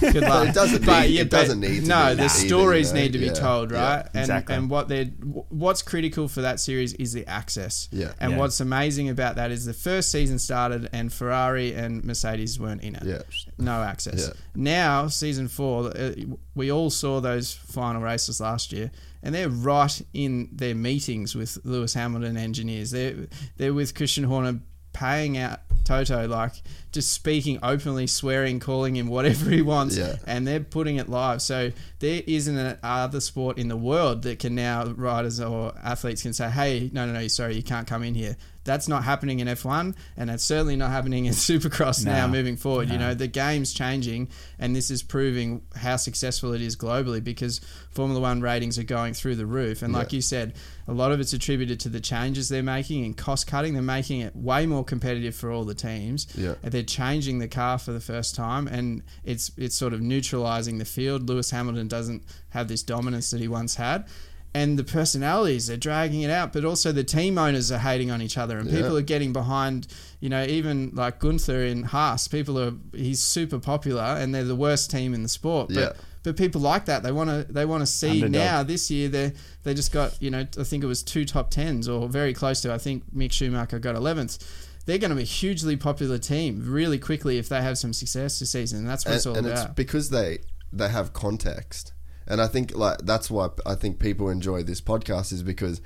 [0.00, 0.48] good luck.
[0.48, 2.98] It doesn't But need- yeah, it doesn't need to No, be the either, stories you
[3.00, 4.06] need to be Yeah, told, yeah, right?
[4.14, 4.54] and exactly.
[4.54, 5.06] and what they
[5.48, 7.88] what's critical for that series is the access.
[7.90, 8.12] Yeah.
[8.20, 8.38] And Yeah.
[8.38, 12.94] what's amazing about that is the first season started and Ferrari and Mercedes weren't in
[12.94, 13.02] it.
[13.04, 13.22] Yeah.
[13.58, 14.28] No access.
[14.28, 14.32] Yeah.
[14.54, 16.12] Now season four, uh,
[16.54, 18.90] we all saw those final races last year.
[19.22, 22.90] And they're right in their meetings with Lewis Hamilton engineers.
[22.90, 24.60] They're they're with Christian Horner
[24.92, 26.52] paying out Toto, like
[26.92, 30.16] just speaking openly, swearing, calling him whatever he wants, Yeah.
[30.26, 31.42] and they're putting it live.
[31.42, 36.22] So there isn't an other sport in the world that can now riders or athletes
[36.22, 39.40] can say, "Hey, no, no, no, sorry, you can't come in here." That's not happening
[39.40, 42.26] in F1, and it's certainly not happening in Supercross now.
[42.26, 46.76] Moving forward, you know, the game's changing, and this is proving how successful it is
[46.76, 49.82] globally because Formula One ratings are going through the roof.
[49.82, 50.54] And like you said,
[50.86, 53.72] a lot of it's attributed to the changes they're making and cost cutting.
[53.74, 56.26] They're making it way more competitive for all the teams.
[56.36, 56.54] Yeah.
[56.62, 60.78] And They're changing the car for the first time, and it's it's sort of neutralizing
[60.78, 61.28] the field.
[61.28, 64.06] Lewis Hamilton doesn't have this dominance that he once had.
[64.52, 68.20] And the personalities are dragging it out, but also the team owners are hating on
[68.20, 69.86] each other, and people are getting behind.
[70.18, 74.56] You know, even like Gunther in Haas, people are he's super popular, and they're the
[74.56, 75.68] worst team in the sport.
[75.68, 75.92] But Yeah.
[76.24, 77.04] but people like that.
[77.04, 78.32] They want to they want to see Underdog.
[78.32, 78.62] now.
[78.64, 81.88] This year they they just got you know I think it was two top tens
[81.88, 82.72] or very close to.
[82.72, 84.38] I think Mick Schumacher got eleventh.
[84.86, 88.40] They're going to be a hugely popular team really quickly if they have some success
[88.40, 88.80] this season.
[88.80, 90.38] And that's what and, it's all and it's because they
[90.72, 91.92] they have context
[92.30, 95.82] and i think like that's why i think people enjoy this podcast is because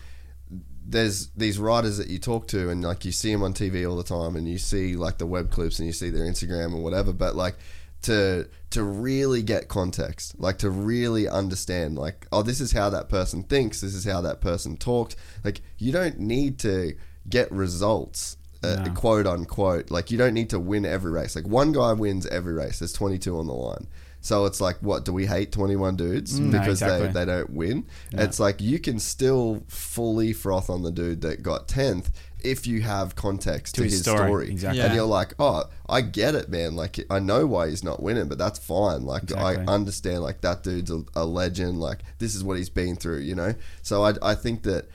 [0.87, 3.97] there's these writers that you talk to and like you see them on tv all
[3.97, 6.83] the time and you see like the web clips and you see their instagram or
[6.83, 7.57] whatever but like
[8.03, 13.09] to to really get context like to really understand like oh this is how that
[13.09, 16.95] person thinks this is how that person talked like you don't need to
[17.29, 18.93] get results uh, No.
[18.93, 19.91] quote unquote.
[19.91, 21.37] Like you don't need to win every race.
[21.37, 22.79] Like one guy wins every race.
[22.79, 23.87] There's 22 on the line.
[24.25, 26.45] So it's like, what do we hate 21 dudes mm.
[26.47, 27.09] No, because exactly.
[27.09, 27.87] they, they don't win?
[28.11, 32.11] It's like you can still fully froth on the dude that got 10th
[32.43, 34.51] if you have context to, To his his story, story.
[34.51, 34.79] exactly.
[34.79, 34.87] Yeah.
[34.87, 36.75] And you're like, oh, I get it, man.
[36.75, 39.03] Like I know why he's not winning, but that's fine.
[39.05, 39.63] Like Exactly.
[39.67, 40.23] I understand.
[40.23, 41.79] Like that dude's a, a legend.
[41.79, 43.21] Like this is what he's been through.
[43.21, 43.55] You know.
[43.83, 44.89] So I I think that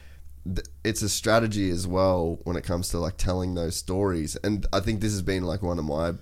[0.44, 4.66] th- it's a strategy as well when it comes to like telling those stories and
[4.72, 6.14] i think this has been like one of my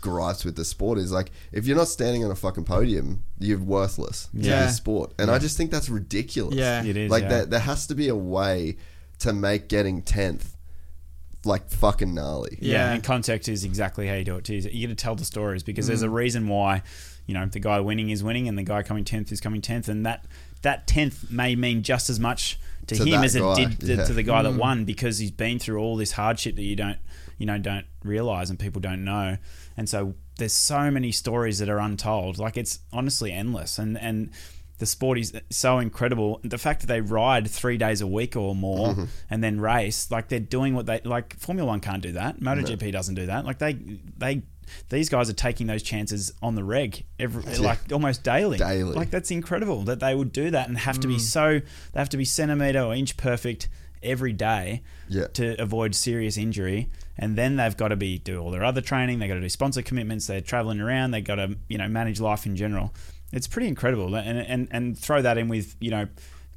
[0.00, 3.58] gripes with the sport is like if you're not standing on a fucking podium you're
[3.58, 4.66] worthless to Yeah.
[4.66, 6.84] the sport and i just think that's ridiculous Yeah.
[6.84, 7.28] It is, like yeah.
[7.28, 8.76] there, there has to be a way
[9.20, 10.54] to make getting 10th
[11.44, 12.58] like fucking gnarly.
[12.60, 12.92] Yeah, Yeah.
[12.92, 14.56] and context is exactly how you do it too.
[14.56, 16.14] You got to tell the stories because there's a mm.
[16.14, 16.82] reason why,
[17.26, 19.88] you know, the guy winning is winning and the guy coming tenth is coming tenth,
[19.88, 20.26] and that
[20.62, 22.58] that tenth may mean just as much
[22.88, 24.04] to, To him that as it guy, did to, yeah.
[24.04, 24.58] to the guy that mm.
[24.58, 26.98] won because he's been through all this hardship that you don't,
[27.40, 29.38] you know, don't realize and people don't know,
[29.76, 32.38] and so there's so many stories that are untold.
[32.38, 34.30] Like it's honestly endless, and and.
[34.78, 36.40] The sport is so incredible.
[36.42, 39.04] The fact that they ride three days a week or more Mm-hmm.
[39.28, 41.38] and then race, like they're doing what they like.
[41.38, 42.40] Formula One can't do that.
[42.40, 43.44] MotoGP doesn't do that.
[43.44, 43.74] Like they,
[44.16, 44.40] they,
[44.88, 48.56] these guys are taking those chances on the reg every, like almost daily.
[48.56, 48.94] Daily.
[48.94, 51.60] Like that's incredible that they would do that and have to be so.
[51.92, 53.68] They have to be centimeter or inch perfect
[54.02, 55.26] every day Yeah.
[55.34, 56.88] to avoid serious injury.
[57.18, 59.18] And then they've got to be do all their other training.
[59.18, 60.26] They got to do sponsor commitments.
[60.26, 61.10] They're traveling around.
[61.10, 62.94] They got to you know manage life in general.
[63.32, 64.14] It's pretty incredible.
[64.14, 66.08] And and and throw that in with you know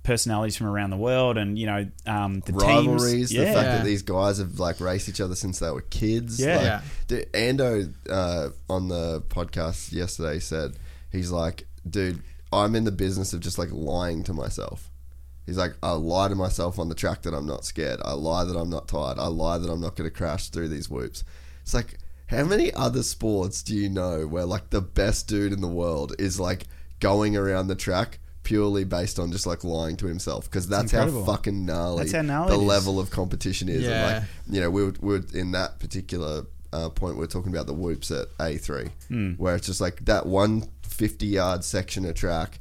[0.03, 3.11] personalities from around the world and you know um, the rivalries.
[3.11, 3.29] teams.
[3.29, 3.53] The Yeah.
[3.53, 6.39] fact that these guys have like raced each other since they were kids.
[6.39, 6.55] Yeah.
[6.55, 6.81] Like, Yeah.
[7.07, 10.73] dude, Ando uh, on the podcast yesterday said
[11.11, 12.21] he's like, dude,
[12.51, 14.89] I'm in the business of just like lying to myself.
[15.45, 17.99] He's like, I lie to myself on the track that I'm not scared.
[18.05, 19.19] I lie that I'm not tired.
[19.19, 21.23] I lie that I'm not going to crash through these whoops.
[21.63, 21.97] It's like,
[22.27, 26.15] how many other sports do you know where like the best dude in the world
[26.17, 26.63] is like
[26.99, 30.45] going around the track purely based on just like lying to himself?
[30.45, 33.85] Because that's how fucking gnarly, how gnarly the level of competition is.
[33.87, 34.05] And Yeah.
[34.19, 37.51] like, you know, we were, we were in that particular uh, point, we are talking
[37.53, 39.31] about the whoops at A3, Hmm.
[39.33, 42.59] where it's just like that one 50 yard section of track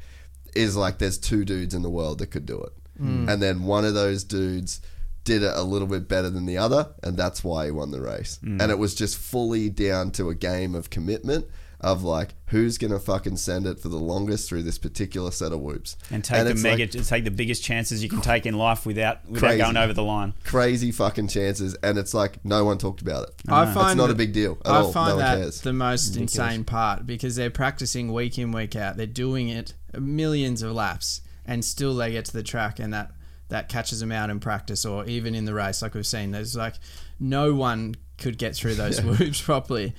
[0.54, 2.72] is like there's two dudes in the world that could do it.
[2.98, 3.28] Hmm.
[3.28, 4.80] And then one of those dudes
[5.24, 8.00] did it a little bit better than the other, and that's why he won the
[8.00, 8.38] race.
[8.42, 8.60] Hmm.
[8.60, 11.46] And it was just fully down to a game of commitment
[11.80, 15.58] of like who's gonna fucking send it for the longest through this particular set of
[15.58, 18.86] whoops and take the mega, like take the biggest chances you can take in life
[18.86, 19.62] without without Crazy.
[19.62, 20.32] going over the line.
[20.44, 23.34] crazy fucking chances, and it's like no one talked about it.
[23.48, 24.92] I it's find not a big deal at I all.
[24.92, 25.60] find no that cares.
[25.62, 28.96] the most insane part because they're practicing week in week out.
[28.96, 33.12] They're doing it millions of laps, and still they get to the track, and that
[33.48, 35.82] that catches them out in practice or even in the race.
[35.82, 36.74] Like we've seen, there's like
[37.20, 39.94] no one could get through those whoops properly.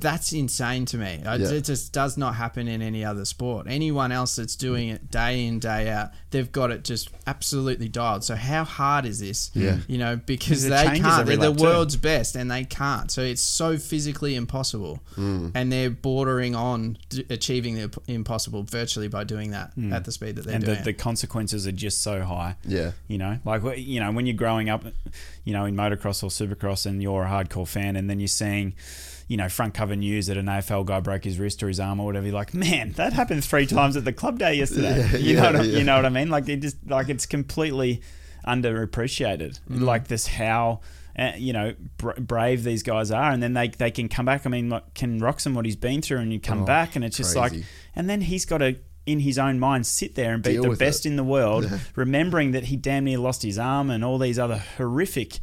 [0.00, 1.20] That's insane to me.
[1.22, 1.34] Yeah.
[1.36, 3.66] It just does not happen in any other sport.
[3.68, 8.24] Anyone else that's doing it day in day out, they've got it just absolutely dialed.
[8.24, 9.50] So how hard is this?
[9.54, 9.78] Yeah.
[9.88, 11.26] you know, because they can't.
[11.26, 11.64] They're the lap too.
[11.64, 13.10] world's best, and they can't.
[13.10, 15.52] So it's so physically impossible, Mm.
[15.54, 20.36] and they're bordering on d- achieving the impossible virtually by doing that at the speed
[20.36, 20.78] that they're and doing.
[20.78, 22.56] the, the consequences are just so high.
[22.66, 22.92] Yeah.
[23.08, 24.84] you know, like you know when you're growing up,
[25.44, 28.74] you know, in motocross or supercross, and you're a hardcore fan, and then you're seeing.
[29.32, 32.00] You know, front cover news that an AFL guy broke his wrist or his arm
[32.00, 32.26] or whatever.
[32.26, 35.08] You're like, man, that happened three times at the club day yesterday.
[35.12, 35.78] Yeah, you know, yeah, what I, yeah.
[35.78, 36.28] you know what I mean?
[36.28, 38.02] Like it just like it's completely
[38.46, 39.60] underappreciated.
[39.68, 40.80] Like this, how
[41.18, 44.46] uh, you know bra- brave these guys are, and then they they can come back.
[44.46, 47.04] I mean, like Ken Roczen, what he's been through, and you come Oh, back, and
[47.04, 47.52] it's just like,
[47.96, 48.76] and then he's got to.
[49.04, 51.08] In his own mind, sit there and be Deal the best it.
[51.08, 54.62] in the world, remembering that he damn near lost his arm and all these other
[54.76, 55.40] horrific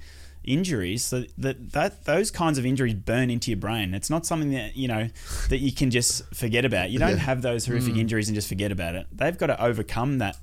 [0.50, 1.04] injuries.
[1.06, 3.94] So that, that those kinds of injuries burn into your brain.
[3.94, 5.10] It's not something that you know
[5.50, 6.90] that you can just forget about.
[6.90, 7.18] You don't Yeah.
[7.18, 8.00] have those horrific mm.
[8.00, 9.08] injuries and just forget about it.
[9.12, 10.38] They've got to overcome that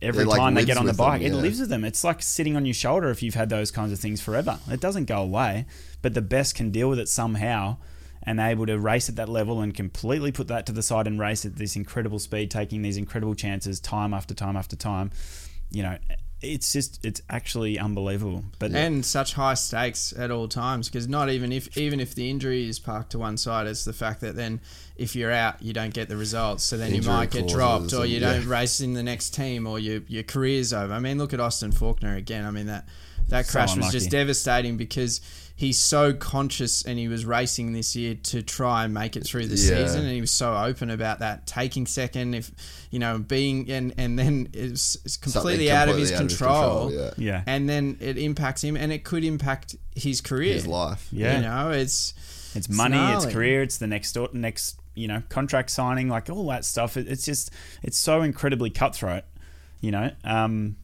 [0.00, 1.22] every It, like, time they get on the with them, bike.
[1.22, 1.84] It lives with them.
[1.84, 4.58] It's like sitting on your shoulder if you've had those kinds of things forever.
[4.70, 5.66] It doesn't go away,
[6.02, 7.78] but the best can deal with it somehow
[8.22, 11.18] and able to race at that level and completely put that to the side and
[11.18, 15.10] race at this incredible speed, taking these incredible chances time after time after time.
[15.70, 15.98] You know,
[16.40, 18.44] it's just it's actually unbelievable.
[18.58, 22.30] But and such high stakes at all times because not even if even if the
[22.30, 24.60] injury is parked to one side, it's the fact that then
[24.96, 27.92] if you're out, you don't get the results, so then Injury you might get dropped,
[27.92, 28.34] or you yeah.
[28.34, 30.92] don't race in the next team, or your your career's over.
[30.92, 32.44] I mean, look at Austin Forkner again.
[32.44, 32.86] I mean that
[33.28, 35.20] that So crash was just devastating because
[35.60, 39.44] he's so conscious and he was racing this year to try and make it through
[39.44, 39.84] the Yeah.
[39.84, 42.52] season and he was so open about that taking second if
[42.92, 46.92] you know being and and then it's, it's completely, Something out of his completely control,
[46.92, 47.10] yeah.
[47.16, 51.08] yeah, and then it impacts him and it could impact his career His life.
[51.10, 51.36] Yeah.
[51.36, 52.14] you know it's
[52.54, 56.46] It's money, it's career, it's the next door- next you know contract signing, like all
[56.48, 56.96] that stuff.
[56.96, 57.50] It, it's just
[57.82, 59.24] it's so incredibly cutthroat,
[59.80, 60.76] you know, um,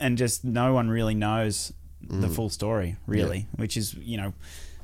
[0.00, 1.72] and just no one really knows
[2.02, 2.34] the mm.
[2.34, 4.32] full story, really, which is you know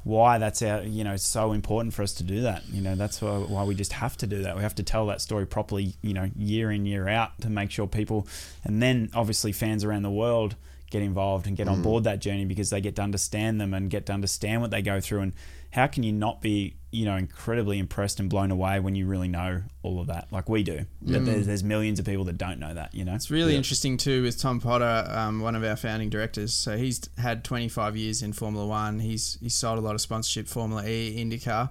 [0.05, 2.63] why that's our you know so important for us to do that.
[2.69, 4.57] You know that's why, why we just have to do that.
[4.57, 7.71] We have to tell that story properly, you know, year in year out to make
[7.71, 8.27] sure people,
[8.65, 10.57] and then obviously fans around the world
[10.91, 11.83] get involved and get on mm.
[11.83, 14.83] board that journey because they get to understand them and get to understand what they
[14.83, 15.33] go through and
[15.73, 19.29] how can you not be you know incredibly impressed and blown away when you really
[19.29, 22.59] know all of that like we do but there's, there's millions of people that don't
[22.59, 25.77] know that you know It's really interesting too with Tom Potter, um, one of our
[25.77, 26.53] founding directors.
[26.53, 29.01] So he's had 25 years in Formula One.
[29.01, 31.71] He's he's sold a lot of sponsorship, Formula E, IndyCar,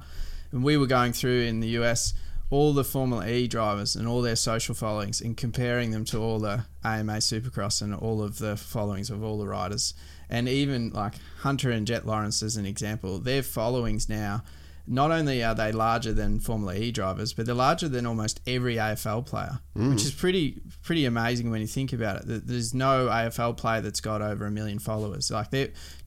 [0.51, 2.13] and we were going through in the US
[2.49, 6.37] all the Formula E drivers and all their social followings and comparing them to all
[6.39, 9.93] the AMA Supercross and all of the followings of all the riders.
[10.31, 14.43] And even like Hunter and Jett Lawrence as an example, their followings now
[14.87, 18.75] not only are they larger than Formula E drivers, but they're larger than almost every
[18.75, 20.05] AFL player, which mm.
[20.05, 22.47] is pretty pretty amazing when you think about it.
[22.47, 25.29] There's no AFL player that's got over a million followers.
[25.29, 25.51] Like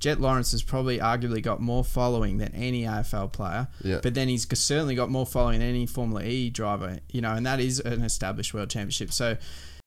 [0.00, 4.00] Jett Lawrence has probably arguably got more following than any AFL player, Yeah.
[4.02, 6.98] but then he's certainly got more following than any Formula E driver.
[7.10, 9.12] You know, and that is an established world championship.
[9.12, 9.36] So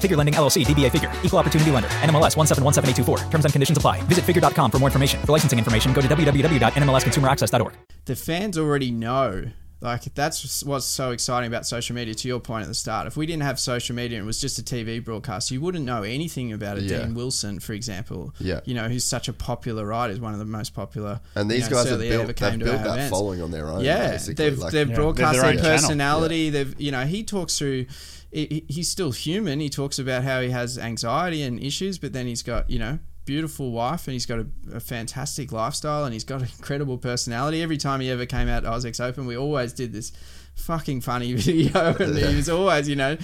[0.00, 3.30] Figure Lending LLC, DBA Figure, Equal Opportunity Lender, NMLS 1717824.
[3.30, 4.00] Terms and conditions apply.
[4.02, 5.20] Visit figure.com for more information.
[5.22, 7.74] For licensing information, go to www.nmlsconsumeraccess.org.
[8.06, 9.44] the fans already know.
[9.82, 12.12] Like that's what's so exciting about social media.
[12.14, 14.38] To your point at the start, if we didn't have social media and it was
[14.38, 16.98] just a TV broadcast, you wouldn't know anything about a Yeah.
[16.98, 18.34] Dean Wilson, for example.
[18.38, 18.60] Yeah.
[18.66, 21.20] you know, who's such a popular rider, he's one of the most popular.
[21.34, 22.92] And you these know, guys have certainly ever built, came they've to built our that
[22.92, 23.10] events.
[23.10, 23.82] following on their own.
[23.82, 24.34] Yeah, basically.
[24.34, 25.76] they've Like, they've Yeah, broadcast their, their own channel.
[25.78, 26.50] personality.
[26.50, 27.86] They've you know he talks through.
[28.32, 29.60] He- he- He's still human.
[29.60, 32.98] He talks about how he has anxiety and issues, but then he's got you know
[33.26, 37.62] beautiful wife and he's got a, a fantastic lifestyle and he's got an incredible personality.
[37.62, 40.12] Every time he ever came out to AusX Open, we always did this
[40.54, 43.16] fucking funny video, and he was always you know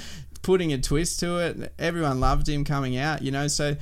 [0.43, 1.73] putting a twist to it.
[1.79, 3.49] Everyone loved him coming out, you know.
[3.49, 3.77] So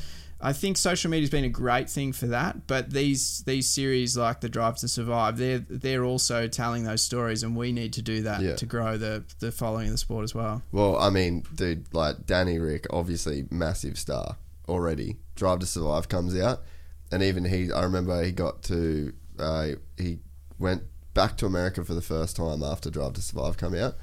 [0.44, 2.66] I think social media's been a great thing for that.
[2.66, 7.42] But these these series like the Drive to Survive, they're they're also telling those stories,
[7.42, 8.54] and we need to do that Yeah.
[8.56, 10.62] to grow the the following of the sport as well.
[10.70, 14.36] Well, I mean, dude, like Danny Ric, obviously massive star
[14.68, 15.16] already.
[15.34, 16.62] Drive to Survive comes out,
[17.10, 20.18] and even he, I remember he got to, uh, he
[20.58, 20.82] went
[21.14, 23.96] back to America for the first time after Drive to Survive come out,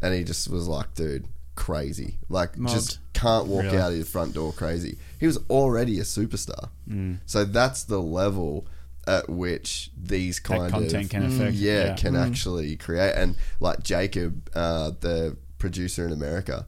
[0.00, 2.74] and he just was like, dude, crazy, like Mobbed.
[2.74, 3.78] just can't walk Really?
[3.78, 4.98] out of your front door, crazy.
[5.20, 6.70] He was already a superstar,
[7.26, 8.66] so that's the level
[9.06, 11.94] at which these kind content of can affect- yeah, yeah.
[11.96, 16.66] can actually create and like Jacob, uh, the producer in America,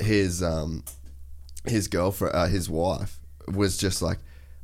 [0.00, 0.84] his um,
[1.64, 3.18] his girlfriend, uh, his wife
[3.48, 4.18] was just like,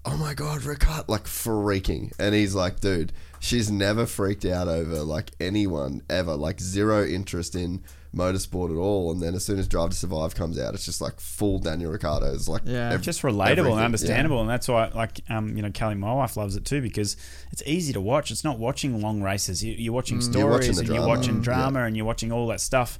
[0.05, 5.01] oh my god, Ricard, like freaking, and he's like, dude, she's never freaked out over
[5.03, 7.83] like anyone ever, like zero interest in
[8.15, 11.01] motorsport at all, and then as soon as Drive to Survive comes out, it's just
[11.01, 12.33] like full Daniel Ricciardo.
[12.35, 12.91] It's like Yeah.
[12.93, 13.67] ev- just relatable everything.
[13.73, 13.85] and Yeah.
[13.87, 17.17] understandable, and that's why, like, um, you know, Kelly, my wife loves it too because
[17.53, 18.31] it's easy to watch.
[18.31, 19.65] It's not watching long races.
[19.65, 20.39] You, you're watching stories Mm.
[20.41, 22.99] You're watching the and you're watching Mm, drama and you're watching all that stuff.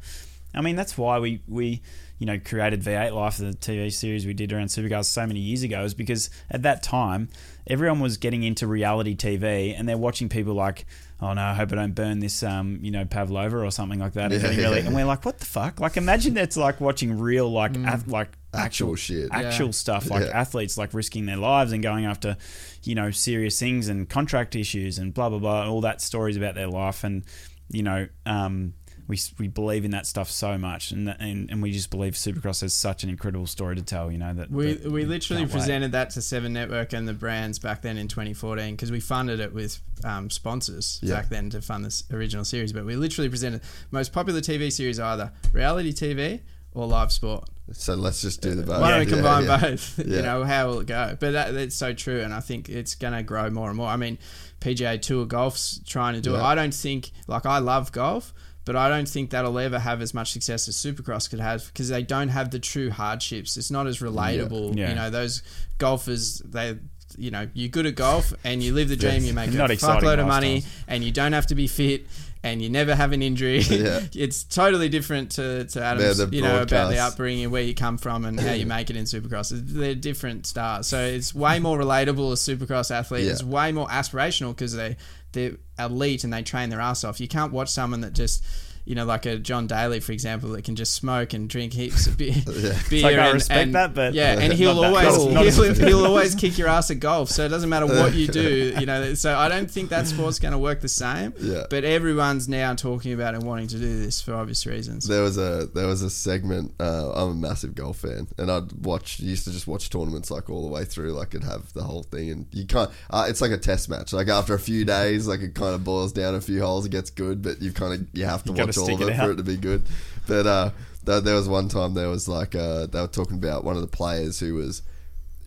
[0.55, 1.83] I mean, that's why we we
[2.19, 5.63] you know created V8 Life, the TV series we did around Supercars so many years
[5.63, 7.29] ago, is because at that time
[7.67, 10.87] everyone was getting into reality TV and they're watching people like.
[11.23, 11.41] Oh no!
[11.41, 14.33] I hope I don't burn this, um, you know, Pavlova or something like that.
[14.33, 14.87] And, Yeah, really, yeah.
[14.87, 15.79] and we're like, what the fuck?
[15.79, 19.29] Like, imagine that's like watching real, like, ath- like Actual shit.
[19.31, 20.39] actual stuff like Yeah.
[20.41, 22.37] athletes like risking their lives and going after
[22.83, 26.55] you know serious things and contract issues and blah blah blah all that stories about
[26.57, 27.23] their life and
[27.71, 28.75] you know um,
[29.09, 32.15] we, we believe in that stuff so much and, that, and and we just believe
[32.15, 35.43] Supercross has such an incredible story to tell you know that We, that we literally
[35.43, 35.59] can't wait.
[35.59, 39.41] presented that to Seven Network and the brands back then in 2014 because we funded
[39.41, 41.15] it with um, sponsors Yeah.
[41.17, 42.73] back then to fund this original series.
[42.73, 46.41] But we literally presented most popular TV series either reality TV
[46.75, 47.49] or live sport.
[47.73, 48.81] So let's just do the both.
[48.81, 49.61] Why don't we Yeah, combine yeah.
[49.71, 49.99] both?
[50.07, 50.17] Yeah.
[50.17, 51.17] You know, how will it go?
[51.19, 53.89] But that, that's so true, and I think it's going to grow more and more.
[53.89, 54.19] I mean,
[54.61, 56.41] PGA Tour Golf's trying to do it.
[56.41, 58.33] I don't think, like, I love golf,
[58.65, 61.89] but I don't think that'll ever have as much success as Supercross could have because
[61.89, 63.57] they don't have the true hardships.
[63.57, 64.77] It's not as relatable.
[64.77, 64.91] Yeah.
[64.91, 65.43] You know, those
[65.79, 66.79] golfers, they.
[67.19, 69.23] You know, you're good at golf and you live the dream.
[69.23, 70.85] You make Not a exciting fuckload of money, lifestyles.
[70.89, 72.07] and you don't have to be fit,
[72.43, 73.59] and you never have an injury.
[73.59, 74.01] Yeah.
[74.15, 77.99] it's totally different to, to Adam's, the you know, about the upbringing, where you come
[77.99, 79.51] from, and how you make it in Supercross.
[79.53, 83.25] They're different stars, so it's way more relatable as Supercross athlete.
[83.25, 83.33] Yeah.
[83.33, 84.97] It's way more aspirational because they
[85.33, 87.21] they're elite and they train their ass off.
[87.21, 88.45] You can't watch someone that just
[88.85, 92.07] you know, like a John Daly, for example, that can just smoke and drink heaps
[92.07, 92.33] of beer.
[92.35, 92.79] yeah.
[92.91, 95.29] beer Like, I respect and- that, but yeah, and he'll always cool.
[95.31, 97.29] He'll, he'll always kick your ass at golf.
[97.31, 99.15] So it doesn't matter what you do, you know.
[99.15, 101.33] So I don't think that sport's going to work the same.
[101.39, 101.65] Yeah.
[101.71, 105.07] But everyone's now talking about and wanting to do this for obvious reasons.
[105.07, 106.75] There was a there was a segment.
[106.81, 109.21] Uh, I'm a massive golf fan, and I'd watch.
[109.21, 111.13] Used to just watch tournaments like all the way through.
[111.13, 112.91] Like I'd have the whole thing, and you can't.
[113.11, 114.13] Uh, it's like a test match.
[114.13, 116.87] Like after a few days, like it kind of boils down a few holes.
[116.87, 119.01] It gets good, but you kind of you have to You gotta watch all stick
[119.01, 119.83] of it it for it to be good.
[120.27, 120.71] But uh,
[121.07, 123.83] th- there was one time there was like uh, they were talking about one of
[123.83, 124.83] the players who was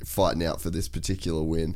[0.03, 1.75] fighting out for this particular win.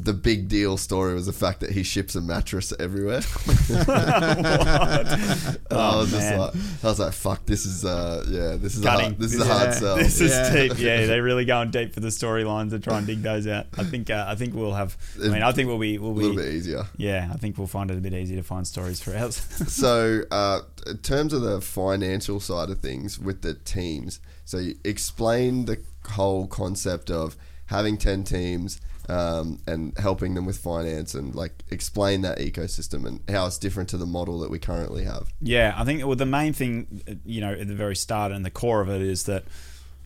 [0.00, 3.20] The big deal story was the fact that he ships a mattress everywhere.
[3.68, 8.74] And I Oh, was just like, I was like, fuck, this is, uh, yeah, this
[8.76, 9.04] is a Cutting.
[9.06, 9.52] hard, this is a Yeah.
[9.58, 9.96] hard sell.
[9.96, 10.52] This is Yeah.
[10.52, 10.78] deep.
[10.78, 13.66] Yeah, they're really going deep for the storylines and try and dig those out.
[13.76, 14.10] I think.
[14.10, 14.96] Uh, I think we'll have.
[15.22, 15.98] I mean, I think we'll be.
[15.98, 16.86] We'll be a little bit easier.
[16.96, 19.36] Yeah, I think we'll find it a bit easier to find stories for ours.
[19.68, 24.76] So, uh, in terms of the financial side of things with the teams, so you
[24.84, 25.78] explain the
[26.10, 32.20] whole concept of having 10 teams um, and helping them with finance and like explain
[32.22, 35.28] that ecosystem and how it's different to the model that we currently have.
[35.40, 38.50] Yeah, I think well, the main thing, you know, at the very start and the
[38.50, 39.44] core of it is that,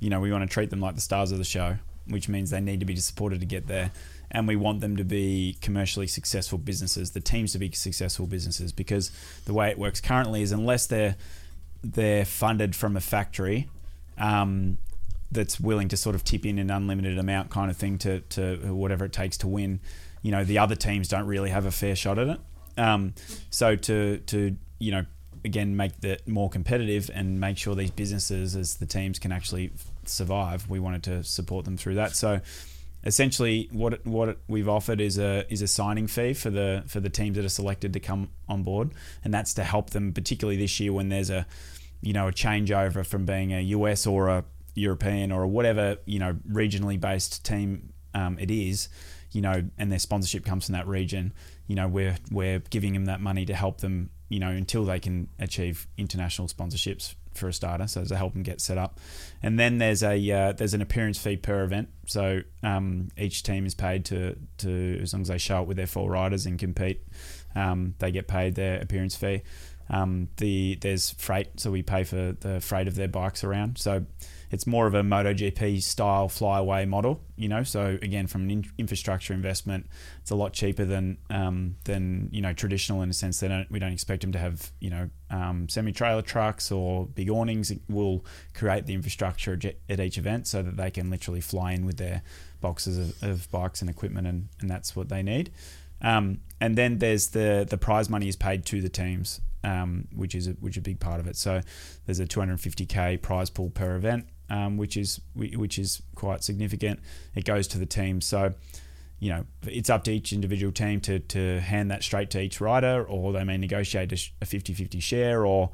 [0.00, 1.76] you know, we want to treat them like the stars of the show,
[2.06, 3.90] which means they need to be supported to get there.
[4.30, 8.72] And we want them to be commercially successful businesses, the teams to be successful businesses,
[8.72, 9.10] because
[9.44, 11.16] the way it works currently is unless they're
[11.84, 13.68] they're funded from a factory
[14.16, 14.78] um,
[15.32, 18.74] that's willing to sort of tip in an unlimited amount kind of thing to, to
[18.74, 19.80] whatever it takes to win,
[20.22, 22.40] you know, the other teams don't really have a fair shot at it.
[22.78, 23.14] Um,
[23.50, 25.04] so to to you know
[25.44, 29.72] again make that more competitive and make sure these businesses as the teams can actually
[30.04, 32.16] survive, we wanted to support them through that.
[32.16, 32.40] So
[33.04, 37.10] essentially what what we've offered is a is a signing fee for the for the
[37.10, 38.90] teams that are selected to come on board
[39.24, 41.44] and that's to help them particularly this year when there's a
[42.00, 46.36] you know a changeover from being a US or a European or whatever you know
[46.50, 48.88] regionally based team um, it is
[49.30, 51.32] you know and their sponsorship comes from that region
[51.66, 54.98] you know we're we're giving them that money to help them you know until they
[54.98, 57.86] can achieve international sponsorships for a starter.
[57.86, 59.00] So to help them get set up.
[59.42, 61.88] And then there's a uh, there's an appearance fee per event.
[62.06, 65.76] So um, each team is paid to to as long as they show up with
[65.76, 67.02] their four riders and compete
[67.54, 69.42] um, they get paid their appearance fee
[69.92, 74.04] um, the there's freight so we pay for the freight of their bikes around so
[74.52, 77.62] it's more of a MotoGP style flyaway model, you know.
[77.62, 79.86] So again, from an in- infrastructure investment,
[80.20, 83.40] it's a lot cheaper than um, than you know traditional in a sense.
[83.40, 87.06] They don't we don't expect them to have you know um, semi trailer trucks or
[87.06, 87.72] big awnings.
[87.88, 89.58] We'll create the infrastructure
[89.88, 92.22] at each event so that they can literally fly in with their
[92.60, 95.50] boxes of, of bikes and equipment, and, and that's what they need.
[96.02, 100.34] Um, and then there's the the prize money is paid to the teams, um, which
[100.34, 101.36] is a, which is a big part of it.
[101.36, 101.60] So
[102.06, 107.00] there's a 250k prize pool per event, um, which is which is quite significant.
[107.34, 108.54] It goes to the team, so
[109.18, 112.60] you know it's up to each individual team to to hand that straight to each
[112.60, 115.70] rider, or they may negotiate a sh- 50-50 share, or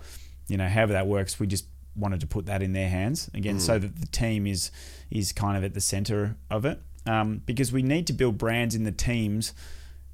[0.49, 1.41] you know however that works.
[1.41, 1.67] We just
[1.97, 4.71] wanted to put that in their hands again, so that the team is
[5.11, 8.75] is kind of at the center of it, um, because we need to build brands
[8.75, 9.55] in the teams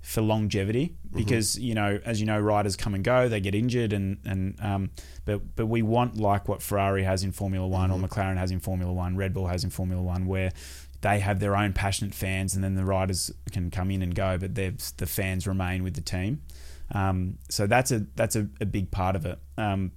[0.04, 3.94] for longevity because you know as you know riders come and go they get injured
[3.94, 4.90] and and um,
[5.24, 8.60] but but we want like what Ferrari has in Formula One or McLaren has in
[8.60, 10.52] Formula One Red Bull has in Formula One where
[11.00, 14.36] they have their own passionate fans and then the riders can come in and go
[14.36, 16.42] but the fans remain with the team.
[16.92, 19.38] Um, so that's a that's a, a big part of it.
[19.56, 19.92] Um,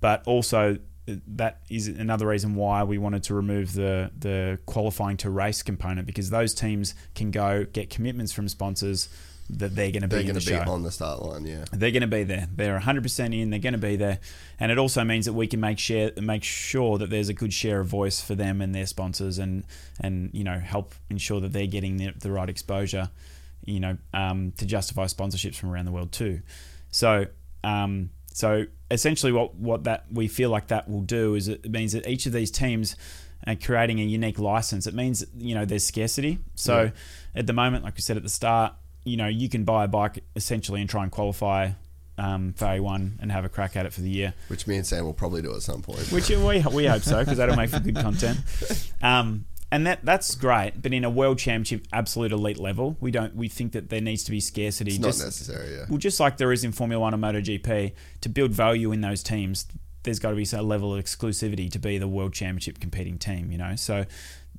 [0.00, 0.76] but also
[1.06, 6.06] that is another reason why we wanted to remove the the qualifying to race component
[6.06, 9.08] because those teams can go get commitments from sponsors
[9.50, 10.70] that they're going to be They're in going the to be show.
[10.70, 11.64] on the start line, yeah.
[11.72, 12.48] They're going to be there.
[12.54, 13.50] They're 100% in.
[13.50, 14.18] They're going to be there,
[14.58, 17.52] and it also means that we can make share make sure that there's a good
[17.52, 19.64] share of voice for them and their sponsors, and
[20.00, 23.10] and you know help ensure that they're getting the, the right exposure,
[23.64, 26.40] you know, um, to justify sponsorships from around the world too.
[26.90, 27.26] So.
[27.64, 31.92] Um, so essentially, what what that we feel like that will do is it means
[31.92, 32.94] that each of these teams
[33.46, 34.86] are creating a unique license.
[34.86, 36.38] It means you know there's scarcity.
[36.54, 36.90] So
[37.34, 38.74] at the moment, like we said at the start,
[39.06, 41.70] you know you can buy a bike essentially and try and qualify
[42.18, 44.34] um, for A1 and have a crack at it for the year.
[44.48, 46.10] Which me and Sam will probably do at some point.
[46.10, 46.36] Which we,
[46.72, 48.38] we hope so because that'll make for good content.
[49.02, 50.80] Um, and that that's great.
[50.80, 54.24] But in a world championship, absolute elite level, we don't we think that there needs
[54.24, 54.92] to be scarcity.
[54.92, 55.74] It's just, not necessary.
[55.74, 55.84] Yeah.
[55.88, 57.92] Well, just like there is in Formula One and MotoGP,
[58.22, 59.66] to build value in those teams,
[60.04, 63.50] there's got to be a level of exclusivity to be the world championship competing team.
[63.50, 64.06] You know, so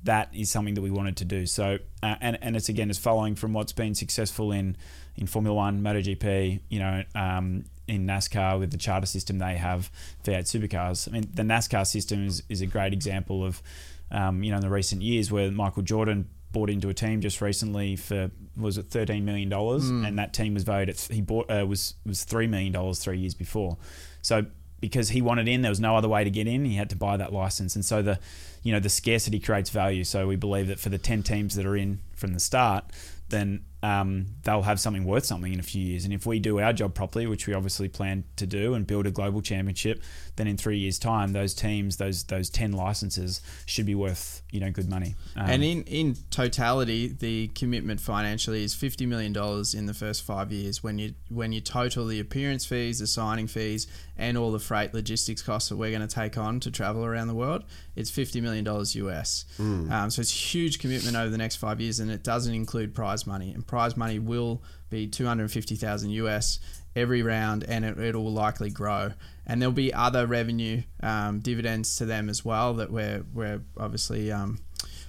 [0.04, 1.46] that is something that we wanted to do.
[1.46, 4.76] So, uh, and and it's again, it's following from what's been successful in
[5.16, 6.60] in Formula One, MotoGP.
[6.68, 9.90] You know, um, in NASCAR with the charter system they have
[10.24, 11.08] V8 supercars.
[11.08, 13.62] I mean, the NASCAR system is is a great example of
[14.10, 17.40] um, you know in the recent years where Michael Jordan bought into a team just
[17.40, 21.50] recently for was it thirteen million dollars, and that team was valued at, he bought
[21.50, 23.76] uh, was was three million dollars three years before.
[24.22, 24.46] So
[24.80, 26.64] because he wanted in, there was no other way to get in.
[26.64, 28.18] He had to buy that license, and so the
[28.62, 30.04] you know the scarcity creates value.
[30.04, 32.84] So we believe that for the ten teams that are in from the start,
[33.28, 36.04] then um, they'll have something worth something in a few years.
[36.04, 39.06] And if we do our job properly, which we obviously plan to do, and build
[39.06, 40.02] a global championship,
[40.36, 44.60] then in three years' time, those teams, those those ten licenses, should be worth you
[44.60, 45.14] know good money.
[45.36, 50.22] Um, and in, in totality, the commitment financially is fifty million dollars in the first
[50.22, 50.82] five years.
[50.82, 54.94] When you when you total the appearance fees, the signing fees, and all the freight
[54.94, 57.64] logistics costs that we're going to take on to travel around the world,
[57.94, 59.44] it's fifty million dollars US.
[59.92, 62.94] Um, so it's a huge commitment over the next five years, and it doesn't include
[62.94, 63.52] prize money.
[63.52, 66.58] And prize money will be two hundred fifty thousand US
[66.98, 69.12] every round, and it, will likely grow.
[69.46, 74.32] And there'll be other revenue um, dividends to them as well that we're we're obviously.
[74.32, 74.58] Um,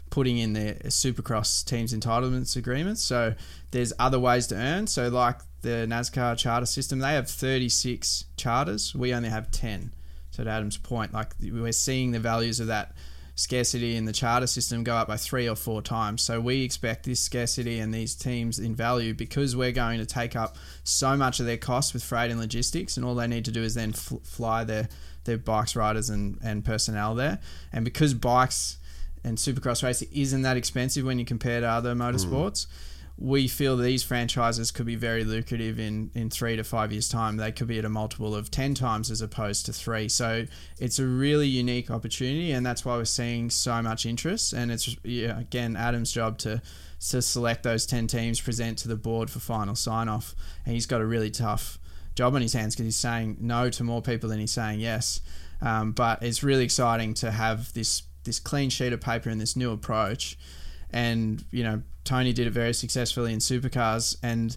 [0.09, 3.03] putting in the Supercross teams entitlements agreements.
[3.03, 3.35] So
[3.69, 4.87] there's other ways to earn.
[4.87, 8.95] So like the NASCAR charter system, they have 36 charters.
[8.95, 9.91] We only have 10.
[10.31, 12.93] So to Adam's point, like we're seeing the values of that
[13.39, 16.21] scarcity in the charter system go up by three or four times.
[16.21, 20.35] So we expect this scarcity and these teams in value because we're going to take
[20.35, 23.51] up so much of their costs with freight and logistics, and all they need to
[23.51, 24.89] do is then fl- fly their
[25.23, 27.39] their bikes, riders, and and personnel there.
[27.71, 28.77] And because bikes
[29.23, 32.67] and supercross racing isn't that expensive when you compare to other motorsports.
[32.67, 32.67] Mm.
[33.21, 37.35] We feel these franchises could be very lucrative in, in three to five years' time.
[37.35, 40.07] They could be at a multiple of 10 times as opposed to three.
[40.07, 40.45] So
[40.77, 44.53] it's a really unique opportunity, and that's why we're seeing so much interest.
[44.53, 46.61] And it's, yeah, again, Adam's job to,
[47.09, 50.33] to select those 10 teams, present to the board for final sign off.
[50.65, 51.77] And he's got a really tough
[52.15, 55.21] job on his hands because he's saying no to more people than he's saying yes.
[55.61, 59.55] Um, but it's really exciting to have this this clean sheet of paper and this
[59.55, 60.37] new approach.
[60.91, 64.55] And you know, Tony did it very successfully in supercars, and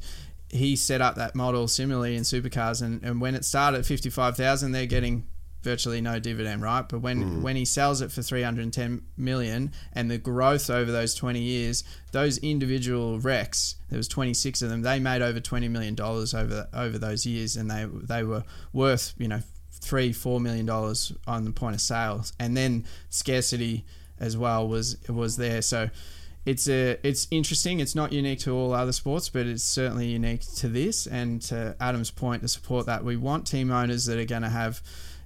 [0.48, 2.82] he set up that model similarly in supercars.
[2.82, 5.26] And, and when it started at fifty five thousand, they're getting
[5.62, 6.88] virtually no dividend, right?
[6.88, 7.42] But when hmm.
[7.42, 12.38] when he sells it for 310 million and the growth over those 20 years, those
[12.38, 16.98] individual RECs, there was 26 of them, they made over 20 million dollars over over
[16.98, 19.40] those years, and they they were worth you know
[19.72, 23.84] three four million dollars on the point of sales, and then scarcity
[24.18, 25.62] as well was was there.
[25.62, 25.90] So
[26.44, 27.80] it's a it's interesting.
[27.80, 31.06] It's not unique to all other sports, but it's certainly unique to this.
[31.06, 34.48] And to Adam's point, to support that, we want team owners that are going to
[34.48, 34.82] have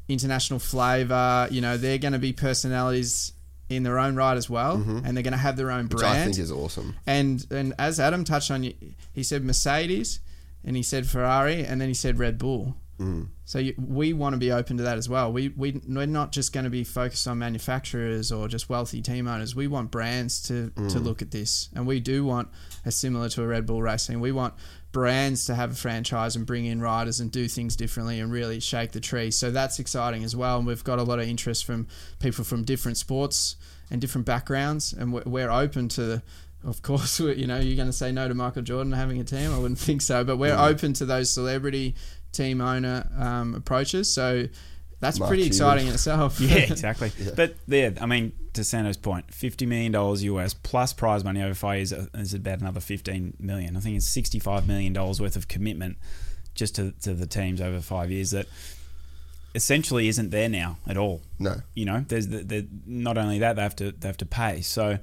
[0.08, 1.48] international flavour.
[1.50, 3.32] You know, they're going to be personalities
[3.68, 5.00] in their own right as well, mm-hmm.
[5.04, 6.18] and they're going to have their own Which brand.
[6.18, 6.96] I think is awesome.
[7.06, 10.20] And and as Adam touched on, he said Mercedes,
[10.64, 12.76] and he said Ferrari, and then he said Red Bull.
[12.98, 13.28] Mm.
[13.44, 15.32] So you, we want to be open to that as well.
[15.32, 19.28] We we we're not just going to be focused on manufacturers or just wealthy team
[19.28, 19.54] owners.
[19.54, 21.04] We want brands to to mm.
[21.04, 22.48] look at this, and we do want
[22.84, 24.20] a similar to a Red Bull Racing.
[24.20, 24.54] We want
[24.96, 28.58] brands to have a franchise and bring in riders and do things differently and really
[28.58, 29.30] shake the tree.
[29.30, 30.56] So that's exciting as well.
[30.56, 31.86] And we've got a lot of interest from
[32.18, 33.56] people from different sports
[33.90, 36.22] and different backgrounds, and we're, we're open to.
[36.64, 39.52] Of course, you know you're going to say no to Michael Jordan having a team.
[39.52, 40.70] I wouldn't think so, but we're mm.
[40.70, 41.94] open to those celebrity
[42.36, 44.12] team owner um, approaches.
[44.12, 44.46] So
[45.00, 46.40] that's Mark pretty exciting in itself.
[46.40, 47.12] Yeah, exactly.
[47.34, 51.54] But yeah, I mean, to Sando's point, fifty million dollars US plus prize money over
[51.54, 53.76] five years is about another fifteen million.
[53.76, 55.98] I think it's sixty-five million dollars worth of commitment
[56.54, 58.46] just to, to the teams over five years that
[59.54, 61.22] essentially isn't there now at all.
[61.38, 61.56] No.
[61.74, 64.60] You know, there's the, the not only that they have to they have to pay.
[64.62, 64.98] So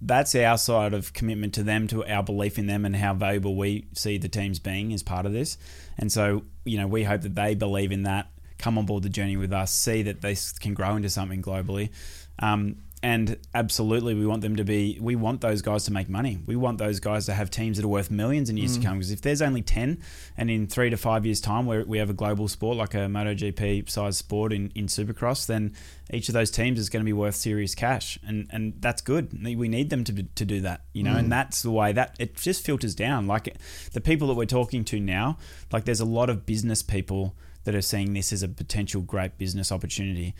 [0.00, 3.56] that's our side of commitment to them, to our belief in them, and how valuable
[3.56, 5.56] we see the teams being as part of this.
[5.98, 8.28] And so, you know, we hope that they believe in that,
[8.58, 11.90] come on board the journey with us, see that this can grow into something globally.
[12.38, 14.96] Um, and absolutely, we want them to be.
[15.00, 16.38] We want those guys to make money.
[16.46, 18.84] We want those guys to have teams that are worth millions in years to mm.
[18.84, 18.98] come.
[18.98, 20.00] Because if there's only ten,
[20.36, 23.08] and in three to five years' time, where we have a global sport like a
[23.08, 25.74] MotoGP sized sport in, in Supercross, then
[26.12, 29.32] each of those teams is going to be worth serious cash, and and that's good.
[29.42, 31.30] We need them to to do that, you know, and mm.
[31.30, 33.26] that's the way that it just filters down.
[33.26, 33.56] Like
[33.92, 35.38] the people that we're talking to now,
[35.72, 37.34] like there's a lot of business people
[37.64, 40.34] that are seeing this as a potential great business opportunity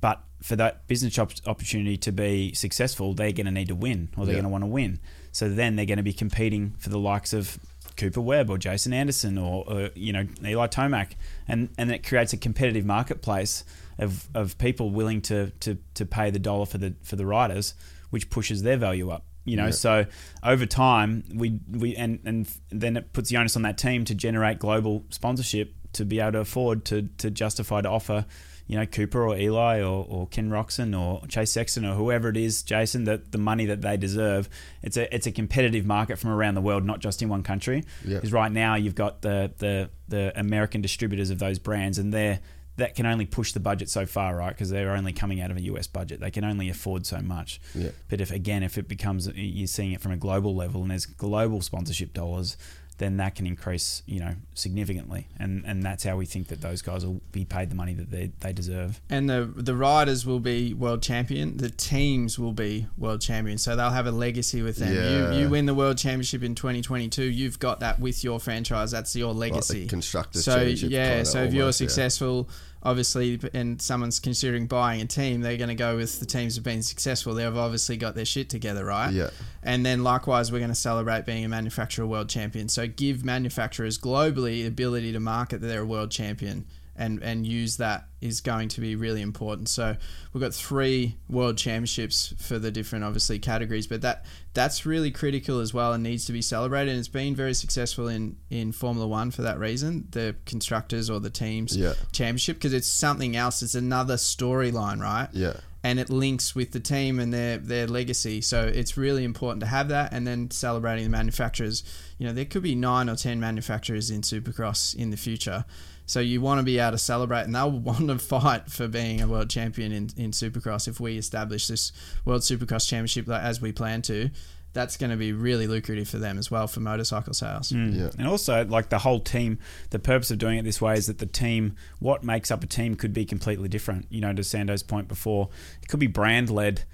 [0.00, 4.08] but for that business op- opportunity to be successful, they're going to need to win,
[4.16, 4.40] or they're Yeah.
[4.42, 4.98] going to want to win.
[5.30, 7.58] So then they're going to be competing for the likes of
[7.96, 11.12] Cooper Webb or Jason Anderson or, or you know Eli Tomac,
[11.46, 13.64] and and it creates a competitive marketplace
[13.98, 17.74] of, of people willing to, to to pay the dollar for the for the riders,
[18.10, 19.24] which pushes their value up.
[19.44, 19.70] You know, Yeah.
[19.72, 20.06] so
[20.42, 24.14] over time we we and and then it puts the onus on that team to
[24.14, 28.24] generate global sponsorship to be able to afford to to justify to offer
[28.66, 32.36] you know Cooper or Eli or, or Ken Roczen or Chase Sexton or whoever it
[32.36, 34.48] is, Jason, that the money that they deserve.
[34.82, 37.84] It's a it's a competitive market from around the world, not just in one country.
[38.16, 42.40] Because right now you've got the the the American distributors of those brands, and they're
[42.76, 44.48] that can only push the budget so far, right?
[44.48, 46.20] Because they're only coming out of a US budget.
[46.20, 47.60] They can only afford so much.
[47.74, 47.90] Yeah.
[48.08, 51.06] But if again, if it becomes you're seeing it from a global level and there's
[51.06, 52.56] global sponsorship dollars,
[53.02, 55.26] then that can increase, you know, significantly.
[55.38, 58.10] And and that's how we think that those guys will be paid the money that
[58.10, 59.00] they, they deserve.
[59.10, 61.56] And the the riders will be world champion.
[61.56, 63.58] The teams will be world champion.
[63.58, 64.94] So they'll have a legacy with them.
[64.94, 65.32] Yeah.
[65.32, 67.24] You you win the world championship in 2022.
[67.24, 68.92] You've got that with your franchise.
[68.92, 69.86] That's your legacy.
[69.86, 71.22] Constructors so Championship yeah.
[71.24, 72.48] So if you're successful.
[72.48, 72.54] yeah.
[72.82, 76.60] Obviously, and someone's considering buying a team, they're going to go with the teams that
[76.60, 77.34] have been successful.
[77.34, 79.12] They've obviously got their shit together, right?
[79.12, 79.30] Yeah.
[79.62, 82.68] And then likewise, we're going to celebrate being a manufacturer world champion.
[82.68, 86.64] So give manufacturers globally the ability to market that they're a world champion
[86.96, 89.68] and, and use that is going to be really important.
[89.68, 89.96] So
[90.32, 94.24] we've got three world championships for the different obviously categories, but that
[94.54, 96.90] that's really critical as well and needs to be celebrated.
[96.90, 101.18] And it's been very successful in, in Formula One for that reason, the constructors or
[101.20, 101.94] the teams Yeah.
[102.12, 103.62] championship, because it's something else.
[103.62, 105.28] It's another storyline, right?
[105.32, 105.54] Yeah.
[105.84, 108.40] and it links with the team and their their legacy.
[108.40, 111.82] So it's really important to have that, and then celebrating the manufacturers.
[112.18, 115.64] You know, there could be nine or ten manufacturers in Supercross in the future.
[116.06, 119.20] So you want to be able to celebrate, and they'll want to fight for being
[119.20, 120.88] a world champion in, in Supercross.
[120.88, 121.92] If we establish this
[122.24, 124.30] World Supercross Championship like, as we plan to,
[124.72, 127.70] that's going to be really lucrative for them as well for motorcycle sales.
[127.70, 127.98] Mm.
[127.98, 128.10] Yeah.
[128.18, 129.58] And also, like the whole team,
[129.90, 132.66] the purpose of doing it this way is that the team, what makes up a
[132.66, 134.06] team, could be completely different.
[134.10, 135.50] You know, to Sando's point before,
[135.82, 136.84] it could be brand led,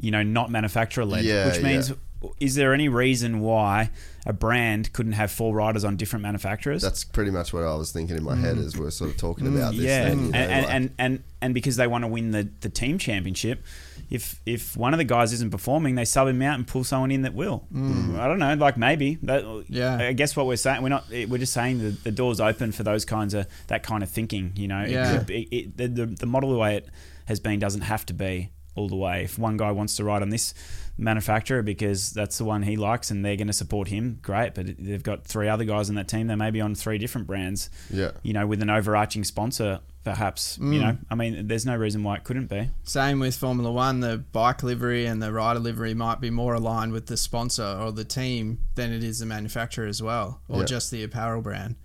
[0.00, 1.24] you know, not manufacturer led.
[1.24, 1.96] Yeah, which means, yeah.
[2.38, 3.90] Is there any reason why
[4.26, 6.82] a brand couldn't have four riders on different manufacturers?
[6.82, 9.46] That's pretty much what I was thinking in my head as we're sort of talking
[9.46, 9.80] about this.
[9.80, 9.84] Mm.
[9.84, 12.48] yeah, thing, and, know, and, like- and, and and because they want to win the,
[12.60, 13.64] the team championship,
[14.10, 17.10] if if one of the guys isn't performing, they sub him out and pull someone
[17.10, 17.64] in that will.
[17.74, 19.18] I don't know, like maybe.
[19.22, 19.64] That, Mm.
[19.68, 19.96] Yeah.
[19.96, 21.08] I guess what we're saying, we're not.
[21.08, 24.52] We're just saying the, the door's open for those kinds of that kind of thinking.
[24.56, 25.12] You know, Yeah.
[25.14, 26.88] it could be, it, the, the the model the way it
[27.24, 29.24] has been doesn't have to be all the way.
[29.24, 30.54] If one guy wants to ride on this
[30.96, 34.54] manufacturer because that's the one he likes and they're going to support him, great.
[34.54, 36.26] But they've got three other guys in that team.
[36.26, 38.12] They may be on three different brands yeah.
[38.22, 40.58] you know, with an overarching sponsor, perhaps.
[40.58, 40.74] Mm.
[40.74, 42.70] You know, I mean, there's no reason why it couldn't be.
[42.84, 46.92] Same with Formula One, the bike livery and the rider livery might be more aligned
[46.92, 50.66] with the sponsor or the team than it is the manufacturer as well, or Yeah.
[50.66, 51.76] just the apparel brand.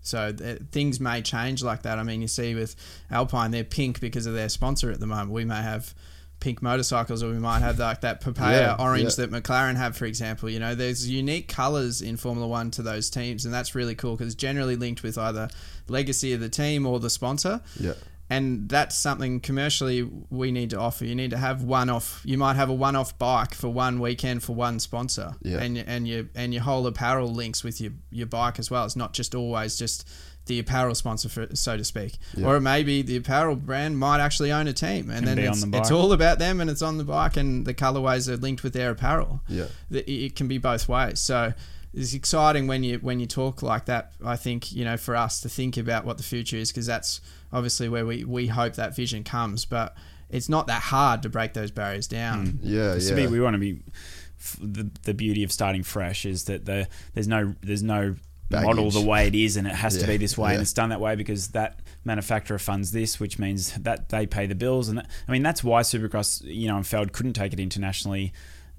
[0.00, 1.98] So th- things may change like that.
[1.98, 2.76] I mean, you see with
[3.10, 5.30] Alpine, they're pink because of their sponsor at the moment.
[5.30, 5.94] We may have
[6.44, 9.26] pink motorcycles, or we might have like that papaya Yeah, orange yeah.
[9.26, 10.50] that McLaren have, for example.
[10.50, 14.16] You know, there's unique colors in Formula One to those teams, and that's really cool
[14.16, 15.48] because generally linked with either
[15.88, 17.94] legacy of the team or the sponsor Yeah.
[18.30, 21.04] and that's something commercially we need to offer.
[21.04, 22.20] You need to have one off.
[22.24, 25.58] You might have a one off bike for one weekend for one sponsor, Yeah.
[25.64, 28.84] and and your and your whole apparel links with your your bike as well.
[28.84, 30.06] It's not just always just
[30.46, 34.20] the apparel sponsor, for, so to speak, or it may be the apparel brand might
[34.20, 36.82] actually own a team, and Can then it's, the it's all about them, and it's
[36.82, 39.40] on the bike, and the colorways are linked with their apparel.
[39.48, 39.66] Yeah.
[39.90, 41.18] It it can be both ways.
[41.20, 41.54] So
[41.94, 44.12] it's exciting when you when you talk like that.
[44.24, 47.20] I think you know for us to think about what the future is because that's
[47.52, 49.96] obviously where we we hope that vision comes, but.
[50.30, 52.46] It's not that hard to break those barriers down.
[52.46, 52.56] Hmm.
[52.62, 52.98] Yeah.
[52.98, 53.28] To me, Yeah.
[53.28, 53.82] we want to be.
[54.60, 58.16] The, the beauty of starting fresh is that the there's no there's no
[58.62, 60.54] model the way it is and it has to be this way yeah.
[60.54, 64.46] and it's done that way because that manufacturer funds this which means that they pay
[64.46, 67.52] the bills and that, I mean that's why Supercross you know and Feld couldn't take
[67.52, 68.32] it internationally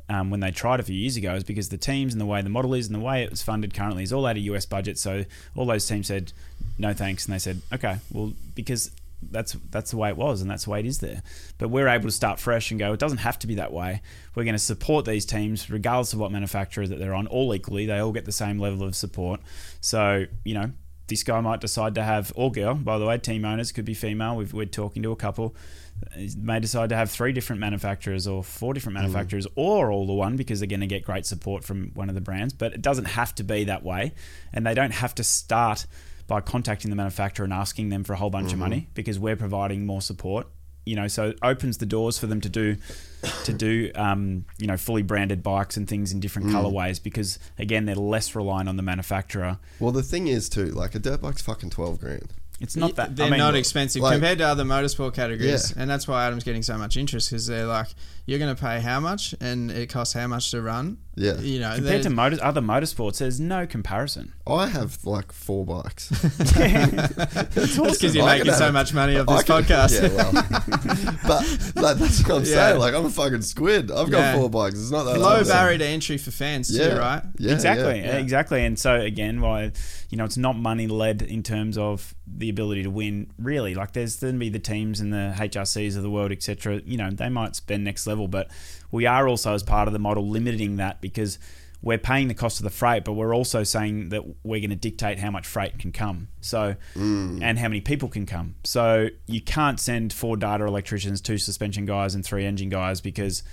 [0.10, 2.42] um, when they tried a few years ago is because the teams and the way
[2.42, 4.66] the model is and the way it was funded currently is all out of US
[4.66, 4.98] budget.
[4.98, 5.26] So
[5.56, 6.32] all those teams said
[6.78, 8.92] no thanks, and they said okay, well because
[9.22, 11.24] that's that's the way it was and that's the way it is there.
[11.58, 12.94] But we're able to start fresh and go.
[12.94, 14.02] It doesn't have to be that way.
[14.36, 17.86] We're going to support these teams regardless of what manufacturer that they're on, all equally.
[17.86, 19.42] They all get the same level of support.
[19.82, 20.72] So you know.
[21.08, 23.94] This guy might decide to have, or girl, by the way, team owners could be
[23.94, 24.36] female.
[24.36, 25.56] We've, we're talking to a couple
[26.38, 29.02] may decide to have three different manufacturers or four different mm.
[29.02, 32.16] manufacturers or all the one because they're going to get great support from one of
[32.16, 32.54] the brands.
[32.54, 34.14] But it doesn't have to be that way.
[34.54, 35.86] And they don't have to start
[36.28, 39.36] by contacting the manufacturer and asking them for a whole bunch of money because we're
[39.36, 40.48] providing more support
[40.86, 42.78] you know, so it opens the doors for them to do
[43.44, 47.86] to do um, you know fully branded bikes and things in different colorways because again
[47.86, 49.58] they're less reliant on the manufacturer.
[49.80, 52.34] Well, the thing is too, like a dirt bike's fucking twelve grand.
[52.62, 55.82] It's not that they're I mean, not expensive like- compared to other motorsport categories, Yeah.
[55.82, 57.88] and that's why Adam's getting so much interest because they're like,
[58.26, 60.98] you're going to pay how much, and it costs how much to run.
[61.18, 61.38] Yeah.
[61.40, 64.34] you know, Compared to they're- motor, other motorsports, there's no comparison.
[64.48, 66.10] I have like four bikes.
[66.90, 70.02] That's because you're I making so have- much money off this can- podcast.
[70.02, 70.32] Yeah, well,
[71.28, 72.54] but like, that's what I'm Yeah.
[72.54, 72.80] saying.
[72.80, 73.92] Like I'm a fucking squid.
[73.92, 74.36] I've got Yeah.
[74.38, 74.80] four bikes.
[74.80, 75.48] It's not that Low hard.
[75.48, 77.24] barrier to entry for fans Yeah, too, right?
[77.38, 78.18] Yeah, exactly, yeah.
[78.18, 78.66] exactly.
[78.66, 79.72] And so again, why
[80.10, 83.32] you know it's not money led in terms of the ability to win.
[83.38, 86.82] Really, like there's going to be the teams and the HRCs of the world, etc.
[86.86, 88.50] You know, they might spend next level, but
[88.92, 91.38] we are also as part of the model limiting that because
[91.82, 94.76] we're paying the cost of the freight, but we're also saying that we're going to
[94.76, 96.30] dictate how much freight can come.
[96.42, 97.44] So, Mm.
[97.44, 98.56] and how many people can come.
[98.64, 103.44] So you can't send four data electricians, two suspension guys, and three engine guys because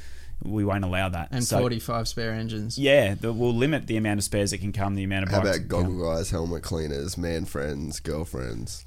[0.44, 1.28] we won't allow that.
[1.30, 2.78] And So- 45 spare engines.
[2.78, 5.40] yeah, that will limit the amount of spares that can come, the amount of How
[5.40, 8.84] about that goggle guys, helmet cleaners, man friends, girlfriends?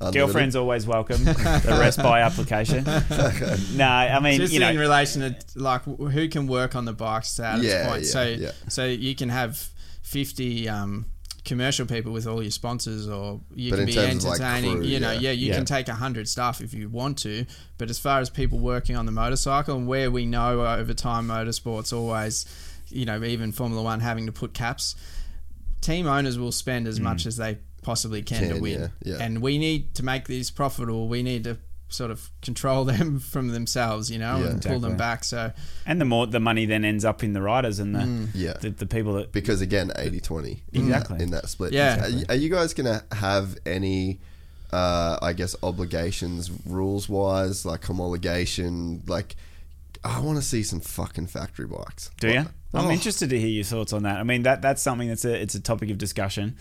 [0.00, 0.20] Unlimited.
[0.20, 1.22] Girlfriend's always welcome.
[1.24, 2.84] the rest by application.
[3.76, 6.92] no, I mean, Just you know, in relation to like who can work on the
[6.92, 8.02] bikes to Adam's Yeah, point.
[8.02, 8.50] yeah, so yeah.
[8.68, 9.68] so you can have
[10.02, 11.06] 50 um,
[11.44, 14.76] commercial people with all your sponsors, or you But can be terms of, like, entertaining.
[14.78, 15.20] crew, you know, yeah.
[15.20, 15.56] yeah, you Yeah.
[15.56, 17.44] can take a 100 staff if you want to.
[17.78, 21.28] But as far as people working on the motorcycle and where we know over time
[21.28, 22.46] motorsports always,
[22.88, 24.94] you know, even Formula One having to put caps,
[25.80, 27.02] team owners will spend as mm.
[27.02, 28.80] much as they possibly can, to win.
[28.80, 29.16] yeah, yeah.
[29.20, 31.08] And we need to make these profitable.
[31.08, 31.58] We need to
[31.94, 34.46] sort of control them from themselves, you know, Yeah.
[34.50, 35.24] and pull them back.
[35.24, 35.52] So
[35.86, 38.28] and the more the money then ends up in the riders and the Mm.
[38.34, 38.54] Yeah.
[38.60, 41.22] the, the people that because again 80-20 Exactly.
[41.22, 42.04] in that split Yeah.
[42.04, 44.18] are, you- are you guys gonna have any
[44.72, 49.36] uh, i guess obligations rules wise like homologation like
[50.02, 52.44] i want to see some fucking factory bikes do you.
[52.76, 52.90] I'm Oh.
[52.90, 54.16] interested to hear your thoughts on that.
[54.18, 56.56] I mean, that that's something that's a it's a topic of discussion.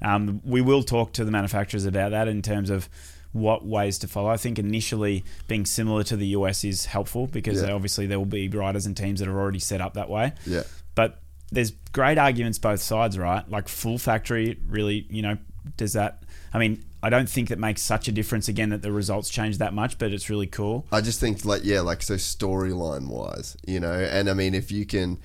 [0.00, 2.88] Um, we will talk to the manufacturers about that in terms of
[3.36, 4.28] what ways to follow.
[4.30, 7.72] I think initially being similar to the US is helpful because Yeah.
[7.72, 10.32] obviously there will be riders and teams that are already set up that way.
[10.46, 10.62] yeah
[10.94, 11.20] But
[11.52, 13.48] there's great arguments both sides, right?
[13.48, 15.36] Like full factory, really, you know,
[15.76, 16.22] does that?
[16.54, 19.58] I mean, I don't think that makes such a difference again that the results change
[19.58, 20.86] that much, but it's really cool.
[20.90, 24.72] I just think like yeah, like so storyline wise, you know, and I mean if
[24.72, 25.18] you can,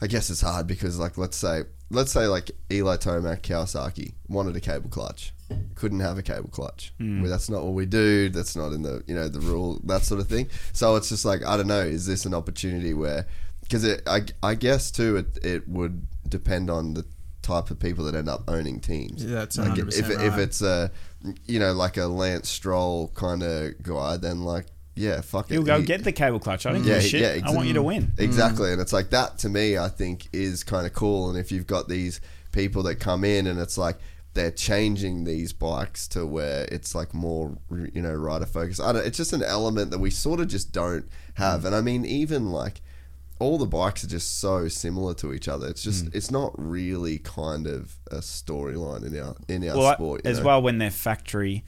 [0.00, 4.56] I guess it's hard because like let's say let's say like Eli Tomac Kawasaki wanted
[4.56, 5.32] a cable clutch,
[5.74, 6.92] couldn't have a cable clutch.
[6.98, 7.22] Hmm.
[7.22, 8.28] Well, that's not what we do.
[8.28, 10.48] That's not in the you know the rule that sort of thing.
[10.72, 11.80] So it's just like I don't know.
[11.80, 13.26] Is this an opportunity where
[13.62, 17.04] because it I, I guess too it it would depend on the
[17.42, 19.24] type of people that end up owning teams.
[19.24, 20.38] Yeah, that's Like, 100% if if right.
[20.38, 20.90] it's a
[21.46, 24.66] you know like a Lance Stroll kind of guy, then like
[24.96, 25.54] yeah, fuck it.
[25.54, 26.66] He'll go He- get the cable clutch.
[26.66, 27.20] I don't yeah, give a shit.
[27.42, 28.12] yeah, I want you to win.
[28.16, 28.20] Mm.
[28.20, 29.76] Exactly, and it's like that to me.
[29.76, 31.30] I think is kind of cool.
[31.30, 32.20] And if you've got these
[32.52, 33.96] people that come in, and it's like
[34.34, 38.80] they're changing these bikes to where it's like more, you know, rider focused.
[38.80, 39.06] I don't.
[39.06, 41.64] It's just an element that we sort of just don't have.
[41.64, 42.82] And I mean, even like
[43.38, 45.68] all the bikes are just so similar to each other.
[45.68, 46.14] It's just mm.
[46.14, 50.46] it's not really kind of a storyline in our in our well, sport as know?
[50.46, 51.64] well when they're factory.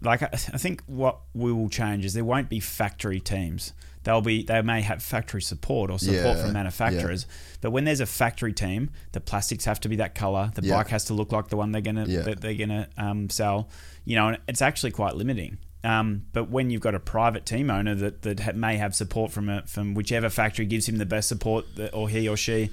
[0.00, 3.72] Like I I think what we will change is there won't be factory teams.
[4.08, 7.26] They'll be they may have factory support or support Yeah, from manufacturers,
[7.60, 10.50] but when there's a factory team, the plastics have to be that color.
[10.54, 10.76] The Yeah.
[10.78, 12.22] bike has to look like the one they're gonna Yeah.
[12.22, 13.68] that they're gonna um, sell.
[14.06, 15.58] You know, and it's actually quite limiting.
[15.84, 19.30] Um, but when you've got a private team owner that that ha- may have support
[19.30, 22.70] from a, from whichever factory gives him the best support, that, or he or she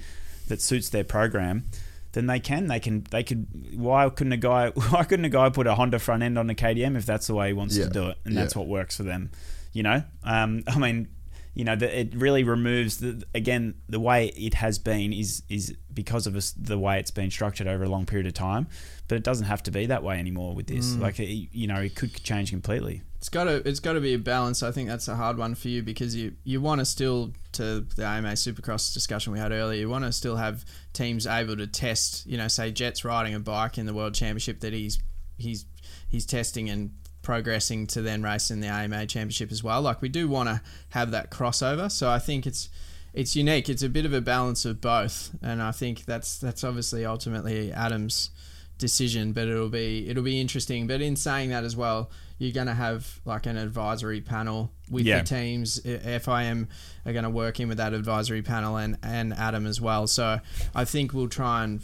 [0.48, 1.64] that suits their program,
[2.12, 3.46] then they can they can they could.
[3.76, 6.54] Why couldn't a guy why couldn't a guy put a Honda front end on a
[6.54, 7.84] KTM if that's the way he wants Yeah.
[7.88, 8.40] to do it and Yeah.
[8.40, 9.30] that's what works for them?
[9.74, 11.08] You know, um, I mean.
[11.56, 15.74] You know, that it really removes the again the way it has been is is
[15.92, 18.66] because of the way it's been structured over a long period of time,
[19.08, 20.92] but it doesn't have to be that way anymore with this.
[20.92, 21.00] Mm.
[21.00, 23.00] Like, it, you know, it could change completely.
[23.16, 24.62] It's got to it's got to be a balance.
[24.62, 27.80] I think that's a hard one for you because you you want to still to
[27.80, 29.80] the AMA Supercross discussion we had earlier.
[29.80, 30.62] You want to still have
[30.92, 32.26] teams able to test.
[32.26, 34.98] You know, say Jett's riding a bike in the World Championship that he's
[35.38, 35.64] he's
[36.08, 36.90] he's testing and
[37.26, 39.82] progressing to then race in the AMA Championship as well.
[39.82, 41.90] Like we do want to have that crossover.
[41.90, 42.68] So I think it's
[43.12, 43.68] it's unique.
[43.68, 47.72] It's a bit of a balance of both, and I think that's that's obviously ultimately
[47.72, 48.30] Adam's
[48.78, 50.86] decision, but it'll be it'll be interesting.
[50.86, 55.04] But in saying that as well, you're going to have like an advisory panel with
[55.06, 55.18] Yeah.
[55.20, 55.80] the teams.
[55.80, 56.68] FIM
[57.06, 60.06] are going to work in with that advisory panel and and Adam as well.
[60.06, 60.38] So
[60.74, 61.80] I think we'll try and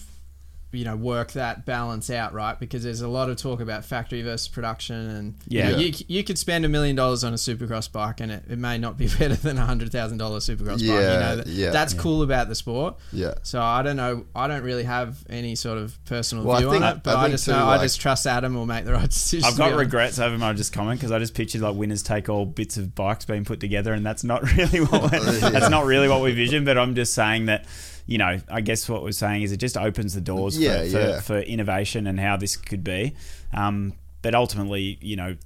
[0.73, 4.23] you know work that balance out right because there's a lot of talk about factory
[4.23, 5.71] versus production and Yeah.
[5.71, 8.45] you, know, you, you could spend a million dollars on a supercross bike and it,
[8.49, 11.37] it may not be better than a hundred thousand dollar supercross bike you Yeah, know
[11.37, 11.71] that, yeah.
[11.71, 13.35] that's cool about the sport Yeah.
[13.43, 16.85] so I don't know I don't really have any sort of personal Well, view think-
[16.85, 18.85] on it but I I, just too, know like- I just trust Adam will make
[18.85, 21.75] the right decision I've got regrets over my just comment because I just pictured like
[21.77, 25.19] winners take all bits of bikes being put together, and that's not really what we
[25.19, 26.65] that's not really what we vision.
[26.65, 27.67] But I'm just saying that
[28.07, 30.91] you know, I guess what we're saying is it just opens the doors Yeah, for,
[30.91, 31.21] for, yeah.
[31.21, 33.15] for innovation and how this could be.
[33.53, 35.37] Um, but ultimately, you know,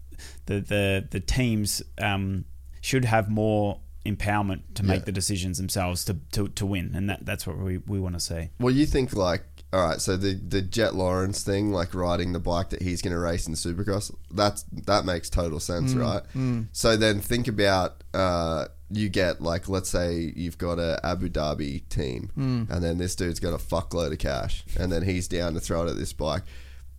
[0.47, 2.45] the the the teams um,
[2.81, 5.05] should have more empowerment to make Yeah.
[5.07, 8.21] the decisions themselves to, to, to win, and that that's what we, we want to
[8.21, 8.51] see.
[8.61, 12.39] Well, you think like, all right, so the the Jett Lawrence thing, like riding the
[12.39, 16.23] bike that he's going to race in Supercross, that's that makes total sense, mm, right?
[16.35, 16.69] Mm.
[16.73, 21.89] So then think about uh, you get like, let's say you've got a Abu Dhabi
[21.89, 22.71] team, mm.
[22.71, 25.85] and then this dude's got a fuckload of cash, and then he's down to throw
[25.87, 26.43] it at this bike.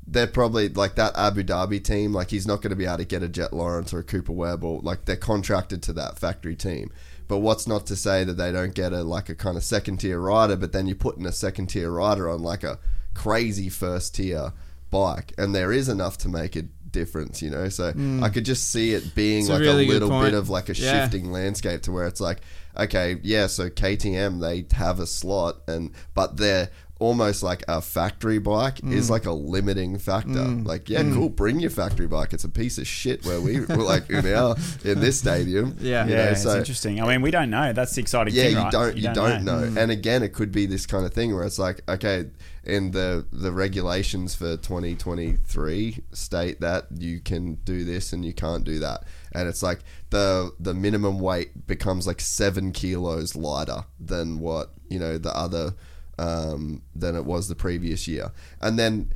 [0.05, 2.13] They're probably like that Abu Dhabi team.
[2.13, 4.33] Like he's not going to be able to get a Jett Lawrence or a Cooper
[4.33, 6.91] Webb, or like they're contracted to that factory team.
[7.27, 9.97] But what's not to say that they don't get a like a kind of second
[9.97, 12.79] tier rider, but then you're putting a second tier rider on like a
[13.13, 14.53] crazy first tier
[14.89, 17.69] bike, and there is enough to make a difference, you know.
[17.69, 18.23] So hmm.
[18.23, 20.69] I could just see it being It's a like really a little bit of like
[20.69, 21.03] a Yeah.
[21.03, 22.39] shifting landscape to where it's like,
[22.77, 28.39] okay, yeah, so KTM they have a slot, and but they're almost like a factory
[28.39, 28.91] bike Mm.
[28.93, 30.43] is like a limiting factor.
[30.45, 32.33] Like, yeah, cool, bring your factory bike.
[32.33, 35.75] It's a piece of shit where we we're like in our in this stadium.
[35.81, 36.05] Yeah.
[36.05, 37.01] you Yeah, know, it's so- interesting.
[37.01, 37.71] I mean, we don't know.
[37.73, 38.71] That's the exciting yeah, thing, you right?
[38.71, 39.61] don't you, don't, know.
[39.61, 39.77] Mm.
[39.77, 42.25] And again, it could be this kind of thing where it's like, okay,
[42.63, 48.63] in the the regulations for 2023 state that you can do this and you can't
[48.63, 49.79] do that, and it's like
[50.09, 55.73] the the minimum weight becomes like seven kilos lighter than what you know the other
[56.17, 58.31] um, than it was the previous year,
[58.61, 59.11] and then.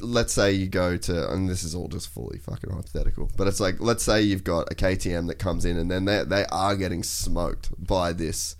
[0.00, 3.60] Let's say you go to, and this is all just fully fucking hypothetical, but it's
[3.60, 6.74] like, let's say you've got a KTM that comes in, and then they they are
[6.74, 8.56] getting smoked by this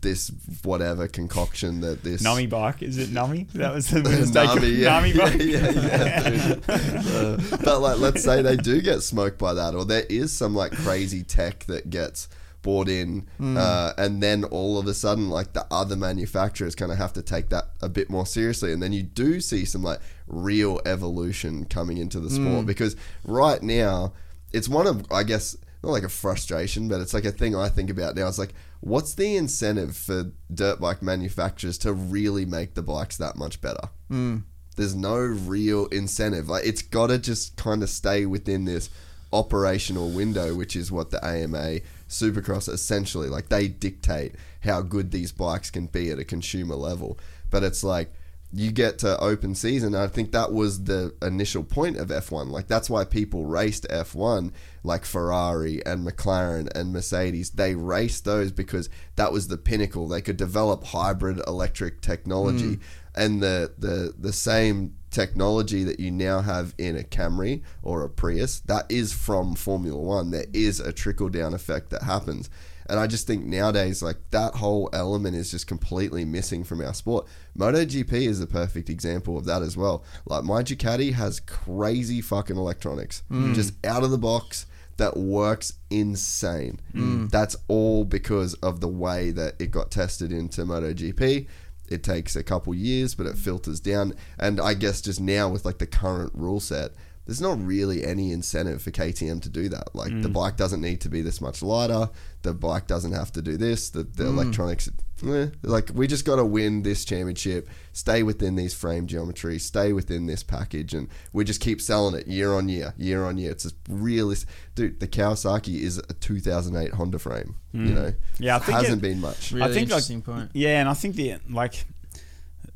[0.00, 0.30] this
[0.62, 3.46] whatever concoction that this Nami bike, is it Nami?
[3.54, 4.46] That was the mistake.
[4.46, 5.40] Nami, yeah, Nami yeah, bike.
[5.40, 6.64] yeah, yeah, dude.
[6.68, 10.54] Uh, but like, let's say they do get smoked by that, or there is some
[10.54, 12.28] like crazy tech that gets
[12.68, 13.56] bought in, hmm.
[13.56, 17.22] uh, and then all of a sudden, like the other manufacturers kind of have to
[17.22, 21.64] take that a bit more seriously, and then you do see some like real evolution
[21.64, 22.66] coming into the sport hmm.
[22.66, 24.12] because right now
[24.52, 27.70] it's one of I guess not like a frustration, but it's like a thing I
[27.70, 28.28] think about now.
[28.28, 33.36] It's like, what's the incentive for dirt bike manufacturers to really make the bikes that
[33.36, 33.88] much better?
[34.08, 34.40] Hmm.
[34.76, 36.50] There's no real incentive.
[36.50, 38.90] Like it's got to just kind of stay within this
[39.32, 45.32] operational window, which is what the AMA Supercross essentially like they dictate how good these
[45.32, 47.18] bikes can be at a consumer level.
[47.50, 48.12] But it's like
[48.50, 49.94] you get to open season.
[49.94, 52.48] I think that was the initial point of F1.
[52.48, 54.52] Like that's why people raced F1,
[54.82, 57.50] like Ferrari and McLaren and Mercedes.
[57.50, 60.08] They raced those because that was the pinnacle.
[60.08, 62.80] They could develop hybrid electric technology, mm.
[63.14, 68.08] and the the the same technology that you now have in a Camry or a
[68.08, 68.60] Prius.
[68.60, 70.30] That is from Formula One.
[70.30, 72.50] There is a trickle down effect that happens.
[72.88, 76.94] And I just think nowadays, like that whole element is just completely missing from our
[76.94, 77.26] sport.
[77.56, 80.04] MotoGP is a perfect example of that as well.
[80.24, 83.52] Like my Ducati has crazy fucking electronics, hmm.
[83.52, 84.66] just out of the box
[84.96, 86.80] that works insane.
[86.92, 87.26] Hmm.
[87.28, 91.46] That's all because of the way that it got tested into MotoGP.
[91.90, 94.14] It takes a couple years, but it filters down.
[94.38, 96.92] And I guess just now with like the current rule set,
[97.28, 99.94] there's not really any incentive for KTM to do that.
[99.94, 100.32] Like the mm.
[100.32, 102.08] bike doesn't need to be this much lighter.
[102.40, 103.90] The bike doesn't have to do this.
[103.90, 104.28] The, the mm.
[104.28, 104.88] electronics,
[105.26, 109.92] eh, like we just got to win this championship, stay within these frame geometries, stay
[109.92, 113.50] within this package, and we just keep selling it year on year, year on year.
[113.50, 114.98] It's just realist, dude.
[114.98, 117.56] The Kawasaki is a 2008 Honda frame.
[117.72, 117.94] You mm.
[117.94, 119.52] know, Yeah, I think hasn't it- been much.
[119.52, 120.50] Really I think like, point.
[120.54, 121.84] Yeah, and I think the like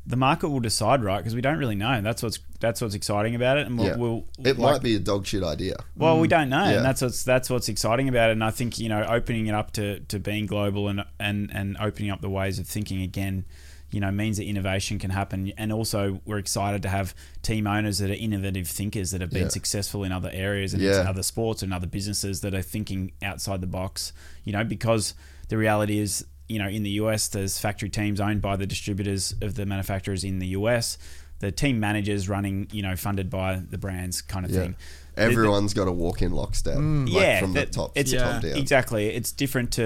[0.05, 1.17] the market will decide, right?
[1.17, 2.01] Because we don't really know.
[2.01, 3.95] That's what's that's what's exciting about it, and we'll, Yeah.
[3.97, 5.75] we'll It like, might be a dog shit idea.
[5.95, 6.77] Well, we don't know, Yeah.
[6.77, 8.33] and that's what's that's what's exciting about it.
[8.33, 11.77] And I think you know, opening it up to, to being global and and and
[11.79, 13.45] opening up the ways of thinking again,
[13.91, 15.51] you know, means that innovation can happen.
[15.57, 19.43] And also, we're excited to have team owners that are innovative thinkers that have been
[19.43, 19.47] Yeah.
[19.49, 23.67] successful in other areas and other sports and other businesses that are thinking outside the
[23.67, 24.11] box.
[24.43, 25.13] You know, because
[25.47, 26.25] the reality is.
[26.49, 30.23] You know, in the US, there's factory teams owned by the distributors of the manufacturers
[30.23, 30.97] in the US
[31.39, 34.59] the team managers running, you know, funded by the brands kind of Yeah.
[34.61, 34.75] thing.
[35.17, 38.55] Everyone's got to walk in lockstep, like yeah, from the that- top, it's top down.
[38.57, 39.07] exactly.
[39.09, 39.83] It's different to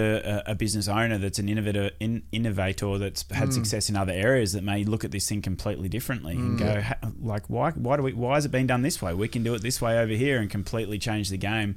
[0.47, 3.35] a, a business owner that's an innovator, in, innovator that's Mm.
[3.35, 6.79] had success in other areas that may look at this thing completely differently and go,
[6.79, 9.15] "Ha- like, why, why do we, why is it being done this way?
[9.15, 11.75] We can do it this way over here and completely change the game,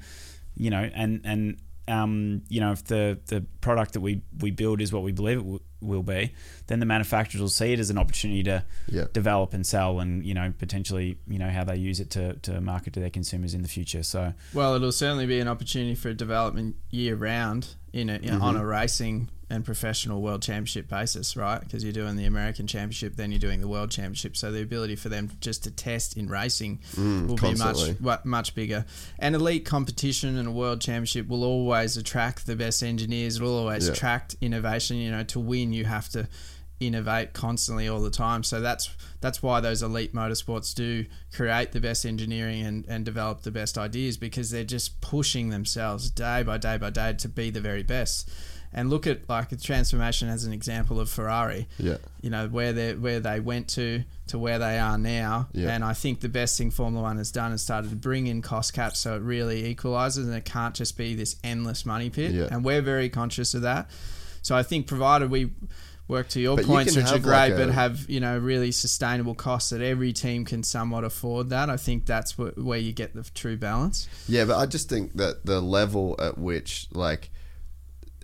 [0.56, 0.90] you know.
[0.94, 1.56] And and
[1.90, 5.38] um, you know, if the the product that we we build is what we believe
[5.38, 6.32] it w- will be,
[6.66, 9.06] then the manufacturers will see it as an opportunity to Yeah.
[9.12, 12.60] develop and sell, and you know, potentially, you know, how they use it to to
[12.60, 14.02] market to their consumers in the future.
[14.02, 14.32] So.
[14.54, 18.60] Well, it'll certainly be an opportunity for development year round in a, in, on a
[18.60, 18.68] mm-hmm.
[18.68, 21.60] racing and professional world championship basis, right?
[21.60, 24.36] Because you're doing the American Championship, then you're doing the World Championship.
[24.36, 27.94] So the ability for them just to test in racing mm, will constantly.
[27.94, 28.84] be much much bigger.
[29.18, 33.36] And elite competition and a World Championship will always attract the best engineers.
[33.36, 33.94] It will always Yeah.
[33.94, 34.98] attract innovation.
[34.98, 36.28] You know, to win, you have to
[36.78, 38.44] innovate constantly all the time.
[38.44, 38.88] So that's
[39.20, 43.76] that's why those elite motorsports do create the best engineering and, and develop the best
[43.76, 47.82] ideas because they're just pushing themselves day by day by day to be the very
[47.82, 48.30] best.
[48.72, 51.66] And look at like the transformation as an example of Ferrari.
[51.76, 51.96] Yeah.
[52.20, 55.48] You know, where they where they went to to where they are now.
[55.52, 55.70] Yeah.
[55.74, 58.42] And I think the best thing Formula One has done is started to bring in
[58.42, 62.30] cost caps so it really equalizes and it can't just be this endless money pit.
[62.30, 62.46] Yeah.
[62.50, 63.90] And we're very conscious of that.
[64.42, 65.50] So I think provided we
[66.10, 68.36] work to your But you points, can which are great, like but have you know
[68.36, 71.48] really sustainable costs that every team can somewhat afford.
[71.50, 74.08] That I think that's wh- where you get the true balance.
[74.28, 77.30] Yeah, but I just think that the level at which like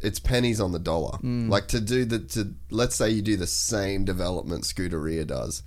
[0.03, 1.19] it's pennies on the dollar.
[1.19, 1.49] Mm.
[1.49, 5.63] Like to do the to let's say you do the same development Scuderia does,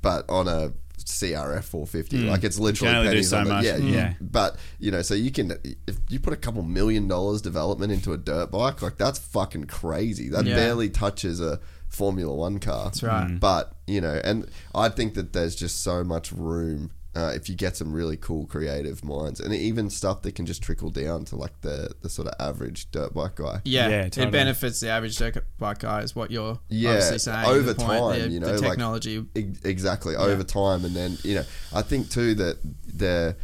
[0.00, 0.72] but on a
[1.06, 2.18] CRF 450.
[2.28, 3.64] Like it's literally only do pennies so on much.
[3.64, 3.92] yeah, Mm.
[3.92, 4.14] Yeah.
[4.20, 5.52] But you know, so you can
[5.86, 9.64] if you put a couple million dollars development into a dirt bike, like that's fucking
[9.66, 10.28] crazy.
[10.28, 10.56] That Yeah.
[10.56, 12.84] barely touches a Formula One car.
[12.86, 13.38] That's right.
[13.38, 17.54] But you know, and I think that there's just so much room uh, if you
[17.54, 21.36] get some really cool creative minds, and even stuff that can just trickle down to
[21.36, 23.60] like the the sort of average dirt bike guy.
[23.64, 26.00] Yeah, Yeah, it benefits the average dirt bike guy.
[26.02, 27.46] Is what you're Yeah, obviously saying.
[27.46, 29.24] over the point, time, the, you know, the like- technology.
[29.34, 31.44] Ex- exactly over time, and then you know,
[31.74, 33.36] I think too that the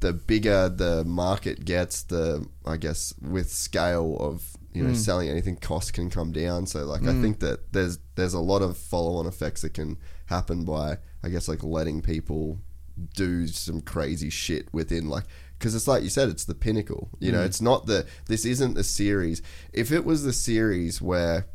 [0.00, 4.88] the bigger the market gets, the I guess with scale of you Mm.
[4.88, 6.66] know selling anything, cost can come down.
[6.66, 9.96] So like I think that there's there's a lot of follow on effects that can
[10.26, 12.58] happen by I guess like letting people
[13.14, 15.24] do some crazy shit within like
[15.58, 17.40] because it's like you said it's the pinnacle you know?
[17.40, 17.46] Mm.
[17.46, 19.42] It's not the this isn't the series.
[19.72, 21.46] If it was the series where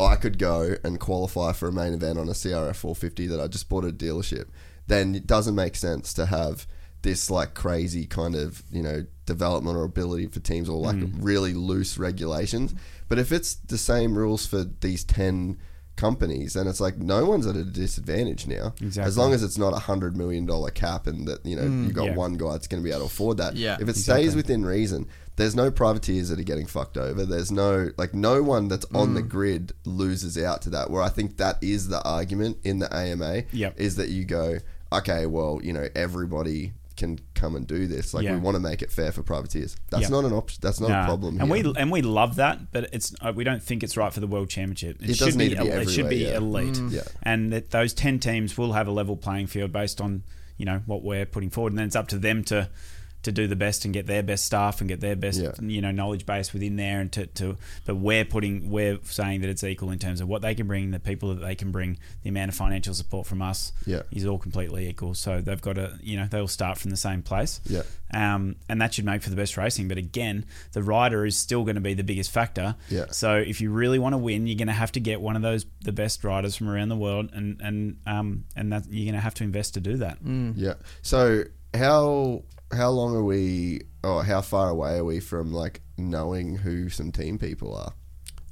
[0.00, 3.48] I could go and qualify for a main event on a CRF 450 that I
[3.48, 4.46] just bought at a dealership,
[4.86, 6.66] then it doesn't make sense to have
[7.02, 11.12] this like crazy kind of you know development or ability for teams or like mm.
[11.20, 12.74] really loose regulations.
[13.08, 15.58] But if it's the same rules for these ten
[15.98, 18.72] companies, then it's like no one's at a disadvantage now.
[18.80, 19.06] Exactly.
[19.08, 21.92] As long as it's not a hundred million dollar cap and that you know you
[21.92, 22.14] got Yeah.
[22.14, 23.56] one guy that's going to be able to afford that.
[23.56, 24.24] Yeah, if it exactly.
[24.24, 25.06] stays within reason,
[25.36, 27.26] there's no privateers that are getting fucked over.
[27.26, 29.14] There's no like no one that's on Mm.
[29.16, 30.90] the grid loses out to that.
[30.90, 33.74] Where I think that is the argument in the AMA Yep.
[33.78, 34.58] is that you go,
[34.92, 38.12] okay, well, you know, everybody can come and do this.
[38.12, 38.34] Like Yeah.
[38.34, 39.76] we want to make it fair for privateers.
[39.88, 40.10] That's Yep.
[40.10, 40.58] not an option.
[40.60, 41.04] That's not Nah.
[41.04, 41.40] a problem.
[41.40, 41.64] And here.
[41.64, 44.26] we and we love that, but it's uh, we don't think it's right for the
[44.26, 45.02] world championship.
[45.02, 46.36] It, It should be, need to be it should be yeah.
[46.36, 47.02] elite, Yeah.
[47.22, 50.24] and that those ten teams will have a level playing field based on
[50.58, 52.68] you know what we're putting forward, and then it's up to them to
[53.24, 55.50] to do the best and get their best staff and get their best Yeah.
[55.60, 59.50] you know knowledge base within there, and to, to but we're putting we're saying that
[59.50, 61.98] it's equal in terms of what they can bring, the people that they can bring,
[62.22, 64.02] the amount of financial support from us Yeah.
[64.12, 65.14] is all completely equal.
[65.14, 67.82] So they've got to you know they'll start from the same place Yeah.
[68.14, 69.88] um, and that should make for the best racing.
[69.88, 72.76] But again, the rider is still going to be the biggest factor.
[72.88, 73.06] Yeah.
[73.10, 75.42] So if you really want to win, you're going to have to get one of
[75.42, 79.14] those the best riders from around the world, and and um, and that you're going
[79.14, 80.18] to have to invest to do that.
[80.56, 80.74] Yeah.
[81.02, 82.42] So how
[82.72, 87.12] how long are we or how far away are we from like knowing who some
[87.12, 87.92] team people are?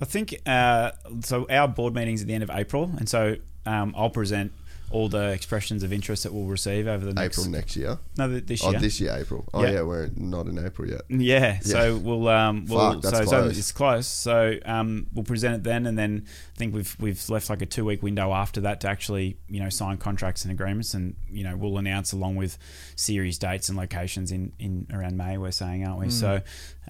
[0.01, 1.47] I think uh, so.
[1.49, 4.53] Our board meetings at the end of April, and so um, I'll present
[4.91, 7.99] all the expressions of interest that we'll receive over the next April next year.
[8.17, 8.81] no th- this Oh, year.
[8.81, 9.49] this year April.
[9.53, 9.73] Oh Yeah.
[9.73, 11.03] yeah, we're not in April yet.
[11.09, 13.59] Yeah, so we'll um we'll Fuck, that's so it's, close.
[13.59, 14.07] it's close.
[14.07, 17.67] So um we'll present it then, and then I think we've we've left like a
[17.67, 21.43] two week window after that to actually you know sign contracts and agreements, and you
[21.45, 22.57] know we'll announce along with
[22.95, 25.37] series dates and locations in in around May.
[25.37, 26.11] We're saying, aren't we?
[26.11, 26.41] So,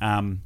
[0.01, 0.43] um,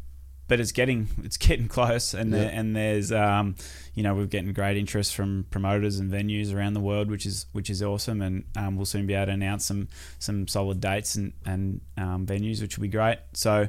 [0.50, 3.54] but it's getting it's getting close, and there, and there's um
[3.94, 7.46] you know we're getting great interest from promoters and venues around the world, which is
[7.52, 11.14] which is awesome, and um, we'll soon be able to announce some some solid dates
[11.14, 13.18] and and um, venues, which will be great.
[13.32, 13.68] So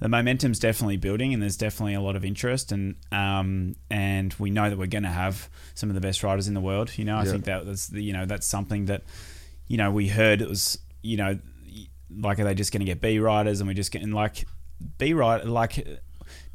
[0.00, 4.50] the momentum's definitely building, and there's definitely a lot of interest, and um, and we
[4.50, 6.96] know that we're going to have some of the best riders in the world.
[6.98, 7.30] You know, I Yeah.
[7.32, 9.02] think that was the, you know that's something that
[9.66, 11.38] you know we heard it was you know
[12.10, 14.46] like are they just going to get B riders, and we're just getting like
[14.98, 15.84] B ride like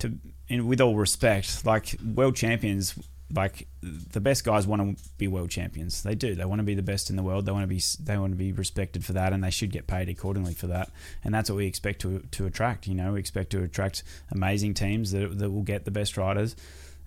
[0.04, 2.96] to with all respect, like world champions.
[3.34, 6.04] Like the best guys want to be world champions.
[6.04, 6.36] They do.
[6.36, 7.48] They want to be the best in the world.
[7.48, 7.82] They want to be.
[8.00, 10.92] They want to be respected for that, and they should get paid accordingly for that.
[11.24, 12.86] And that's what we expect to to attract.
[12.86, 16.56] You know, we expect to attract amazing teams that, that will get the best riders,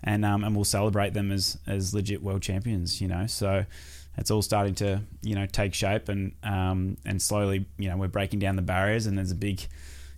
[0.03, 2.99] and um, and we'll celebrate them as as legit world champions.
[2.99, 3.65] You know, so
[4.17, 8.09] it's all starting to you know take shape, and um, and slowly you know we're
[8.09, 9.61] breaking down the barriers, and there's a big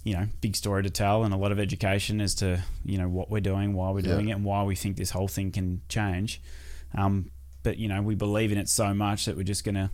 [0.10, 2.48] you know big story to tell and a lot of education as to
[2.84, 4.14] you know what we're doing, why we're Yeah.
[4.15, 6.41] doing it, and why we think this whole thing can change.
[6.95, 7.30] Um,
[7.61, 9.90] but you know we believe in it so much that we're just going to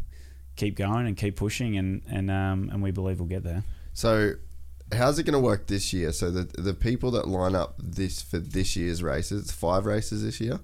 [0.55, 3.63] keep going and keep pushing, and and um, and we believe we'll get there.
[3.93, 4.35] So,
[4.93, 6.11] how's it going to work this year?
[6.13, 10.23] So the the people that line up this for this year's races, it's five races
[10.23, 10.59] this year.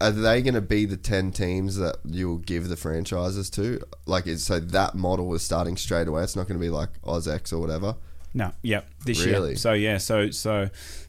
[0.00, 3.80] Are they going to be the ten teams that you'll give the franchises to?
[4.06, 6.22] Like, is so that model is starting straight away.
[6.22, 7.96] It's not going to be like AusX or whatever.
[8.36, 9.48] No, yep, this Really?
[9.50, 9.56] year.
[9.56, 10.68] So yeah, so so,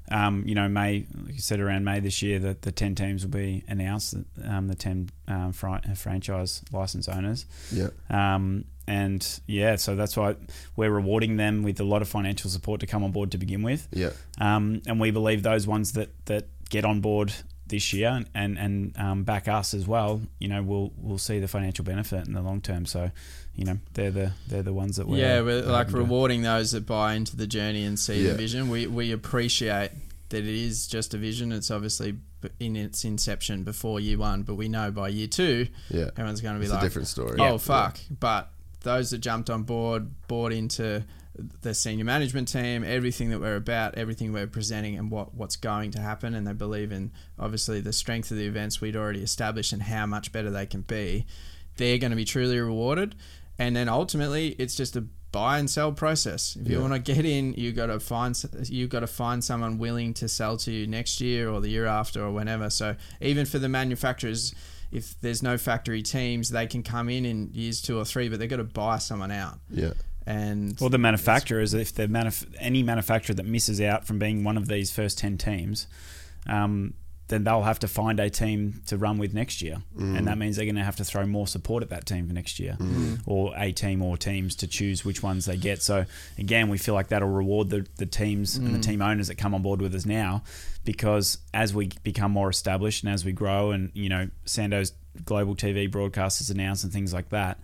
[0.10, 3.26] um, you know, May, like you said, around May this year, the, the ten teams
[3.26, 4.16] will be announced.
[4.46, 7.46] Um, the ten um, fri- franchise license owners.
[7.72, 7.90] Yeah.
[8.10, 10.38] Um, and yeah, so that's why
[10.78, 13.62] we're rewarding them with a lot of financial support to come on board to begin
[13.62, 13.90] with.
[13.92, 14.12] Yeah.
[14.40, 17.34] Um, and we believe those ones that, that get on board
[17.66, 21.50] this year and and um, back us as well, you know, we'll we'll see the
[21.50, 22.86] financial benefit in the long term.
[22.86, 23.12] So,
[23.58, 26.42] you know, they're the they're the ones that we're yeah, we're like hoping to- rewarding
[26.44, 28.32] those that buy into the journey and see Yeah.
[28.32, 28.70] the vision.
[28.70, 29.92] We we appreciate
[30.30, 31.52] that it is just a vision.
[31.52, 32.16] It's obviously
[32.60, 36.12] in its inception before year one, but we know by year two, Yeah.
[36.16, 37.38] everyone's going to be It's a like, different story.
[37.40, 37.58] Oh Yeah.
[37.58, 38.00] fuck!
[38.20, 38.52] But
[38.84, 41.04] those that jumped on board, bought into
[41.62, 45.92] the senior management team, everything that we're about, everything we're presenting, and what what's going
[45.92, 49.74] to happen, and they believe in obviously the strength of the events we'd already established
[49.74, 51.26] and how much better they can be.
[51.78, 53.14] They're going to be truly rewarded,
[53.60, 56.56] and then ultimately it's just a buy and sell process.
[56.60, 56.82] If you Yeah.
[56.88, 58.36] want to get in, you got to find
[58.70, 61.86] you got to find someone willing to sell to you next year or the year
[61.86, 62.70] after or whenever.
[62.70, 64.56] So even for the manufacturers,
[64.92, 68.40] if there's no factory teams, they can come in in years two or three, but
[68.40, 69.60] they've got to buy someone out.
[69.70, 69.92] Yeah.
[70.26, 74.58] And Well, the manufacturers, if the manuf- any manufacturer that misses out from being one
[74.58, 75.88] of these first ten teams,
[76.48, 76.94] um,
[77.30, 80.40] then they'll have to find a team to run with next year, and that mm.
[80.40, 82.78] means they're going to have to throw more support at that team for next year,
[82.80, 83.20] mm.
[83.26, 85.82] or a team or teams to choose which ones they get.
[85.82, 86.06] So
[86.38, 88.84] again, we feel like that'll reward the, the teams and the mm.
[88.84, 90.44] team owners that come on board with us now,
[90.86, 94.94] because as we become more established and as we grow, and you know, Sando's
[95.26, 97.60] global TV broadcasters announced and things like that,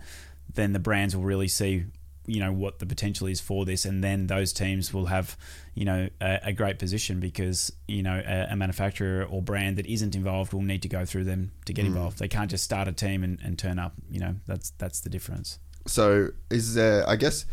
[0.52, 1.84] then the brands will really see
[2.26, 5.36] you know what the potential is for this and then those teams will have
[5.74, 9.86] you know a, a great position because you know a, a manufacturer or brand that
[9.86, 12.88] isn't involved will need to go through them to get involved they can't just start
[12.88, 17.06] a team and, and turn up you know that's that's the difference So is there?
[17.08, 17.44] I guess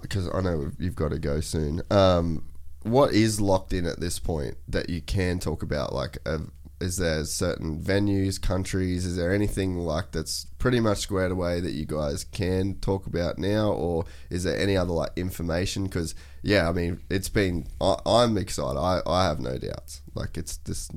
[0.00, 1.82] because I know you've got to go soon.
[1.90, 2.44] Um,
[2.82, 5.92] what is locked in at this point that you can talk about?
[5.92, 6.38] Like, uh,
[6.82, 9.06] is there certain venues, countries?
[9.06, 13.38] Is there anything like that's pretty much squared away that you guys can talk about
[13.38, 15.84] now, or is there any other like information?
[15.84, 17.66] Because yeah, I mean, it's been.
[17.80, 18.78] I, I'm excited.
[18.78, 20.02] I, I have no doubts.
[20.14, 20.90] Like, it's just.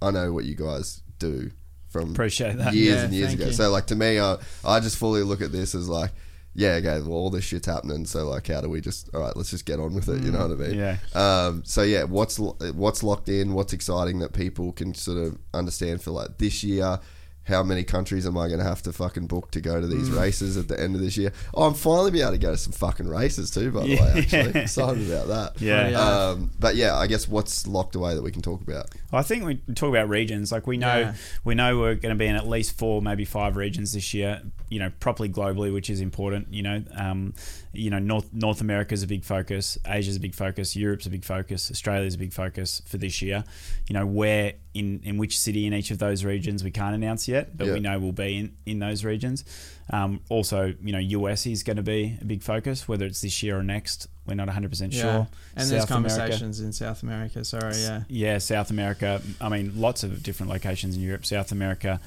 [0.00, 1.50] I know what you guys do
[1.90, 2.72] from Appreciate that.
[2.74, 3.46] years Yeah, and years ago.
[3.46, 3.52] you.
[3.52, 6.10] So like to me, I I just fully look at this as like,
[6.54, 8.04] yeah, okay, well all this shit's happening.
[8.04, 9.36] So like, how do we just all right?
[9.36, 10.22] Let's just get on with it.
[10.22, 10.78] You know what I mean?
[10.78, 10.96] Yeah.
[11.14, 11.62] Um.
[11.64, 13.54] So yeah, what's lo- what's locked in?
[13.54, 16.98] What's exciting that people can sort of understand for like this year?
[17.44, 20.08] How many countries am I going to have to fucking book to go to these
[20.08, 20.16] Mm.
[20.20, 21.32] races at the end of this year?
[21.52, 23.72] Oh, I'm finally be able to go to some fucking races too.
[23.72, 24.00] By the Yeah.
[24.14, 25.60] way, actually, excited about that.
[25.60, 25.88] Yeah.
[25.88, 25.98] Yeah.
[26.28, 26.52] Um.
[26.60, 28.90] But yeah, I guess what's locked away that we can talk about.
[29.10, 30.52] Well, I think we talk about regions.
[30.52, 31.14] Like we know, Yeah.
[31.42, 34.42] we know we're going to be in at least four, maybe five regions this year.
[34.72, 36.52] You know, properly globally, which is important.
[36.52, 37.34] You know, um,
[37.74, 39.76] you know, North North America is a big focus.
[39.86, 40.74] Asia's a big focus.
[40.74, 41.70] Europe's a big focus.
[41.70, 43.44] Australia's a big focus for this year.
[43.88, 47.28] You know, where in in which city in each of those regions we can't announce
[47.28, 47.74] yet, but Yeah.
[47.74, 49.44] we know we'll be in in those regions.
[49.90, 52.88] Um, also, you know, US is going to be a big focus.
[52.88, 55.28] Whether it's this year or next, we're not 100 percent yeah, sure.
[55.56, 57.44] and there's South America- conversations in South America.
[57.44, 58.04] Sorry, yeah.
[58.08, 59.20] yeah, South America.
[59.40, 62.00] I mean, lots of different locations in Europe, South America,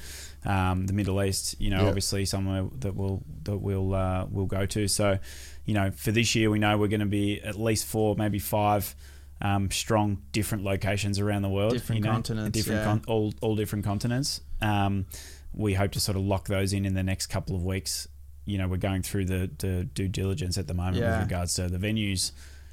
[0.46, 1.60] um, the Middle East.
[1.60, 1.88] You know, Yeah.
[1.88, 4.88] obviously somewhere that we'll that we'll uh, we'll go to.
[4.88, 5.18] So,
[5.66, 8.38] you know, for this year, we know we're going to be at least four, maybe
[8.38, 8.94] five.
[9.42, 12.84] Um, strong different locations around the world, Different you know, continents, different yeah.
[12.86, 14.40] con- all all different continents.
[14.62, 15.04] Um,
[15.52, 18.08] we hope to sort of lock those in in the next couple of weeks.
[18.46, 21.18] You know, we're going through the, the due diligence at the moment Yeah.
[21.18, 22.32] with regards to the venues,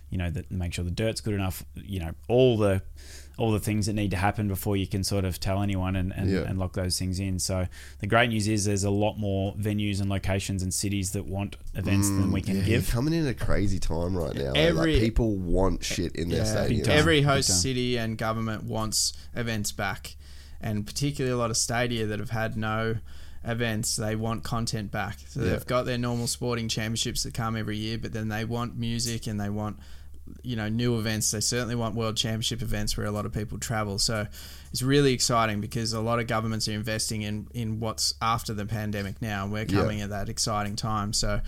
[0.09, 1.65] you know, that make sure the dirt's good enough.
[1.75, 2.81] You know, all the
[3.37, 6.13] all the things that need to happen before you can sort of tell anyone and,
[6.15, 6.41] and, Yeah.
[6.41, 7.39] and lock those things in.
[7.39, 7.67] So
[7.99, 11.55] the great news is there's a lot more venues and locations and cities that want
[11.73, 12.87] events than we can Mm, Yeah, give.
[12.87, 14.51] You're coming in a crazy time right now.
[14.55, 16.89] Every- like people want shit in their Yeah, stadium.
[16.89, 20.15] every host city and government wants events back,
[20.61, 22.97] and particularly a lot of stadia that have had no
[23.43, 25.17] events, they want content back.
[25.27, 25.49] So Yeah.
[25.51, 29.27] they've got their normal sporting championships that come every year, but then they want music
[29.27, 29.77] and they want
[30.41, 31.31] you know new events.
[31.31, 33.99] They certainly want world championship events where a lot of people travel.
[33.99, 34.27] So
[34.71, 38.65] it's really exciting because a lot of governments are investing in in what's after the
[38.65, 39.81] pandemic now, and we're Yeah.
[39.81, 41.13] coming at that exciting time.
[41.13, 41.41] So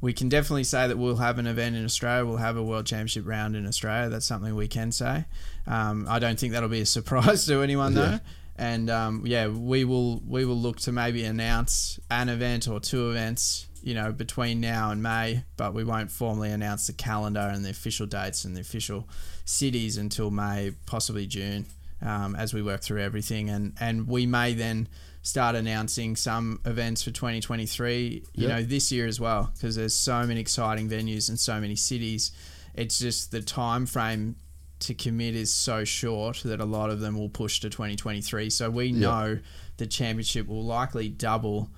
[0.00, 2.24] we can definitely say that we'll have an event in Australia.
[2.24, 4.08] We'll have a world championship round in Australia.
[4.08, 5.24] That's something we can say.
[5.66, 8.02] Um, I don't think that'll be a surprise to anyone though.
[8.02, 8.18] Yeah.
[8.60, 13.08] And um, yeah, we will we will look to maybe announce an event or two
[13.10, 17.64] events, you know, between now and May, but we won't formally announce the calendar and
[17.64, 19.08] the official dates and the official
[19.44, 21.66] cities until May, possibly June,
[22.02, 23.48] um, as we work through everything.
[23.50, 24.88] And and we may then
[25.22, 28.48] start announcing some events for 2023, you Yeah.
[28.56, 32.30] know, this year as well, because there's so many exciting venues and so many cities.
[32.74, 34.36] It's just the time frame
[34.80, 38.48] to commit is so short that a lot of them will push to 2023.
[38.48, 39.38] So we know
[39.76, 41.68] the championship will likely double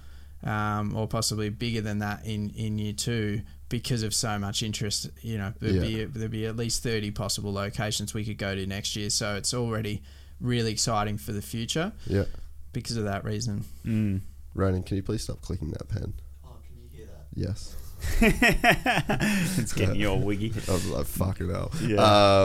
[0.45, 5.09] um, or possibly bigger than that in, in year two because of so much interest.
[5.23, 5.81] You know, there'd, Yeah.
[5.83, 9.11] be, there'd be at least 30 possible locations we could go to next year.
[9.11, 10.03] So it's already
[10.41, 12.25] really exciting for the future Yeah.
[12.73, 13.65] because of that reason.
[13.85, 14.21] Mm.
[14.55, 16.12] Ronan, can you please stop clicking that pen?
[16.45, 17.27] Oh, can you hear that?
[17.35, 17.77] Yes.
[18.23, 20.53] it's getting you all wiggy.
[20.69, 21.71] I was like, fucking hell.
[21.83, 21.97] Yeah.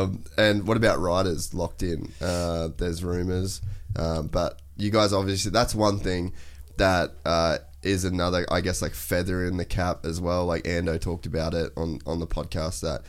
[0.02, 2.12] Um, and what about riders locked in?
[2.22, 3.62] Uh, there's rumors,
[3.96, 6.34] um, but you guys obviously that's one thing
[6.78, 10.46] that uh, is another, I guess, like feather in the cap as well.
[10.46, 13.04] Like Ando talked about it on on the podcast that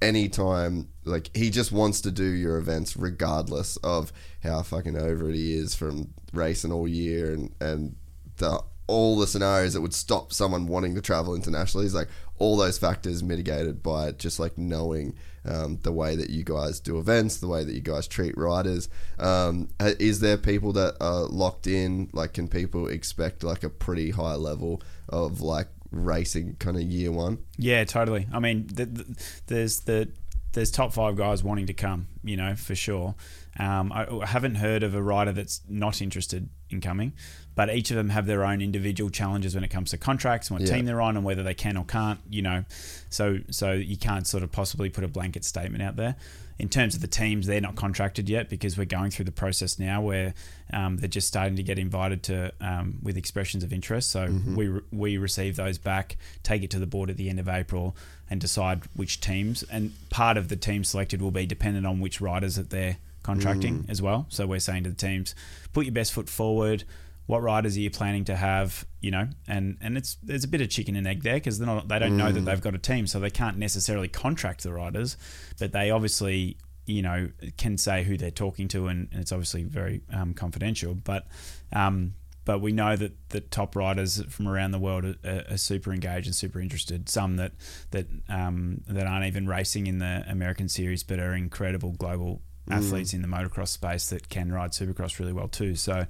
[0.00, 5.34] anytime like he just wants to do your events regardless of how fucking over it
[5.34, 7.96] is from racing all year and and
[8.36, 12.56] the all the scenarios that would stop someone wanting to travel internationally is like all
[12.56, 15.14] those factors mitigated by just like knowing
[15.48, 18.88] um, the way that you guys do events, the way that you guys treat riders.
[19.18, 22.10] Um, is there people that are locked in?
[22.12, 27.10] Like, can people expect like a pretty high level of like racing kind of year
[27.10, 27.38] one?
[27.56, 28.26] Yeah, totally.
[28.32, 30.08] I mean, the, the, there's the
[30.52, 33.14] there's top five guys wanting to come, you know, for sure.
[33.58, 37.12] Um, I, I haven't heard of a rider that's not interested in coming,
[37.58, 40.60] but each of them have their own individual challenges when it comes to contracts and
[40.60, 40.76] what Yeah.
[40.76, 42.64] team they're on and whether they can or can't, you know.
[43.10, 46.14] So so you can't sort of possibly put a blanket statement out there.
[46.60, 49.78] In terms of the teams, they're not contracted yet because we're going through the process
[49.78, 50.34] now where
[50.72, 54.10] um, they're just starting to get invited to um, with expressions of interest.
[54.12, 57.40] So we re- we receive those back, take it to the board at the end
[57.40, 57.96] of April,
[58.30, 59.64] and decide which teams.
[59.64, 63.84] And part of the team selected will be dependent on which riders that they're contracting
[63.88, 64.26] as well.
[64.28, 65.34] So we're saying to the teams,
[65.72, 66.84] put your best foot forward.
[67.28, 68.86] What riders are you planning to have?
[69.02, 71.66] You know, and and it's there's a bit of chicken and egg there because they're
[71.66, 74.72] not they don't know that they've got a team, so they can't necessarily contract the
[74.72, 75.18] riders,
[75.58, 76.56] but they obviously
[76.86, 77.28] you know
[77.58, 80.94] can say who they're talking to, and, and it's obviously very um, confidential.
[80.94, 81.26] But
[81.70, 82.14] um,
[82.46, 86.28] but we know that the top riders from around the world are, are super engaged
[86.28, 87.10] and super interested.
[87.10, 87.52] Some that
[87.90, 92.40] that um, that aren't even racing in the American series, but are incredible global
[92.70, 95.74] athletes in the motocross space that can ride supercross really well too.
[95.74, 96.06] So,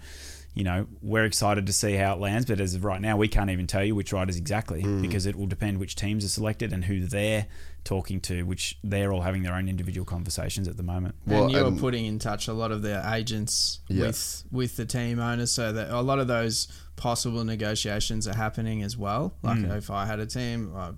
[0.58, 2.44] you know, we're excited to see how it lands.
[2.46, 5.36] But as of right now, we can't even tell you which riders exactly because it
[5.36, 7.46] will depend which teams are selected and who they're
[7.84, 11.14] talking to, which they're all having their own individual conversations at the moment.
[11.26, 14.06] Well, and you're and- putting in touch a lot of the agents Yeah.
[14.06, 16.66] with with the team owners, so that a lot of those
[16.96, 19.34] possible negotiations are happening as well.
[19.42, 19.76] Like Mm.
[19.78, 20.90] if I had a team, I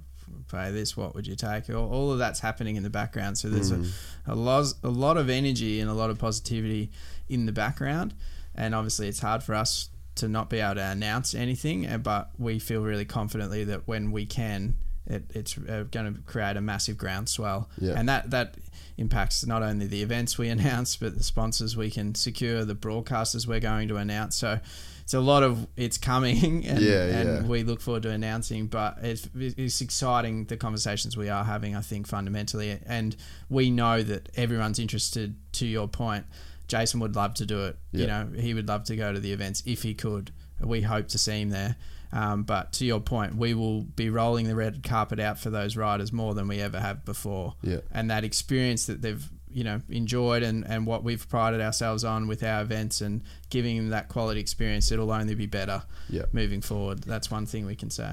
[0.51, 1.69] pay this, what would you take?
[1.69, 3.37] All, all of that's happening in the background.
[3.37, 3.91] So there's Mm.
[4.27, 6.91] a, a lot a lot of energy and a lot of positivity
[7.29, 8.15] in the background,
[8.61, 12.31] and obviously it's hard for us to not be able to announce anything, uh, but
[12.39, 14.75] we feel really confidently that when we can.
[15.07, 17.95] It, it's uh, going to create a massive groundswell, Yeah.
[17.99, 18.55] and that that
[18.97, 23.45] impacts not only the events we announce, but the sponsors we can secure, the broadcasters
[23.47, 24.37] we're going to announce.
[24.37, 24.61] So
[25.03, 27.43] it's a lot of it's coming, and, Yeah, and yeah.
[27.51, 28.67] we look forward to announcing.
[28.69, 31.75] But it's, it's exciting the conversations we are having.
[31.75, 33.17] I think fundamentally, and
[33.49, 35.35] we know that everyone's interested.
[35.55, 36.25] To your point,
[36.71, 37.77] Jason would love to do it.
[37.93, 40.31] You know, he would love to go to the events if he could.
[40.61, 41.77] We hope to see him there.
[42.13, 45.77] Um, but to your point, we will be rolling the red carpet out for those
[45.77, 47.55] riders more than we ever have before.
[47.63, 47.81] Yeah.
[47.93, 52.29] And that experience that they've you know enjoyed and, and what we've prided ourselves on
[52.29, 56.27] with our events and giving them that quality experience, it'll only be better Yeah.
[56.33, 57.03] moving forward.
[57.03, 58.13] That's one thing we can say.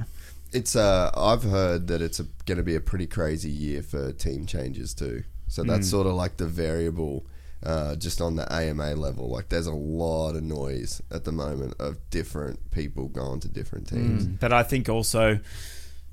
[0.52, 4.46] It's uh, I've heard that it's going to be a pretty crazy year for team
[4.46, 5.24] changes too.
[5.50, 7.26] So that's sort of like the variable,
[7.64, 9.30] uh, just on the AMA level.
[9.30, 13.88] Like there's a lot of noise at the moment of different people going to different
[13.88, 13.96] mm.
[13.96, 14.26] teams.
[14.26, 15.40] But I think also,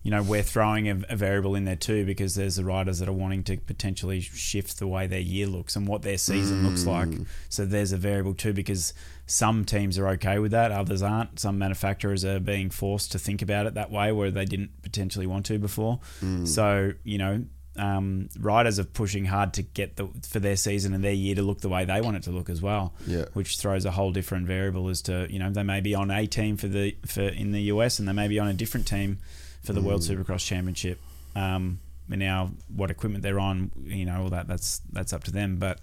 [0.02, 3.08] you know, we're throwing a, a variable in there too because there's the riders that
[3.08, 6.84] are wanting to potentially shift the way their year looks and what their season looks
[6.84, 6.86] mm.
[6.88, 7.26] like.
[7.50, 8.94] So there's a variable too because
[9.26, 11.40] some teams are okay with that, others aren't.
[11.40, 15.26] Some manufacturers are being forced to think about it that way where they didn't potentially
[15.26, 16.00] want to before.
[16.22, 16.48] Mm.
[16.48, 17.44] So, you know,
[17.76, 21.42] um, riders are pushing hard to get the for their season and their year to
[21.42, 22.94] look the way they want it to look as well.
[23.06, 23.24] Yeah.
[23.32, 26.26] Which throws a whole different variable as to you know they may be on a
[26.26, 29.18] team for the for in the US and they may be on a different team
[29.62, 31.00] for the World Supercross Championship.
[31.34, 31.80] Um,
[32.10, 35.56] and now what equipment they're on, you know, all that that's that's up to them.
[35.56, 35.80] But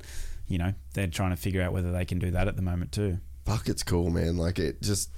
[0.48, 2.92] you know they're trying to figure out whether they can do that at the moment
[2.92, 3.20] too.
[3.46, 4.38] Fuck, it's cool, man.
[4.38, 5.10] Like it just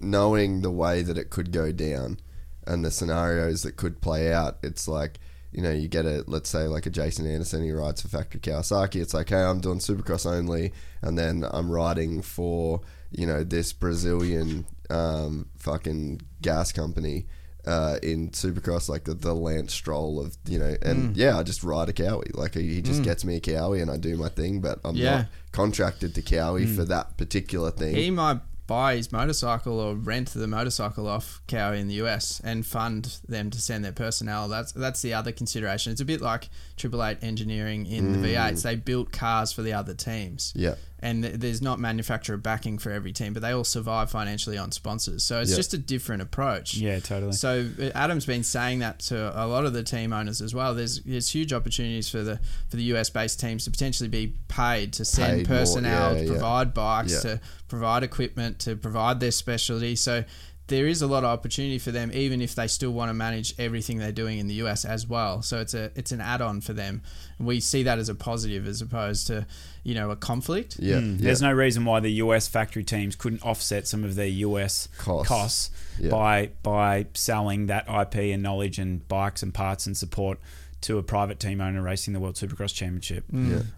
[0.00, 2.18] knowing the way that it could go down
[2.66, 4.58] and the scenarios that could play out.
[4.62, 5.18] It's like
[5.52, 8.40] you know, you get a let's say like a Jason Anderson, he rides for Factory
[8.40, 9.00] Kawasaki.
[9.00, 10.72] It's like, hey, I'm doing Supercross only,
[11.02, 12.80] and then I'm riding for
[13.10, 17.26] you know this Brazilian um, fucking gas company.
[17.66, 21.62] Uh, in Supercross, like the, the Lance Stroll of you know, and yeah, I just
[21.62, 22.30] ride a Cowie.
[22.32, 24.62] Like he, just gets me a Cowie, and I do my thing.
[24.62, 25.16] But I'm Yeah.
[25.16, 27.94] not contracted to Cowie for that particular thing.
[27.96, 32.64] He might buy his motorcycle or rent the motorcycle off Cowie in the US and
[32.64, 34.46] fund them to send their personnel.
[34.46, 35.90] That's that's the other consideration.
[35.90, 38.52] It's a bit like Triple Eight Engineering in the V8s.
[38.52, 38.62] Mm.
[38.62, 40.52] They built cars for the other teams.
[40.54, 40.76] Yeah.
[41.00, 44.72] And th- there's not manufacturer backing for every team, but they all survive financially on
[44.72, 45.22] sponsors.
[45.22, 45.56] So it's Yeah.
[45.56, 46.74] just a different approach.
[46.74, 47.32] Yeah, totally.
[47.32, 50.74] So uh, Adam's been saying that to a lot of the team owners as well.
[50.74, 54.92] There's there's huge opportunities for the for the US based teams to potentially be paid
[54.94, 56.30] to send Paid more, personnel, yeah, to yeah.
[56.32, 57.20] provide bikes, Yeah.
[57.34, 59.94] to provide equipment, to provide their specialty.
[59.94, 60.24] So
[60.68, 63.54] there is a lot of opportunity for them, even if they still want to manage
[63.58, 65.42] everything they're doing in the US as well.
[65.42, 67.02] So it's a it's an add on for them.
[67.38, 69.46] And we see that as a positive as opposed to
[69.82, 70.76] you know a conflict.
[70.78, 71.00] Yeah, yeah.
[71.00, 71.18] Mm.
[71.18, 75.28] There's no reason why the US factory teams couldn't offset some of their US Costs.
[75.28, 76.10] costs, Yeah.
[76.10, 80.38] by by selling that IP and knowledge and bikes and parts and support
[80.80, 83.24] to a private team owner racing the World Supercross Championship,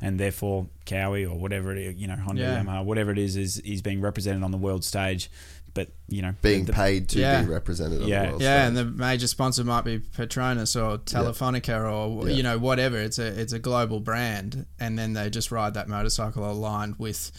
[0.03, 2.62] and therefore Cowie or whatever it is, you know Honda Yeah.
[2.62, 5.31] Yamaha whatever it is is is being represented on the world stage,
[5.74, 7.42] but you know being the- paid to Yeah.
[7.42, 8.32] be represented on Yeah.
[8.32, 8.68] the Yeah, stage.
[8.68, 12.34] and the major sponsor might be Petronas or Telefonica or Yeah.
[12.36, 12.97] you know whatever.
[12.98, 17.30] It's a it's a global brand, and then they just ride that motorcycle aligned with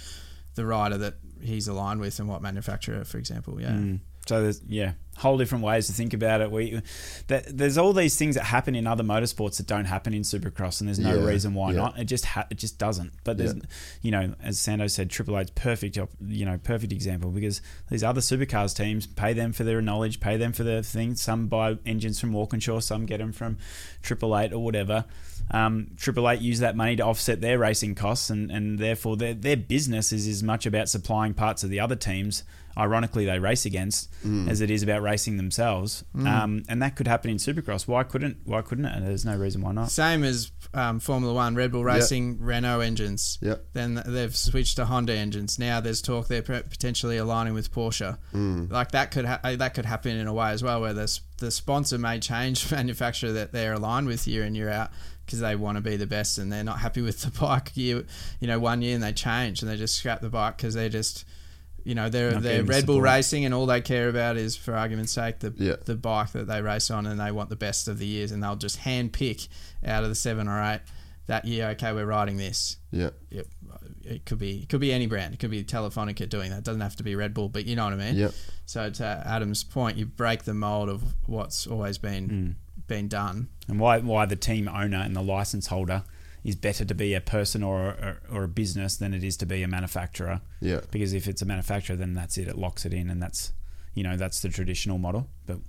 [0.55, 3.59] the rider that he's aligned with and what manufacturer, for example.
[3.59, 3.99] Yeah, Mm.
[4.27, 6.51] So there's yeah, whole different ways to think about it.
[6.51, 6.81] We
[7.27, 10.79] that, there's all these things that happen in other motorsports that don't happen in Supercross,
[10.81, 11.77] and there's no Yeah, reason why yeah.
[11.77, 11.99] not.
[11.99, 13.13] It just ha- it just doesn't.
[13.23, 13.61] But there's Yeah.
[14.01, 18.21] you know, as Sando said, Triple Eight's perfect you know perfect example because these other
[18.21, 21.21] supercars teams pay them for their knowledge, pay them for their things.
[21.21, 23.57] Some buy engines from Walkinshaw, some get them from
[24.01, 25.05] Triple Eight or whatever.
[25.51, 29.33] Um, Triple Eight use that money to offset their racing costs, and, and therefore their
[29.33, 32.43] their business is as much about supplying parts of the other teams.
[32.77, 34.09] Ironically, they race against
[34.47, 37.87] as it is about racing themselves, um, and that could happen in Supercross.
[37.87, 38.95] Why couldn't Why couldn't it?
[38.95, 39.91] And there's no reason why not.
[39.91, 43.37] same as um, Formula One, Red Bull Racing, Renault engines.
[43.41, 43.65] Yep.
[43.73, 45.59] Then they've switched to Honda engines.
[45.59, 48.17] Now there's talk they're potentially aligning with Porsche.
[48.71, 51.51] Like that could ha- that could happen in a way as well, where the the
[51.51, 54.91] sponsor may change manufacturer that they're aligned with year in year out
[55.25, 58.03] because they want to be the best and they're not happy with the bike year,
[58.39, 60.89] you know, one year and they change and they just scrap the bike because they're
[60.89, 61.25] just.
[61.83, 63.03] You know they're Not they're Red Bull support.
[63.15, 65.75] racing, and all they care about is, for argument's sake, the Yeah.
[65.85, 68.41] the bike that they race on, and they want the best of the years, and
[68.43, 69.47] they'll just hand pick
[69.85, 70.81] out of the seven or eight
[71.27, 71.69] that year.
[71.69, 72.77] Okay, we're riding this.
[72.91, 73.09] yeah.
[73.29, 73.47] Yep.
[74.03, 75.33] It could be it could be any brand.
[75.33, 76.59] It could be Telefonica doing that.
[76.59, 78.15] It doesn't have to be Red Bull, but you know what I mean.
[78.15, 78.33] Yep.
[78.65, 82.87] So to Adam's point, you break the mold of what's always been mm.
[82.87, 83.49] been done.
[83.67, 86.03] and why why the team owner and the license holder
[86.43, 89.45] is better to be a person or or, or a business than it is to
[89.45, 90.41] be a manufacturer.
[90.59, 90.81] Yeah.
[90.91, 92.47] Because if it's a manufacturer, then that's it.
[92.47, 93.53] It locks it in, and that's
[93.93, 95.27] you know that's the traditional model.
[95.45, 95.59] But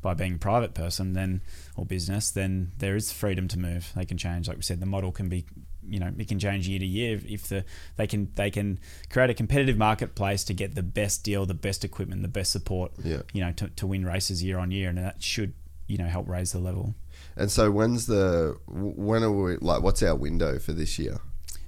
[0.00, 1.42] by being a private person, then
[1.76, 3.92] or business, then there is freedom to move.
[3.94, 4.80] They can change, like we said.
[4.80, 5.46] The model can be
[5.84, 7.64] you know it can change year to year if the
[7.96, 8.78] they can they can
[9.10, 12.92] create a competitive marketplace to get the best deal, the best equipment, the best support.
[13.02, 13.22] Yeah.
[13.32, 15.54] You know to, to win races year on year, and that should
[15.86, 16.94] you know help raise the level.
[17.36, 21.18] And so when's the when are we like what's our window for this year?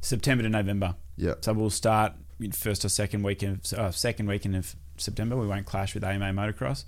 [0.00, 0.96] September to November.
[1.16, 1.34] Yeah.
[1.40, 2.12] So we'll start
[2.52, 5.36] first or second weekend of uh, second weekend of September.
[5.36, 6.84] We won't clash with AMA Motocross,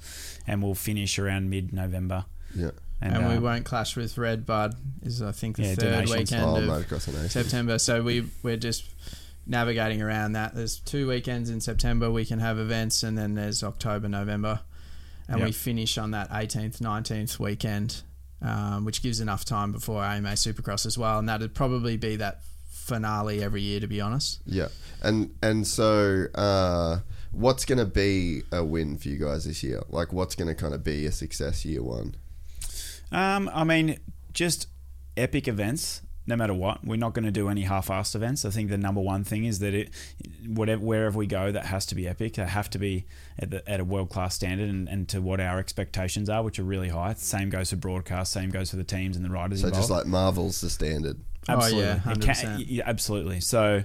[0.47, 2.27] and we'll finish around mid November.
[2.55, 2.71] Yeah.
[3.01, 6.31] And, we uh, won't clash with Red Bud is I think the Yeah, third donations.
[6.33, 7.31] weekend Oh, of motocross.
[7.31, 7.79] September.
[7.79, 8.85] So we we're just
[9.47, 10.55] navigating around that.
[10.55, 14.61] There's two weekends in September we can have events, and then there's October, November.
[15.29, 18.03] and we finish on that 18th, 19th weekend,
[18.43, 21.19] um, which gives enough time before AMA Supercross as well.
[21.19, 22.41] And that'd probably be that
[22.87, 24.41] finale every year, to be honest.
[24.47, 24.69] Yeah,
[25.03, 27.01] and and so uh,
[27.33, 29.83] what's going to be a win for you guys this year?
[29.89, 32.17] Like, what's going to kind of be a success year one?
[33.13, 33.99] Um, I mean,
[34.33, 34.69] just
[35.17, 36.03] epic events.
[36.29, 38.45] No matter what, we're not going to do any half-assed events.
[38.45, 39.91] I think the number one thing is that it,
[40.47, 42.35] whatever wherever we go, that has to be epic.
[42.35, 43.05] They have to be
[43.39, 46.65] at, the, at a world-class standard and, and to what our expectations are, which are
[46.65, 47.15] really high.
[47.15, 48.33] Same goes for broadcast.
[48.33, 49.83] Same goes for the teams and the riders So involved.
[49.83, 51.19] just like Marvel's the standard.
[51.49, 51.85] Absolutely.
[51.85, 52.65] Oh, yeah, can- 100%.
[52.67, 53.39] yeah, absolutely.
[53.41, 53.85] So,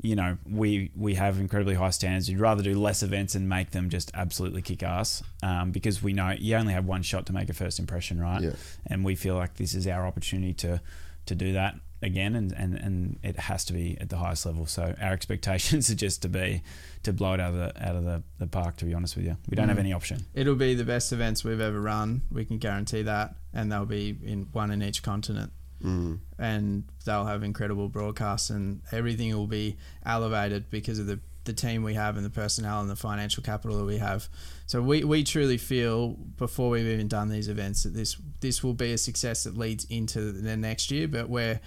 [0.00, 2.28] you know, we we have incredibly high standards.
[2.30, 6.12] You'd rather do less events and make them just absolutely kick ass um, because we
[6.12, 8.42] know you only have one shot to make a first impression, right?
[8.42, 8.50] Yeah.
[8.86, 10.80] And we feel like this is our opportunity to
[11.26, 14.66] to do that again, and, and, and it has to be at the highest level.
[14.66, 16.62] So our expectations are just to be
[17.02, 18.76] to blow it out of the out of the, the park.
[18.78, 20.26] To be honest with you, we don't have any option.
[20.34, 22.22] It'll be the best events we've ever run.
[22.30, 25.52] We can guarantee that, and they'll be in one in each continent.
[25.82, 26.20] Mm.
[26.38, 29.76] and they'll have incredible broadcasts and everything will be
[30.06, 33.78] elevated because of the, the team we have and the personnel and the financial capital
[33.78, 34.28] that we have.
[34.66, 38.74] So we, we truly feel before we've even done these events that this this will
[38.74, 41.60] be a success that leads into the next year, but we're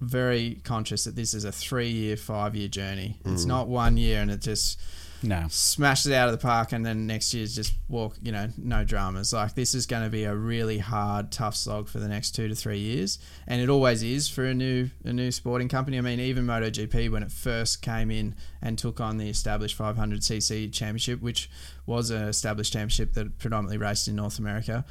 [0.00, 3.18] very conscious that this is a three year, five year journey.
[3.24, 3.48] It's mm.
[3.48, 4.80] not one year and it just
[5.22, 5.46] No.
[5.48, 8.84] smashes it out of the park and then next year's just walk you know no
[8.84, 9.32] dramas.
[9.32, 12.48] Like this is going to be a really hard tough slog for the next two
[12.48, 15.98] to three years and it always is for a new a new sporting company.
[15.98, 20.72] I mean even MotoGP when it first came in and took on the established 500cc
[20.72, 21.50] championship which
[21.86, 24.84] was an established championship that predominantly raced in north america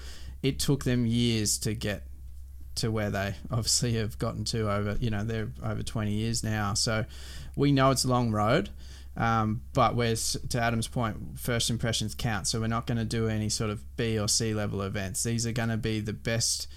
[0.44, 2.06] it took them years to get
[2.76, 6.74] to where they obviously have gotten to over you know they're over 20 years now.
[6.74, 7.06] So
[7.56, 8.70] we know it's a long road
[9.18, 12.48] um, but we're to Adam's point first impressions count.
[12.48, 15.24] So we're not going to do any sort of B or C level events.
[15.24, 16.68] These are going to be the best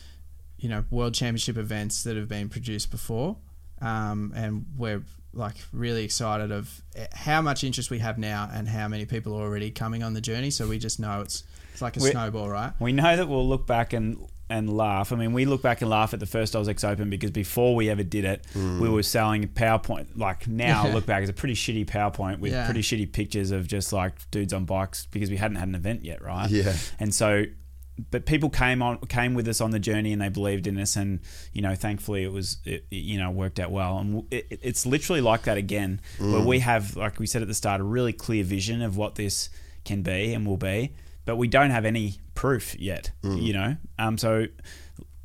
[0.59, 3.37] you know world championship events that have been produced before.
[3.81, 5.03] Um, and we're
[5.33, 9.35] like really excited of eh, how much interest we have now and how many people
[9.35, 10.51] are already coming on the journey.
[10.51, 12.73] So we just know it's it's like a We- snowball right?
[12.81, 14.17] We know that we'll look back and
[14.51, 15.11] and laugh.
[15.13, 17.89] I mean, we look back and laugh at the first AusX Open because before we
[17.89, 18.79] ever did it, mm.
[18.79, 20.09] we were selling PowerPoint.
[20.17, 20.95] Like now, Yeah.
[20.95, 22.67] look back, it's a pretty shitty PowerPoint with Yeah.
[22.67, 26.05] pretty shitty pictures of just like dudes on bikes because we hadn't had an event
[26.05, 26.51] yet, right?
[26.51, 26.75] Yeah.
[26.99, 27.45] And so,
[28.11, 30.97] but people came on came with us on the journey and they believed in us,
[30.97, 31.21] and
[31.53, 33.99] you know, thankfully it was it, you know worked out well.
[33.99, 36.45] And it, it- it's literally like that again, where mm.
[36.45, 39.49] we have, like we said at the start, a really clear vision of what this
[39.85, 40.93] can be and will be,
[41.25, 43.11] but we don't have any proof yet.
[43.23, 44.47] You know, um, so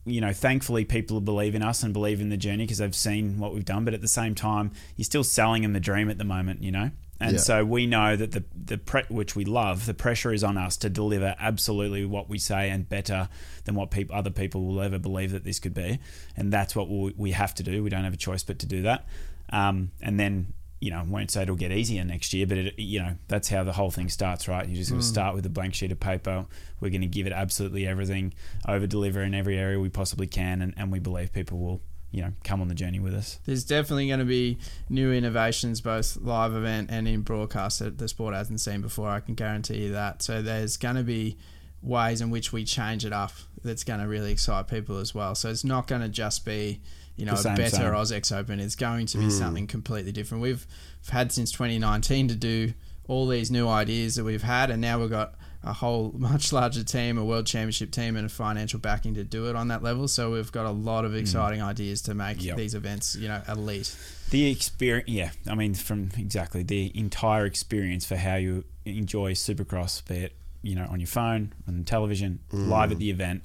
[0.06, 3.38] you know, thankfully people believe in us and believe in the journey because they've seen
[3.38, 3.86] what we've done.
[3.86, 6.72] But at the same time, you're still selling them the dream at the moment, you
[6.72, 6.90] know.
[7.22, 7.40] And Yeah.
[7.40, 10.78] so we know that the the pre- which we love, the pressure is on us
[10.78, 13.28] to deliver absolutely what we say and better
[13.66, 16.00] than what people other people will ever believe that this could be.
[16.38, 17.84] And that's what we, we have to do.
[17.84, 19.06] We don't have a choice but to do that.
[19.52, 23.00] Um, and then you know, won't say it'll get easier next year, but it, you
[23.00, 24.68] know that's how the whole thing starts, right?
[24.68, 25.10] You're just going to mm.
[25.10, 26.46] start with a blank sheet of paper.
[26.80, 28.34] We're going to give it absolutely everything,
[28.68, 31.82] over deliver in every area we possibly can, and, and we believe people will,
[32.12, 33.40] you know, come on the journey with us.
[33.46, 34.58] There's definitely going to be
[34.90, 39.10] new innovations, both live event and in broadcast that the sport hasn't seen before.
[39.10, 40.22] I can guarantee you that.
[40.22, 41.38] So there's going to be
[41.82, 43.32] ways in which we change it up
[43.64, 45.36] that's going to really excite people as well.
[45.36, 46.82] So it's not going to just be
[47.20, 48.22] you know The a better same.
[48.22, 48.60] AusX Open.
[48.60, 49.30] It's going to be hmm.
[49.30, 50.42] something completely different.
[50.42, 50.66] We've
[51.10, 52.74] had since 2019 to do
[53.08, 56.84] all these new ideas that we've had, and now we've got a whole much larger
[56.84, 60.08] team, a world championship team, and a financial backing to do it on that level.
[60.08, 61.18] So we've got a lot of hmm.
[61.18, 62.56] exciting ideas to make Yep.
[62.56, 63.94] these events, you know, elite.
[64.30, 70.08] The experience, yeah, I mean, from exactly the entire experience for how you enjoy Supercross,
[70.08, 73.00] be it you know on your phone, on television, live at hmm.
[73.00, 73.44] the event.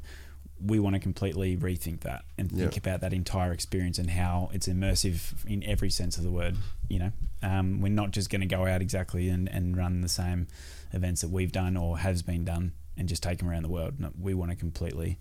[0.60, 2.78] We want to completely rethink that and think Yeah.
[2.78, 6.56] about that entire experience and how it's immersive in every sense of the word.
[6.89, 7.12] You know,
[7.43, 10.47] um, we're not just going to go out exactly and, and run the same
[10.93, 13.98] events that we've done or has been done and just take them around the world.
[13.98, 15.18] No, we want to completely,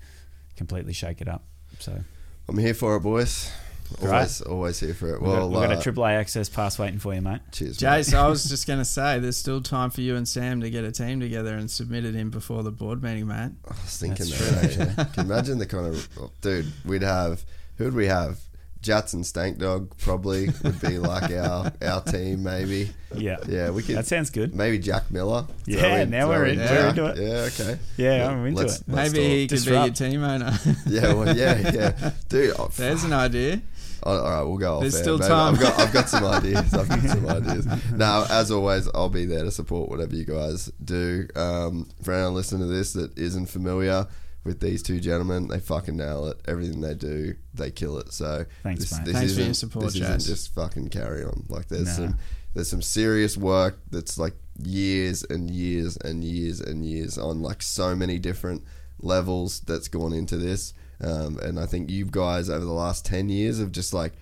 [0.55, 1.43] completely shake it up.
[1.79, 2.03] So
[2.47, 3.51] I'm here for it, boys.
[3.99, 4.11] Great.
[4.13, 5.21] Always, always here for it.
[5.21, 7.41] we've got, Well, we've got uh, a AAA access pass waiting for you, mate.
[7.51, 7.87] cheers, mate.
[7.87, 10.69] Jace, I was just going to say, there's still time for you and Sam to
[10.69, 13.51] get a team together and submit it in before the board meeting, mate.
[13.67, 14.63] I was thinking That's that.
[14.97, 15.05] actually.
[15.13, 17.43] Can you imagine the kind of oh, dude we'd have?
[17.77, 18.39] Who would we have?
[18.81, 22.89] Jats and Stank Dog probably would be like our our team, maybe.
[23.15, 23.95] Yeah, Yeah, we could.
[23.95, 24.53] that sounds good.
[24.53, 25.47] Maybe Jack Miller.
[25.65, 27.17] Yeah, Throw in- now we're in in- we're into it.
[27.17, 27.33] Yeah,
[27.69, 27.79] okay.
[27.95, 28.83] Yeah, I'm into let's- it.
[28.89, 29.57] let's Maybe he talk.
[29.59, 30.59] could be your team owner.
[30.85, 32.55] Yeah, well, yeah, yeah, dude.
[32.59, 33.61] Oh, There's an idea.
[34.05, 35.27] All right, we'll go off There's air, still mate.
[35.27, 35.53] time.
[35.55, 36.73] I've got, I've got some ideas.
[36.73, 37.67] I've got some ideas.
[37.93, 41.27] Now, as always, I'll be there to support whatever you guys do.
[41.35, 44.07] Um, for anyone listening to this that isn't familiar
[44.43, 46.37] with these two gentlemen, they fucking nail it.
[46.47, 48.11] Everything they do, they kill it.
[48.11, 49.05] So Thanks, this, mate.
[49.05, 51.45] this Thanks for your isn't- support, This isn't just fucking carry on.
[51.49, 52.07] Like there's Nah.
[52.07, 52.17] some
[52.53, 57.61] there's some serious work that's like years and years and years and years on like
[57.63, 58.63] so many different
[58.99, 60.73] levels that's gone into this.
[61.03, 64.13] Um, and I think you guys over the last 10 years have just like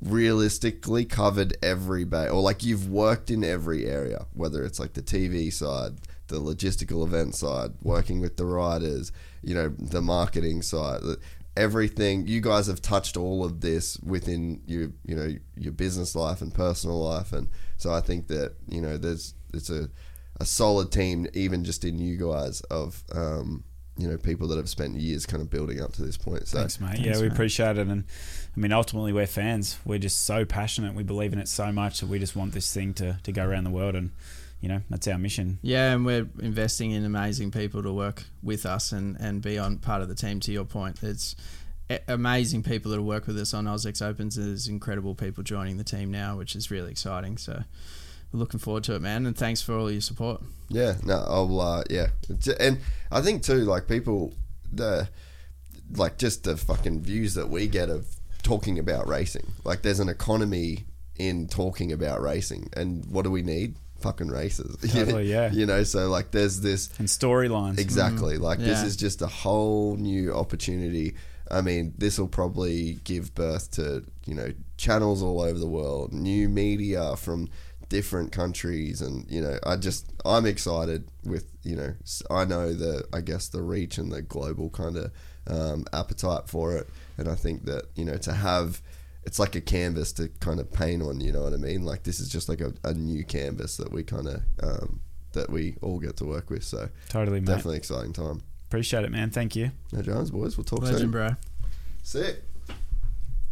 [0.00, 5.02] realistically covered every bay or like you've worked in every area, whether it's like the
[5.02, 5.94] TV side,
[6.28, 9.10] the logistical event side, working with the writers,
[9.42, 11.00] you know, the marketing side,
[11.56, 12.26] everything.
[12.26, 16.54] You guys have touched all of this within your, you know, your business life and
[16.54, 19.90] personal life, and so I think that you know, there's it's a
[20.40, 23.04] a solid team, even just in you guys of.
[23.12, 23.64] Um,
[23.98, 26.46] you know, people that have spent years kind of building up to this point.
[26.46, 27.00] So, Thanks, mate.
[27.00, 28.04] yeah, we appreciate it, and
[28.56, 29.78] I mean, ultimately, we're fans.
[29.84, 30.94] We're just so passionate.
[30.94, 33.44] We believe in it so much that we just want this thing to, to go
[33.44, 34.12] around the world, and
[34.60, 35.58] you know, that's our mission.
[35.62, 39.78] Yeah, and we're investing in amazing people to work with us and, and be on
[39.78, 40.40] part of the team.
[40.40, 41.36] To your point, it's
[42.06, 44.36] amazing people that work with us on AusX Opens.
[44.36, 47.38] There's incredible people joining the team now, which is really exciting.
[47.38, 47.62] So
[48.32, 49.26] we're looking forward to it, man.
[49.26, 50.42] And thanks for all your support.
[50.68, 52.08] Yeah, no, I'll uh, yeah,
[52.60, 52.80] and
[53.10, 54.34] I think too, like people,
[54.70, 55.08] the
[55.96, 58.06] like just the fucking views that we get of
[58.42, 59.46] talking about racing.
[59.64, 60.84] Like, there's an economy
[61.16, 63.76] in talking about racing, and what do we need?
[64.00, 64.76] Fucking races.
[64.92, 65.50] Totally, yeah.
[65.50, 67.78] You know, so like, there's this And storylines.
[67.78, 68.38] Exactly.
[68.38, 71.14] Like this is just a whole new opportunity.
[71.50, 76.12] I mean, this will probably give birth to, you know, channels all over the world,
[76.12, 77.48] new media from
[77.88, 81.94] different countries and, you know, I just I'm excited with, you know,
[82.30, 85.12] i know the I guess the reach and the global kind of
[85.46, 88.82] um, appetite for it and I think that, you know, to have
[89.24, 91.84] it's like a canvas to kind of paint on, you know what I mean?
[91.84, 95.00] Like this is just like a, a new canvas that we kind of um,
[95.32, 96.64] that we all get to work with.
[96.64, 97.46] So Totally, mate.
[97.46, 98.42] definitely exciting time.
[98.68, 99.30] Appreciate it, man.
[99.30, 99.70] Thank you.
[99.92, 100.56] No Jones, boys.
[100.56, 101.10] We'll talk Legend, soon.
[101.10, 101.30] bro.
[102.02, 102.42] Sick,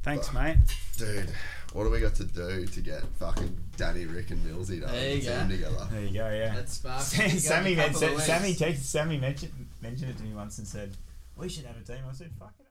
[0.03, 0.57] Thanks, mate.
[0.97, 1.31] dude.
[1.77, 5.15] What do we got to do to get fucking Danny, Ric, and Millsy to There
[5.15, 5.87] you team together?
[5.91, 6.31] There you go.
[6.31, 6.55] Yeah.
[6.55, 7.03] That's spark.
[7.03, 10.97] Sammy, men- Sammy, texted, Sammy mentioned, mentioned it to me once and said,
[11.37, 12.66] "We should have a team." I said, "Fuck it."